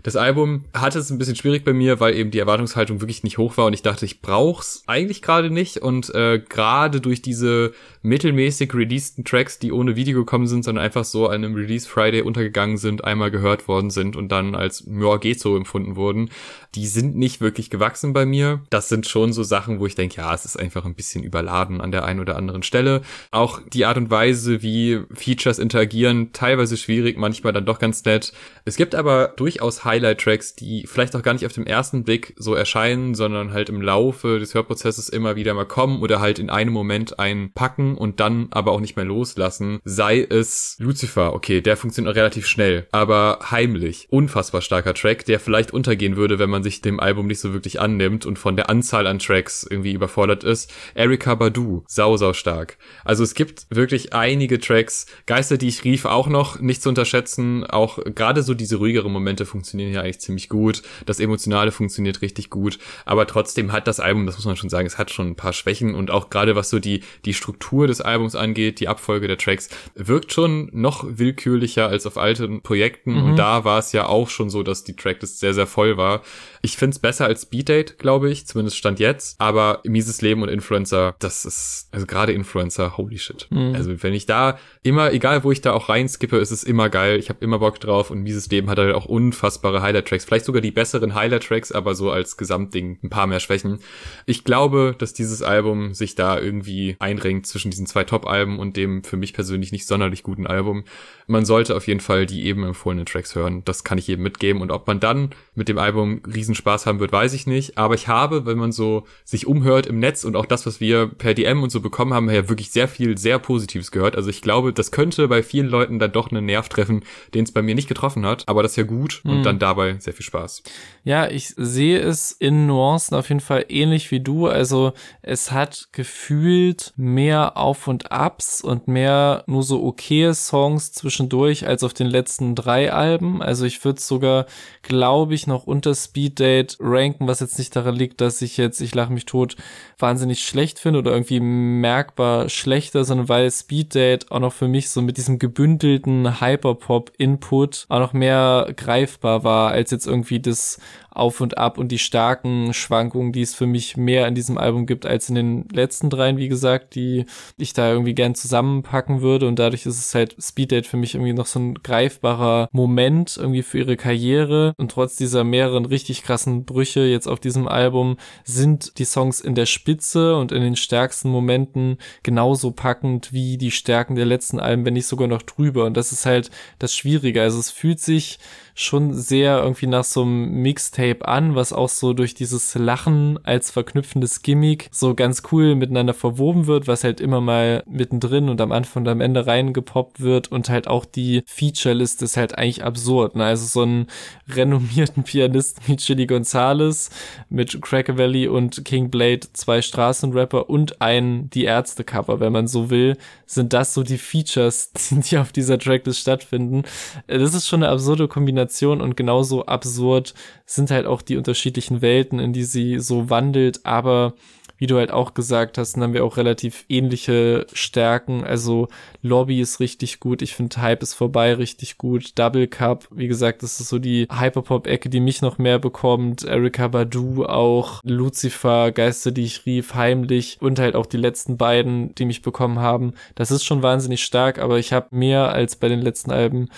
Das 0.06 0.16
Album 0.16 0.66
hatte 0.72 1.00
es 1.00 1.10
ein 1.10 1.18
bisschen 1.18 1.36
schwierig 1.36 1.66
bei 1.66 1.74
mir, 1.74 2.00
weil 2.00 2.14
eben 2.14 2.30
die 2.30 2.38
Erwartungshaltung 2.38 3.02
wirklich 3.02 3.24
nicht 3.24 3.40
hoch 3.40 3.58
war 3.58 3.66
und 3.66 3.74
ich 3.74 3.82
dachte, 3.82 4.06
ich 4.06 4.22
brauch's 4.22 4.84
eigentlich 4.86 5.24
gerade 5.24 5.50
nicht 5.50 5.78
und 5.78 6.14
äh, 6.14 6.38
gerade 6.48 7.02
durch 7.02 7.24
diese 7.24 7.74
mittelmäßig 8.04 8.72
releaseden 8.76 9.26
Tracks, 9.26 9.58
die 9.58 9.72
ohne 9.72 9.96
Video 9.96 10.20
gekommen 10.20 10.46
sind, 10.46 10.64
sondern 10.64 10.86
einfach 10.86 11.06
so 11.06 11.26
an 11.26 11.44
einem 11.44 11.56
Release 11.56 11.90
Friday 11.90 12.22
untergegangen 12.22 12.78
sind, 12.78 13.04
einmal 13.04 13.32
gehört 13.32 13.68
worden 13.68 13.90
sind 13.90 14.16
und 14.16 14.32
dann 14.32 14.54
als 14.54 14.88
ja, 14.88 15.18
geht 15.18 15.40
so 15.40 15.58
empfunden 15.58 15.96
wurden, 15.96 16.30
die 16.76 16.86
sind 16.86 17.16
nicht 17.16 17.42
wirklich 17.42 17.72
gewachsen 17.72 18.14
bei 18.14 18.28
mir. 18.28 18.62
Das 18.70 18.90
sind 18.90 19.08
schon 19.08 19.34
so 19.34 19.42
Sachen, 19.42 19.80
wo 19.80 19.88
ich 19.88 19.96
denke, 19.96 20.18
ja, 20.18 20.32
es 20.36 20.46
ist 20.46 20.60
einfach 20.60 20.86
ein 20.86 20.94
bisschen 20.94 21.24
überladen 21.24 21.82
an 21.82 21.92
der 21.92 22.06
einen 22.06 22.20
oder 22.20 22.36
anderen 22.36 22.62
Stelle. 22.62 23.02
Auch 23.32 23.60
die 23.74 23.86
Art 23.86 23.98
und 23.98 24.12
Weise, 24.12 24.62
wie 24.62 25.02
Features 25.16 25.58
interagieren, 25.58 26.32
teilweise 26.32 26.78
schwierig, 26.78 27.18
manchmal 27.18 27.54
dann 27.54 27.66
doch 27.66 27.80
ganz 27.80 28.06
nett. 28.06 28.34
Es 28.66 28.76
gibt 28.76 28.94
aber 28.94 29.34
durchaus 29.36 29.84
Highlight-Tracks, 29.96 30.56
die 30.56 30.86
vielleicht 30.88 31.16
auch 31.16 31.22
gar 31.22 31.34
nicht 31.34 31.46
auf 31.46 31.54
dem 31.54 31.66
ersten 31.66 32.04
Blick 32.04 32.34
so 32.38 32.54
erscheinen, 32.54 33.16
sondern 33.16 33.54
halt 33.54 33.70
im 33.70 33.82
Laufe 33.82 34.40
des 34.40 34.54
Hörprozesses 34.54 35.10
immer 35.10 35.36
wieder 35.36 35.54
mal 35.54 35.66
kommen 35.66 36.02
oder 36.02 36.20
halt 36.20 36.40
in 36.40 36.50
einem 36.50 36.74
Moment 36.74 37.18
einpacken 37.20 37.98
und 37.98 38.20
dann 38.20 38.48
aber 38.52 38.72
auch 38.72 38.82
nicht 38.82 38.96
mehr 38.96 39.06
loslassen. 39.06 39.80
Sei 39.86 40.22
es 40.22 40.76
Lucifer, 40.80 41.34
okay, 41.34 41.62
der 41.62 41.78
funktioniert 41.78 42.16
relativ 42.16 42.48
schnell, 42.48 42.88
aber 42.92 43.40
heimlich. 43.52 44.08
Unfassbar 44.10 44.62
starker 44.62 44.94
Track, 44.94 45.26
der 45.26 45.40
vielleicht 45.40 45.72
untergehen 45.72 46.18
würde, 46.18 46.40
wenn 46.40 46.50
man 46.50 46.64
sich 46.64 46.82
dem 46.82 47.00
Album 47.00 47.28
nicht 47.28 47.40
so 47.40 47.54
wirklich 47.54 47.80
annimmt 47.80 48.26
und 48.26 48.38
von 48.38 48.56
der 48.56 48.70
Anzahl 48.70 49.08
an 49.08 49.20
Tracks 49.20 49.66
irgendwie 49.70 49.94
überfordert 49.94 50.44
ist. 50.44 50.74
Erika 50.94 51.36
Badu, 51.36 51.84
sau, 51.88 52.18
sau 52.18 52.34
stark. 52.34 52.78
Also 53.04 53.24
es 53.24 53.34
gibt 53.34 53.68
wirklich 53.70 54.14
einige 54.14 54.60
Tracks. 54.60 55.06
Geister, 55.26 55.58
die 55.58 55.68
ich 55.68 55.84
rief, 55.84 56.06
auch 56.06 56.28
noch 56.28 56.60
nicht 56.60 56.82
zu 56.82 56.90
unterschätzen. 56.90 57.64
Auch 57.64 58.00
gerade 58.04 58.44
so 58.44 58.54
diese 58.54 58.78
ruhigeren 58.78 59.12
Momente 59.12 59.46
funktionieren 59.46 59.75
funktionieren 59.76 59.92
hier 59.92 60.02
eigentlich 60.02 60.20
ziemlich 60.20 60.50
gut. 60.50 60.82
Das 61.06 61.20
Emotionale 61.20 61.72
funktioniert 61.72 62.22
richtig 62.22 62.50
gut. 62.50 62.80
Aber 63.06 63.28
trotzdem 63.28 63.72
hat 63.72 63.88
das 63.88 64.00
Album, 64.00 64.26
das 64.26 64.36
muss 64.36 64.46
man 64.46 64.56
schon 64.56 64.70
sagen, 64.70 64.88
es 64.88 64.98
hat 64.98 65.12
schon 65.12 65.28
ein 65.28 65.36
paar 65.36 65.54
Schwächen 65.54 65.96
und 65.96 66.12
auch 66.12 66.30
gerade 66.30 66.56
was 66.56 66.70
so 66.70 66.80
die, 66.80 67.02
die 67.26 67.34
Struktur 67.34 67.88
des 67.88 68.02
Albums 68.02 68.36
angeht, 68.36 68.80
die 68.80 68.88
Abfolge 68.88 69.28
der 69.28 69.38
Tracks, 69.38 69.70
wirkt 69.96 70.32
schon 70.32 70.70
noch 70.72 71.06
willkürlicher 71.08 71.88
als 71.88 72.06
auf 72.06 72.18
alten 72.18 72.62
Projekten. 72.62 73.14
Mhm. 73.14 73.24
Und 73.24 73.36
da 73.36 73.66
war 73.66 73.80
es 73.80 73.92
ja 73.92 74.08
auch 74.08 74.30
schon 74.30 74.50
so, 74.50 74.64
dass 74.64 74.84
die 74.84 74.96
Tracklist 74.96 75.40
sehr, 75.40 75.54
sehr 75.54 75.68
voll 75.68 75.98
war. 75.98 76.22
Ich 76.66 76.78
finde 76.78 76.96
es 76.96 77.00
besser 77.00 77.26
als 77.26 77.44
Speed 77.44 77.70
Date, 77.70 78.00
glaube 78.00 78.32
ich, 78.32 78.48
zumindest 78.48 78.76
stand 78.76 79.00
jetzt. 79.00 79.40
Aber 79.40 79.82
Mieses 79.84 80.24
Leben 80.24 80.42
und 80.42 80.50
Influencer, 80.50 81.16
das 81.20 81.46
ist, 81.46 81.90
also 81.92 82.08
gerade 82.08 82.32
Influencer, 82.32 82.98
holy 82.98 83.20
shit. 83.20 83.46
Mhm. 83.52 83.76
Also 83.76 84.02
wenn 84.02 84.16
ich 84.16 84.26
da 84.26 84.58
immer, 84.82 85.14
egal 85.14 85.44
wo 85.44 85.52
ich 85.52 85.62
da 85.62 85.74
auch 85.74 85.90
reinskippe, 85.90 86.38
ist 86.38 86.50
es 86.50 86.64
immer 86.64 86.90
geil. 86.90 87.20
Ich 87.20 87.30
habe 87.30 87.46
immer 87.46 87.60
Bock 87.60 87.80
drauf 87.80 88.10
und 88.10 88.24
Mieses 88.24 88.50
Leben 88.50 88.68
hat 88.72 88.80
halt 88.80 88.96
auch 88.96 89.06
unfassbare 89.06 89.84
Highlight-Tracks. 89.84 90.26
Vielleicht 90.26 90.46
sogar 90.46 90.60
die 90.60 90.72
besseren 90.72 91.14
Highlight-Tracks, 91.14 91.72
aber 91.72 91.94
so 91.94 92.10
als 92.10 92.36
Gesamtding 92.36 92.98
ein 93.04 93.12
paar 93.12 93.28
mehr 93.28 93.40
Schwächen. 93.40 93.78
Ich 94.26 94.44
glaube, 94.44 94.96
dass 94.98 95.14
dieses 95.14 95.44
Album 95.44 95.94
sich 95.94 96.16
da 96.16 96.40
irgendwie 96.40 96.96
einringt 96.98 97.46
zwischen 97.46 97.70
diesen 97.70 97.86
zwei 97.86 98.06
Top-Alben 98.06 98.58
und 98.58 98.76
dem 98.76 99.04
für 99.04 99.18
mich 99.18 99.34
persönlich 99.36 99.72
nicht 99.72 99.86
sonderlich 99.86 100.24
guten 100.24 100.48
Album. 100.48 100.84
Man 101.28 101.46
sollte 101.46 101.76
auf 101.76 101.86
jeden 101.86 102.00
Fall 102.00 102.26
die 102.26 102.46
eben 102.46 102.64
empfohlenen 102.64 103.06
Tracks 103.06 103.36
hören. 103.36 103.62
Das 103.66 103.84
kann 103.84 104.00
ich 104.00 104.08
jedem 104.08 104.24
mitgeben. 104.24 104.64
Und 104.64 104.72
ob 104.72 104.88
man 104.88 105.00
dann 105.00 105.30
mit 105.54 105.70
dem 105.70 105.78
Album 105.78 106.24
riesen 106.26 106.55
Spaß 106.56 106.86
haben 106.86 107.00
wird, 107.00 107.12
weiß 107.12 107.34
ich 107.34 107.48
nicht. 107.48 107.78
Aber 107.78 107.96
ich 107.96 108.08
habe, 108.08 108.46
wenn 108.46 108.58
man 108.58 108.72
so 108.72 109.06
sich 109.24 109.48
umhört 109.48 109.86
im 109.86 110.00
Netz 110.00 110.24
und 110.24 110.36
auch 110.36 110.46
das, 110.46 110.66
was 110.66 110.80
wir 110.80 111.08
per 111.08 111.34
DM 111.34 111.64
und 111.64 111.70
so 111.70 111.82
bekommen 111.82 112.14
haben, 112.14 112.30
ja 112.30 112.50
wirklich 112.50 112.72
sehr 112.72 112.88
viel, 112.88 113.18
sehr 113.18 113.40
Positives 113.40 113.92
gehört. 113.92 114.16
Also 114.16 114.30
ich 114.30 114.42
glaube, 114.42 114.74
das 114.74 114.92
könnte 114.92 115.28
bei 115.28 115.44
vielen 115.44 115.68
Leuten 115.68 116.00
dann 116.00 116.12
doch 116.12 116.32
einen 116.32 116.46
Nerv 116.46 116.70
treffen, 116.70 117.04
den 117.34 117.44
es 117.44 117.52
bei 117.52 117.62
mir 117.62 117.76
nicht 117.76 117.88
getroffen 117.88 118.26
hat. 118.26 118.48
Aber 118.48 118.64
das 118.64 118.72
ist 118.72 118.78
ja 118.78 118.84
gut 118.84 119.22
und 119.24 119.40
mhm. 119.40 119.44
dann 119.44 119.60
dabei 119.60 119.98
sehr 120.00 120.14
viel 120.14 120.26
Spaß. 120.26 120.64
Ja, 121.04 121.30
ich 121.30 121.54
sehe 121.58 122.00
es 122.00 122.32
in 122.32 122.66
Nuancen 122.68 123.16
auf 123.16 123.30
jeden 123.30 123.42
Fall 123.42 123.66
ähnlich 123.70 124.12
wie 124.12 124.20
du. 124.20 124.48
Also 124.48 124.94
es 125.22 125.52
hat 125.52 125.90
gefühlt 125.92 126.94
mehr 126.96 127.58
Auf 127.58 127.88
und 127.88 128.12
Abs 128.12 128.62
und 128.62 128.88
mehr 128.88 129.44
nur 129.48 129.64
so 129.64 129.84
okaye 129.84 130.34
Songs 130.34 130.92
zwischendurch 130.94 131.68
als 131.68 131.84
auf 131.84 131.94
den 131.94 132.08
letzten 132.08 132.56
drei 132.56 132.92
Alben. 132.92 133.42
Also 133.42 133.66
ich 133.66 133.84
würde 133.86 134.02
sogar, 134.02 134.46
glaube 134.82 135.34
ich, 135.36 135.48
noch 135.48 135.68
unter 135.68 135.94
Speed 135.94 136.40
Date 136.46 136.78
ranken, 136.80 137.28
was 137.28 137.40
jetzt 137.40 137.58
nicht 137.58 137.76
daran 137.76 137.96
liegt, 137.96 138.22
dass 138.22 138.42
ich 138.44 138.58
jetzt, 138.58 138.80
ich 138.82 138.94
lache 138.94 139.12
mich 139.12 139.26
tot, 139.26 139.56
wahnsinnig 139.98 140.44
schlecht 140.44 140.78
finde 140.78 141.00
oder 141.00 141.12
irgendwie 141.12 141.40
merkbar 141.40 142.50
schlechter, 142.50 143.04
sondern 143.04 143.30
weil 143.30 143.50
Speed 143.50 143.96
Date 143.96 144.32
auch 144.32 144.40
noch 144.40 144.54
für 144.54 144.68
mich 144.68 144.92
so 144.92 145.02
mit 145.02 145.18
diesem 145.18 145.40
gebündelten 145.40 146.40
Hyperpop-Input 146.40 147.88
auch 147.90 148.00
noch 148.00 148.14
mehr 148.14 148.72
greifbar 148.76 149.44
war 149.44 149.72
als 149.72 149.90
jetzt 149.90 150.06
irgendwie 150.06 150.40
das 150.40 150.80
auf 151.16 151.42
und 151.42 151.58
ab 151.58 151.78
und 151.78 151.92
die 151.92 152.00
starken 152.00 152.74
Schwankungen, 152.74 153.32
die 153.32 153.42
es 153.42 153.56
für 153.56 153.66
mich 153.66 153.98
mehr 153.98 154.28
in 154.28 154.36
diesem 154.36 154.58
Album 154.58 154.86
gibt 154.86 155.06
als 155.06 155.30
in 155.30 155.36
den 155.36 155.68
letzten 155.72 156.10
dreien, 156.10 156.38
wie 156.38 156.50
gesagt, 156.50 156.96
die 156.96 157.26
ich 157.58 157.74
da 157.74 157.92
irgendwie 157.92 158.14
gern 158.14 158.36
zusammenpacken 158.36 159.22
würde. 159.22 159.48
Und 159.48 159.58
dadurch 159.58 159.86
ist 159.86 160.00
es 160.00 160.14
halt 160.14 160.36
Speed 160.42 160.72
Date 160.72 160.88
für 160.88 160.98
mich 160.98 161.16
irgendwie 161.16 161.34
noch 161.34 161.46
so 161.46 161.60
ein 161.60 161.76
greifbarer 161.76 162.70
Moment 162.72 163.38
irgendwie 163.38 163.64
für 163.64 163.80
ihre 163.80 163.98
Karriere. 163.98 164.74
Und 164.78 164.92
trotz 164.92 165.16
dieser 165.16 165.44
mehreren 165.44 165.86
richtig 165.86 166.24
krassen 166.24 166.66
Brüche 166.66 167.02
jetzt 167.02 167.28
auf 167.28 167.40
diesem 167.40 167.68
Album 167.68 168.18
sind 168.44 169.00
die 169.00 169.06
Songs 169.06 169.42
in 169.42 169.56
der 169.56 169.66
Spitze 169.66 170.36
und 170.36 170.52
in 170.52 170.62
den 170.62 170.76
stärksten 170.76 171.30
Momenten 171.30 171.98
genauso 172.24 172.72
packend 172.72 173.32
wie 173.32 173.58
die 173.58 173.72
Stärken 173.72 174.16
der 174.16 174.26
letzten 174.26 174.60
Alben, 174.60 174.86
wenn 174.86 174.94
nicht 174.94 175.08
sogar 175.08 175.28
noch 175.28 175.42
drüber. 175.42 175.86
Und 175.86 175.96
das 175.96 176.12
ist 176.12 176.26
halt 176.26 176.52
das 176.80 176.96
Schwierige, 176.96 177.42
also 177.42 177.60
es 177.60 177.72
fühlt 177.72 178.00
sich 178.00 178.40
schon 178.78 179.14
sehr 179.14 179.64
irgendwie 179.64 179.88
nach 179.88 180.04
so 180.04 180.24
einem 180.24 180.62
Mixtape 180.62 181.26
an, 181.26 181.56
was 181.56 181.72
auch 181.72 181.88
so 181.88 182.12
durch 182.12 182.34
dieses 182.34 182.76
Lachen 182.76 183.40
als 183.44 183.72
verknüpfendes 183.72 184.42
Gimmick 184.42 184.90
so 184.92 185.16
ganz 185.16 185.44
cool 185.52 185.76
miteinander 185.76 186.14
verwoben 186.14 186.68
wird, 186.68 186.86
was 186.86 187.06
halt 187.06 187.22
immer 187.22 187.40
mal 187.40 187.84
mittendrin 187.88 188.50
und 188.50 188.60
am 188.60 188.74
Anfang 188.74 189.04
und 189.04 189.08
am 189.08 189.22
Ende 189.22 189.48
reingepoppt 189.48 190.20
wird 190.20 190.52
und 190.52 190.70
halt 190.70 190.88
auch 190.90 191.06
die 191.06 191.44
Feature-List 191.48 192.22
ist 192.22 192.36
halt 192.36 192.58
eigentlich 192.58 192.84
absurd. 192.84 193.38
Ne? 193.38 193.46
Also 193.46 193.66
so 193.66 193.84
einen 193.84 194.08
renommierten 194.50 195.24
Pianisten 195.24 195.82
wie 195.88 195.96
Chili 195.96 196.28
Gonzalez 196.28 197.12
mit 197.50 197.82
Cracker 197.82 198.18
Valley 198.18 198.50
und 198.50 198.84
King 198.84 199.10
Blade, 199.10 199.48
zwei 199.54 199.82
Straßenrapper 199.82 200.70
und 200.70 201.02
ein 201.02 201.50
Die 201.52 201.64
Ärzte-Cover, 201.64 202.42
wenn 202.42 202.52
man 202.52 202.68
so 202.68 202.90
will, 202.90 203.18
sind 203.46 203.72
das 203.72 203.94
so 203.94 204.04
die 204.04 204.18
Features, 204.18 204.92
die 205.12 205.38
auf 205.38 205.54
dieser 205.54 205.80
Tracklist 205.80 206.20
stattfinden. 206.20 206.84
Das 207.28 207.54
ist 207.54 207.68
schon 207.68 207.82
eine 207.82 207.92
absurde 207.92 208.28
Kombination 208.28 208.65
Kombination 208.66 209.02
und 209.02 209.16
genauso 209.16 209.66
absurd 209.66 210.34
sind 210.66 210.92
halt 210.92 211.06
auch 211.06 211.22
die 211.22 211.38
unterschiedlichen 211.38 212.02
Welten, 212.02 212.40
in 212.40 212.54
die 212.54 212.64
sie 212.64 213.00
so 213.00 213.30
wandelt, 213.30 213.86
aber 213.86 214.34
wie 214.78 214.88
du 214.88 214.98
halt 214.98 215.12
auch 215.12 215.34
gesagt 215.34 215.78
hast, 215.78 215.94
dann 215.94 216.04
haben 216.04 216.14
wir 216.14 216.26
auch 216.26 216.38
relativ 216.38 216.86
ähnliche 216.90 217.66
Stärken. 217.74 218.44
Also 218.44 218.88
Lobby 219.22 219.62
ist 219.62 219.80
richtig 219.80 220.20
gut. 220.20 220.42
Ich 220.42 220.56
finde 220.56 220.82
Hype 220.82 221.04
ist 221.04 221.14
vorbei 221.14 221.54
richtig 221.54 221.98
gut. 221.98 222.38
Double 222.38 222.68
Cup, 222.68 223.08
wie 223.12 223.28
gesagt, 223.28 223.64
das 223.64 223.80
ist 223.80 223.90
so 223.90 224.00
die 224.00 224.28
Hyperpop-Ecke, 224.32 225.10
die 225.10 225.20
mich 225.20 225.42
noch 225.42 225.58
mehr 225.58 225.80
bekommt. 225.80 226.44
Erika 226.44 226.88
Badu 226.88 227.46
auch. 227.46 228.02
Lucifer, 228.04 228.92
Geister, 228.92 229.32
die 229.32 229.44
ich 229.44 229.66
rief, 229.66 229.94
heimlich 229.96 230.58
und 230.62 230.80
halt 230.80 230.96
auch 230.96 231.06
die 231.06 231.18
letzten 231.18 231.58
beiden, 231.58 232.14
die 232.16 232.26
mich 232.26 232.42
bekommen 232.42 232.80
haben. 232.80 233.14
Das 233.36 233.52
ist 233.52 233.64
schon 233.64 233.84
wahnsinnig 233.84 234.24
stark, 234.24 234.60
aber 234.60 234.80
ich 234.80 234.94
habe 234.94 235.16
mehr 235.16 235.54
als 235.54 235.76
bei 235.76 235.88
den 235.88 236.02
letzten 236.02 236.32
Alben 236.32 236.70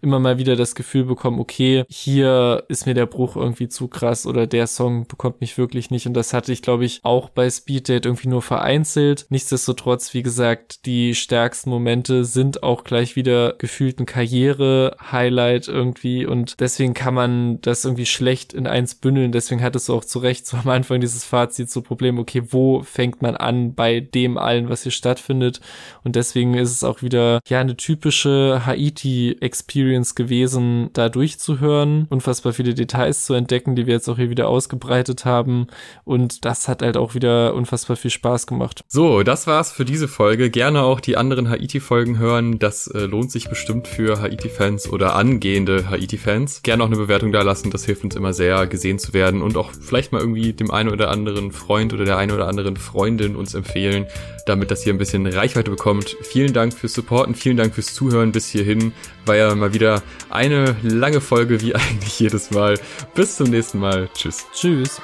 immer 0.00 0.18
mal 0.18 0.38
wieder 0.38 0.56
das 0.56 0.74
Gefühl 0.74 1.04
bekommen, 1.04 1.40
okay, 1.40 1.84
hier 1.88 2.64
ist 2.68 2.86
mir 2.86 2.94
der 2.94 3.06
Bruch 3.06 3.36
irgendwie 3.36 3.68
zu 3.68 3.88
krass 3.88 4.26
oder 4.26 4.46
der 4.46 4.66
Song 4.66 5.06
bekommt 5.06 5.40
mich 5.40 5.56
wirklich 5.56 5.90
nicht. 5.90 6.06
Und 6.06 6.14
das 6.14 6.32
hatte 6.32 6.52
ich, 6.52 6.62
glaube 6.62 6.84
ich, 6.84 7.00
auch 7.02 7.30
bei 7.30 7.43
bei 7.44 7.50
Speed 7.50 7.90
Date 7.90 8.06
irgendwie 8.06 8.28
nur 8.28 8.40
vereinzelt. 8.40 9.26
Nichtsdestotrotz, 9.28 10.14
wie 10.14 10.22
gesagt, 10.22 10.86
die 10.86 11.14
stärksten 11.14 11.68
Momente 11.68 12.24
sind 12.24 12.62
auch 12.62 12.84
gleich 12.84 13.16
wieder 13.16 13.52
gefühlten 13.58 14.06
Karriere-Highlight 14.06 15.68
irgendwie 15.68 16.24
und 16.24 16.58
deswegen 16.58 16.94
kann 16.94 17.12
man 17.12 17.60
das 17.60 17.84
irgendwie 17.84 18.06
schlecht 18.06 18.54
in 18.54 18.66
eins 18.66 18.94
bündeln. 18.94 19.30
Deswegen 19.30 19.62
hattest 19.62 19.90
du 19.90 19.94
auch 19.94 20.06
zu 20.06 20.20
Recht 20.20 20.46
so 20.46 20.56
am 20.56 20.70
Anfang 20.70 21.02
dieses 21.02 21.26
Fazit 21.26 21.70
so 21.70 21.82
Problem, 21.82 22.18
okay, 22.18 22.42
wo 22.48 22.82
fängt 22.82 23.20
man 23.20 23.36
an 23.36 23.74
bei 23.74 24.00
dem 24.00 24.38
allen, 24.38 24.70
was 24.70 24.84
hier 24.84 24.92
stattfindet? 24.92 25.60
Und 26.02 26.16
deswegen 26.16 26.54
ist 26.54 26.70
es 26.70 26.82
auch 26.82 27.02
wieder, 27.02 27.40
ja, 27.46 27.60
eine 27.60 27.76
typische 27.76 28.62
Haiti-Experience 28.64 30.14
gewesen, 30.14 30.88
da 30.94 31.10
durchzuhören, 31.10 32.06
unfassbar 32.08 32.54
viele 32.54 32.72
Details 32.72 33.26
zu 33.26 33.34
entdecken, 33.34 33.76
die 33.76 33.86
wir 33.86 33.92
jetzt 33.92 34.08
auch 34.08 34.16
hier 34.16 34.30
wieder 34.30 34.48
ausgebreitet 34.48 35.26
haben. 35.26 35.66
Und 36.04 36.46
das 36.46 36.68
hat 36.68 36.80
halt 36.80 36.96
auch 36.96 37.14
wieder 37.14 37.33
unfassbar 37.54 37.96
viel 37.96 38.10
Spaß 38.10 38.46
gemacht. 38.46 38.84
So, 38.88 39.22
das 39.22 39.46
war's 39.46 39.72
für 39.72 39.84
diese 39.84 40.08
Folge. 40.08 40.50
Gerne 40.50 40.82
auch 40.82 41.00
die 41.00 41.16
anderen 41.16 41.48
Haiti-Folgen 41.48 42.18
hören. 42.18 42.58
Das 42.58 42.86
äh, 42.86 43.06
lohnt 43.06 43.30
sich 43.30 43.48
bestimmt 43.48 43.88
für 43.88 44.20
Haiti-Fans 44.20 44.88
oder 44.90 45.16
angehende 45.16 45.90
Haiti-Fans. 45.90 46.62
Gerne 46.62 46.82
auch 46.82 46.88
eine 46.88 46.96
Bewertung 46.96 47.32
da 47.32 47.42
lassen. 47.42 47.70
Das 47.70 47.84
hilft 47.84 48.04
uns 48.04 48.16
immer 48.16 48.32
sehr, 48.32 48.66
gesehen 48.66 48.98
zu 48.98 49.12
werden 49.12 49.42
und 49.42 49.56
auch 49.56 49.72
vielleicht 49.72 50.12
mal 50.12 50.20
irgendwie 50.20 50.52
dem 50.52 50.70
einen 50.70 50.90
oder 50.90 51.10
anderen 51.10 51.52
Freund 51.52 51.92
oder 51.92 52.04
der 52.04 52.18
einen 52.18 52.32
oder 52.32 52.48
anderen 52.48 52.76
Freundin 52.76 53.36
uns 53.36 53.54
empfehlen, 53.54 54.06
damit 54.46 54.70
das 54.70 54.82
hier 54.82 54.92
ein 54.92 54.98
bisschen 54.98 55.26
Reichweite 55.26 55.70
bekommt. 55.70 56.16
Vielen 56.22 56.52
Dank 56.52 56.74
fürs 56.74 56.94
Supporten, 56.94 57.34
vielen 57.34 57.56
Dank 57.56 57.74
fürs 57.74 57.94
Zuhören 57.94 58.32
bis 58.32 58.48
hierhin. 58.48 58.92
War 59.26 59.36
ja 59.36 59.54
mal 59.54 59.74
wieder 59.74 60.02
eine 60.30 60.76
lange 60.82 61.20
Folge 61.20 61.60
wie 61.60 61.74
eigentlich 61.74 62.20
jedes 62.20 62.50
Mal. 62.50 62.78
Bis 63.14 63.36
zum 63.36 63.50
nächsten 63.50 63.78
Mal. 63.78 64.08
Tschüss. 64.14 64.46
Tschüss. 64.52 65.00